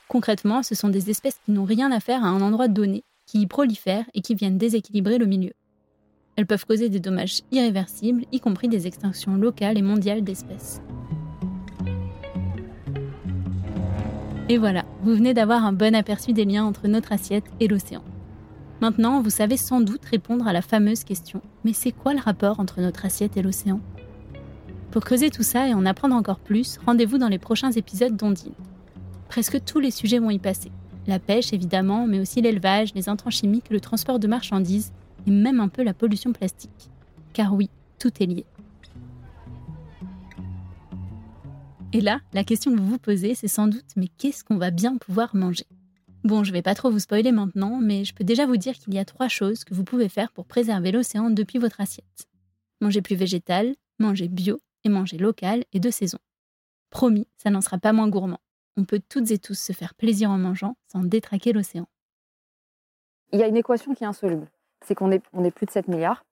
Concrètement, 0.08 0.64
ce 0.64 0.74
sont 0.74 0.88
des 0.88 1.08
espèces 1.08 1.38
qui 1.44 1.52
n'ont 1.52 1.64
rien 1.64 1.92
à 1.92 2.00
faire 2.00 2.24
à 2.24 2.28
un 2.28 2.40
endroit 2.40 2.66
donné, 2.66 3.04
qui 3.26 3.40
y 3.40 3.46
prolifèrent 3.46 4.10
et 4.12 4.22
qui 4.22 4.34
viennent 4.34 4.58
déséquilibrer 4.58 5.18
le 5.18 5.26
milieu. 5.26 5.52
Elles 6.34 6.46
peuvent 6.46 6.66
causer 6.66 6.88
des 6.88 7.00
dommages 7.00 7.42
irréversibles, 7.52 8.24
y 8.32 8.40
compris 8.40 8.68
des 8.68 8.88
extinctions 8.88 9.36
locales 9.36 9.78
et 9.78 9.82
mondiales 9.82 10.24
d'espèces. 10.24 10.82
Et 14.48 14.58
voilà, 14.58 14.84
vous 15.02 15.14
venez 15.14 15.32
d'avoir 15.32 15.64
un 15.64 15.72
bon 15.72 15.94
aperçu 15.94 16.32
des 16.32 16.44
liens 16.44 16.64
entre 16.64 16.88
notre 16.88 17.12
assiette 17.12 17.44
et 17.60 17.68
l'océan. 17.68 18.02
Maintenant, 18.80 19.20
vous 19.20 19.30
savez 19.30 19.58
sans 19.58 19.82
doute 19.82 20.04
répondre 20.06 20.48
à 20.48 20.52
la 20.52 20.62
fameuse 20.62 21.04
question 21.04 21.42
mais 21.64 21.72
c'est 21.72 21.92
quoi 21.92 22.14
le 22.14 22.20
rapport 22.20 22.60
entre 22.60 22.80
notre 22.80 23.04
assiette 23.04 23.36
et 23.36 23.42
l'océan? 23.42 23.80
Pour 24.90 25.04
creuser 25.04 25.30
tout 25.30 25.42
ça 25.42 25.68
et 25.68 25.74
en 25.74 25.86
apprendre 25.86 26.16
encore 26.16 26.40
plus, 26.40 26.78
rendez-vous 26.84 27.18
dans 27.18 27.28
les 27.28 27.38
prochains 27.38 27.70
épisodes 27.70 28.16
d'Ondine. 28.16 28.54
Presque 29.28 29.62
tous 29.64 29.78
les 29.78 29.90
sujets 29.90 30.18
vont 30.18 30.30
y 30.30 30.38
passer. 30.38 30.72
La 31.06 31.18
pêche, 31.18 31.52
évidemment, 31.52 32.06
mais 32.06 32.18
aussi 32.18 32.40
l'élevage, 32.40 32.94
les 32.94 33.08
intrants 33.08 33.30
chimiques, 33.30 33.70
le 33.70 33.80
transport 33.80 34.18
de 34.18 34.26
marchandises 34.26 34.92
et 35.26 35.30
même 35.30 35.60
un 35.60 35.68
peu 35.68 35.82
la 35.82 35.94
pollution 35.94 36.32
plastique. 36.32 36.90
Car 37.32 37.54
oui, 37.54 37.70
tout 37.98 38.10
est 38.20 38.26
lié. 38.26 38.44
Et 41.92 42.00
là, 42.00 42.20
la 42.32 42.44
question 42.44 42.72
que 42.72 42.80
vous 42.80 42.88
vous 42.88 42.98
posez, 42.98 43.34
c'est 43.34 43.48
sans 43.48 43.68
doute 43.68 43.84
mais 43.96 44.08
qu'est-ce 44.18 44.42
qu'on 44.42 44.56
va 44.56 44.70
bien 44.70 44.96
pouvoir 44.96 45.36
manger? 45.36 45.66
Bon, 46.22 46.44
je 46.44 46.52
vais 46.52 46.60
pas 46.60 46.74
trop 46.74 46.90
vous 46.90 46.98
spoiler 46.98 47.32
maintenant, 47.32 47.78
mais 47.80 48.04
je 48.04 48.14
peux 48.14 48.24
déjà 48.24 48.44
vous 48.44 48.58
dire 48.58 48.74
qu'il 48.74 48.92
y 48.92 48.98
a 48.98 49.06
trois 49.06 49.28
choses 49.28 49.64
que 49.64 49.72
vous 49.72 49.84
pouvez 49.84 50.10
faire 50.10 50.32
pour 50.32 50.44
préserver 50.44 50.92
l'océan 50.92 51.30
depuis 51.30 51.58
votre 51.58 51.80
assiette. 51.80 52.28
Manger 52.82 53.00
plus 53.00 53.16
végétal, 53.16 53.74
manger 53.98 54.28
bio 54.28 54.60
et 54.84 54.90
manger 54.90 55.16
local 55.16 55.64
et 55.72 55.80
de 55.80 55.90
saison. 55.90 56.18
Promis, 56.90 57.26
ça 57.38 57.48
n'en 57.48 57.62
sera 57.62 57.78
pas 57.78 57.94
moins 57.94 58.08
gourmand. 58.08 58.40
On 58.76 58.84
peut 58.84 59.00
toutes 59.08 59.30
et 59.30 59.38
tous 59.38 59.58
se 59.58 59.72
faire 59.72 59.94
plaisir 59.94 60.30
en 60.30 60.36
mangeant 60.36 60.76
sans 60.92 61.02
détraquer 61.02 61.52
l'océan. 61.52 61.86
Il 63.32 63.40
y 63.40 63.42
a 63.42 63.46
une 63.46 63.56
équation 63.56 63.94
qui 63.94 64.04
est 64.04 64.06
insoluble. 64.06 64.48
C'est 64.84 64.94
qu'on 64.94 65.10
est, 65.10 65.50
plus 65.50 65.66
de 65.66 65.70
7 65.70 65.88
milliards. 65.88 66.24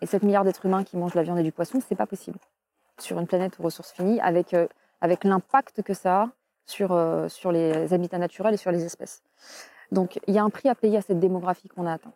Et 0.00 0.06
7 0.06 0.24
milliards 0.24 0.44
d'êtres 0.44 0.66
humains 0.66 0.82
qui 0.82 0.96
mangent 0.96 1.14
la 1.14 1.22
viande 1.22 1.38
et 1.38 1.42
du 1.42 1.52
poisson, 1.52 1.80
c'est 1.86 1.94
pas 1.94 2.06
possible. 2.06 2.38
Sur 2.98 3.20
une 3.20 3.26
planète 3.26 3.60
aux 3.60 3.62
ressources 3.62 3.92
finies, 3.92 4.20
avec, 4.20 4.54
euh, 4.54 4.66
avec 5.00 5.24
l'impact 5.24 5.82
que 5.82 5.94
ça 5.94 6.22
a 6.22 6.30
sur, 6.66 6.92
euh, 6.92 7.28
sur 7.28 7.52
les 7.52 7.92
habitats 7.92 8.18
naturels 8.18 8.54
et 8.54 8.56
sur 8.56 8.70
les 8.70 8.84
espèces. 8.84 9.22
Donc 9.92 10.18
il 10.26 10.34
y 10.34 10.38
a 10.38 10.44
un 10.44 10.50
prix 10.50 10.68
à 10.68 10.74
payer 10.74 10.98
à 10.98 11.02
cette 11.02 11.20
démographie 11.20 11.68
qu'on 11.68 11.86
a 11.86 11.92
atteint. 11.92 12.12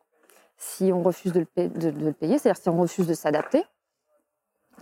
Si 0.57 0.93
on 0.93 1.03
refuse 1.03 1.33
de 1.33 1.47
le, 1.57 2.13
payer, 2.13 2.39
c'est-à-dire 2.39 2.61
si 2.61 2.69
on 2.69 2.81
refuse 2.81 3.07
de 3.07 3.15
s'adapter, 3.15 3.65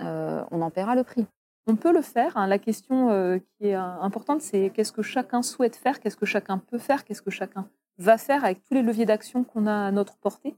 euh, 0.01 0.43
on 0.51 0.63
en 0.63 0.71
paiera 0.71 0.95
le 0.95 1.05
prix. 1.05 1.27
On 1.67 1.77
peut 1.77 1.93
le 1.93 2.01
faire. 2.01 2.37
Hein. 2.37 2.47
La 2.47 2.59
question 2.59 3.11
euh, 3.11 3.39
qui 3.39 3.69
est 3.69 3.75
importante, 3.75 4.41
c'est 4.41 4.71
qu'est-ce 4.71 4.93
que 4.93 5.03
chacun 5.03 5.43
souhaite 5.43 5.77
faire, 5.77 6.01
qu'est-ce 6.01 6.17
que 6.17 6.25
chacun 6.25 6.59
peut 6.59 6.79
faire, 6.79 7.05
qu'est-ce 7.05 7.23
que 7.23 7.31
chacun 7.31 7.69
va 7.99 8.19
faire 8.19 8.45
avec 8.45 8.63
tous 8.65 8.75
les 8.75 8.83
leviers 8.83 9.07
d'action 9.07 9.45
qu'on 9.45 9.67
a 9.67 9.87
à 9.87 9.91
notre 9.91 10.17
portée. 10.17 10.51
Et 10.51 10.55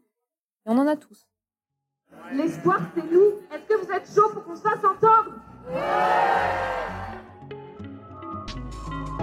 on 0.66 0.78
en 0.78 0.86
a 0.86 0.96
tous. 0.96 1.26
L'espoir, 2.32 2.80
c'est 2.94 3.10
nous. 3.10 3.40
Est-ce 3.52 3.64
que 3.66 3.84
vous 3.84 3.92
êtes 3.92 4.08
chaud 4.14 4.28
pour 4.32 4.44
qu'on 4.44 4.56
se 4.56 4.62
fasse 4.62 4.84
entendre? 4.84 5.34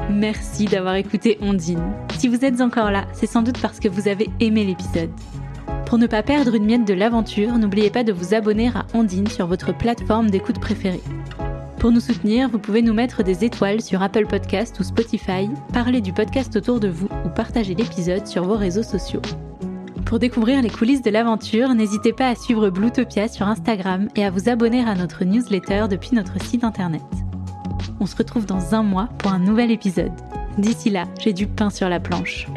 Merci 0.09 0.65
d'avoir 0.65 0.95
écouté 0.95 1.37
Ondine. 1.41 1.81
Si 2.17 2.27
vous 2.27 2.45
êtes 2.45 2.61
encore 2.61 2.91
là, 2.91 3.05
c'est 3.13 3.25
sans 3.25 3.41
doute 3.41 3.59
parce 3.59 3.79
que 3.79 3.89
vous 3.89 4.07
avez 4.07 4.29
aimé 4.39 4.63
l'épisode. 4.63 5.09
Pour 5.85 5.97
ne 5.97 6.07
pas 6.07 6.23
perdre 6.23 6.55
une 6.55 6.65
miette 6.65 6.87
de 6.87 6.93
l'aventure, 6.93 7.57
n'oubliez 7.57 7.89
pas 7.89 8.03
de 8.03 8.11
vous 8.11 8.33
abonner 8.33 8.69
à 8.69 8.85
Ondine 8.93 9.27
sur 9.27 9.47
votre 9.47 9.75
plateforme 9.75 10.29
d'écoute 10.29 10.59
préférée. 10.59 11.01
Pour 11.79 11.91
nous 11.91 11.99
soutenir, 11.99 12.49
vous 12.49 12.59
pouvez 12.59 12.81
nous 12.81 12.93
mettre 12.93 13.23
des 13.23 13.43
étoiles 13.43 13.81
sur 13.81 14.01
Apple 14.01 14.25
Podcast 14.25 14.79
ou 14.79 14.83
Spotify, 14.83 15.49
parler 15.73 16.01
du 16.01 16.13
podcast 16.13 16.55
autour 16.55 16.79
de 16.79 16.87
vous 16.87 17.09
ou 17.25 17.29
partager 17.29 17.75
l'épisode 17.75 18.25
sur 18.27 18.43
vos 18.43 18.57
réseaux 18.57 18.83
sociaux. 18.83 19.21
Pour 20.05 20.19
découvrir 20.19 20.61
les 20.61 20.69
coulisses 20.69 21.01
de 21.01 21.09
l'aventure, 21.09 21.73
n'hésitez 21.73 22.13
pas 22.13 22.29
à 22.29 22.35
suivre 22.35 22.69
Bluetopia 22.69 23.27
sur 23.27 23.47
Instagram 23.47 24.07
et 24.15 24.23
à 24.23 24.29
vous 24.29 24.49
abonner 24.49 24.83
à 24.83 24.95
notre 24.95 25.25
newsletter 25.25 25.85
depuis 25.89 26.15
notre 26.15 26.41
site 26.43 26.63
internet. 26.63 27.01
On 27.99 28.05
se 28.05 28.15
retrouve 28.15 28.45
dans 28.45 28.75
un 28.75 28.83
mois 28.83 29.09
pour 29.17 29.31
un 29.31 29.39
nouvel 29.39 29.71
épisode. 29.71 30.11
D'ici 30.57 30.89
là, 30.89 31.05
j'ai 31.19 31.33
du 31.33 31.47
pain 31.47 31.69
sur 31.69 31.89
la 31.89 31.99
planche. 31.99 32.47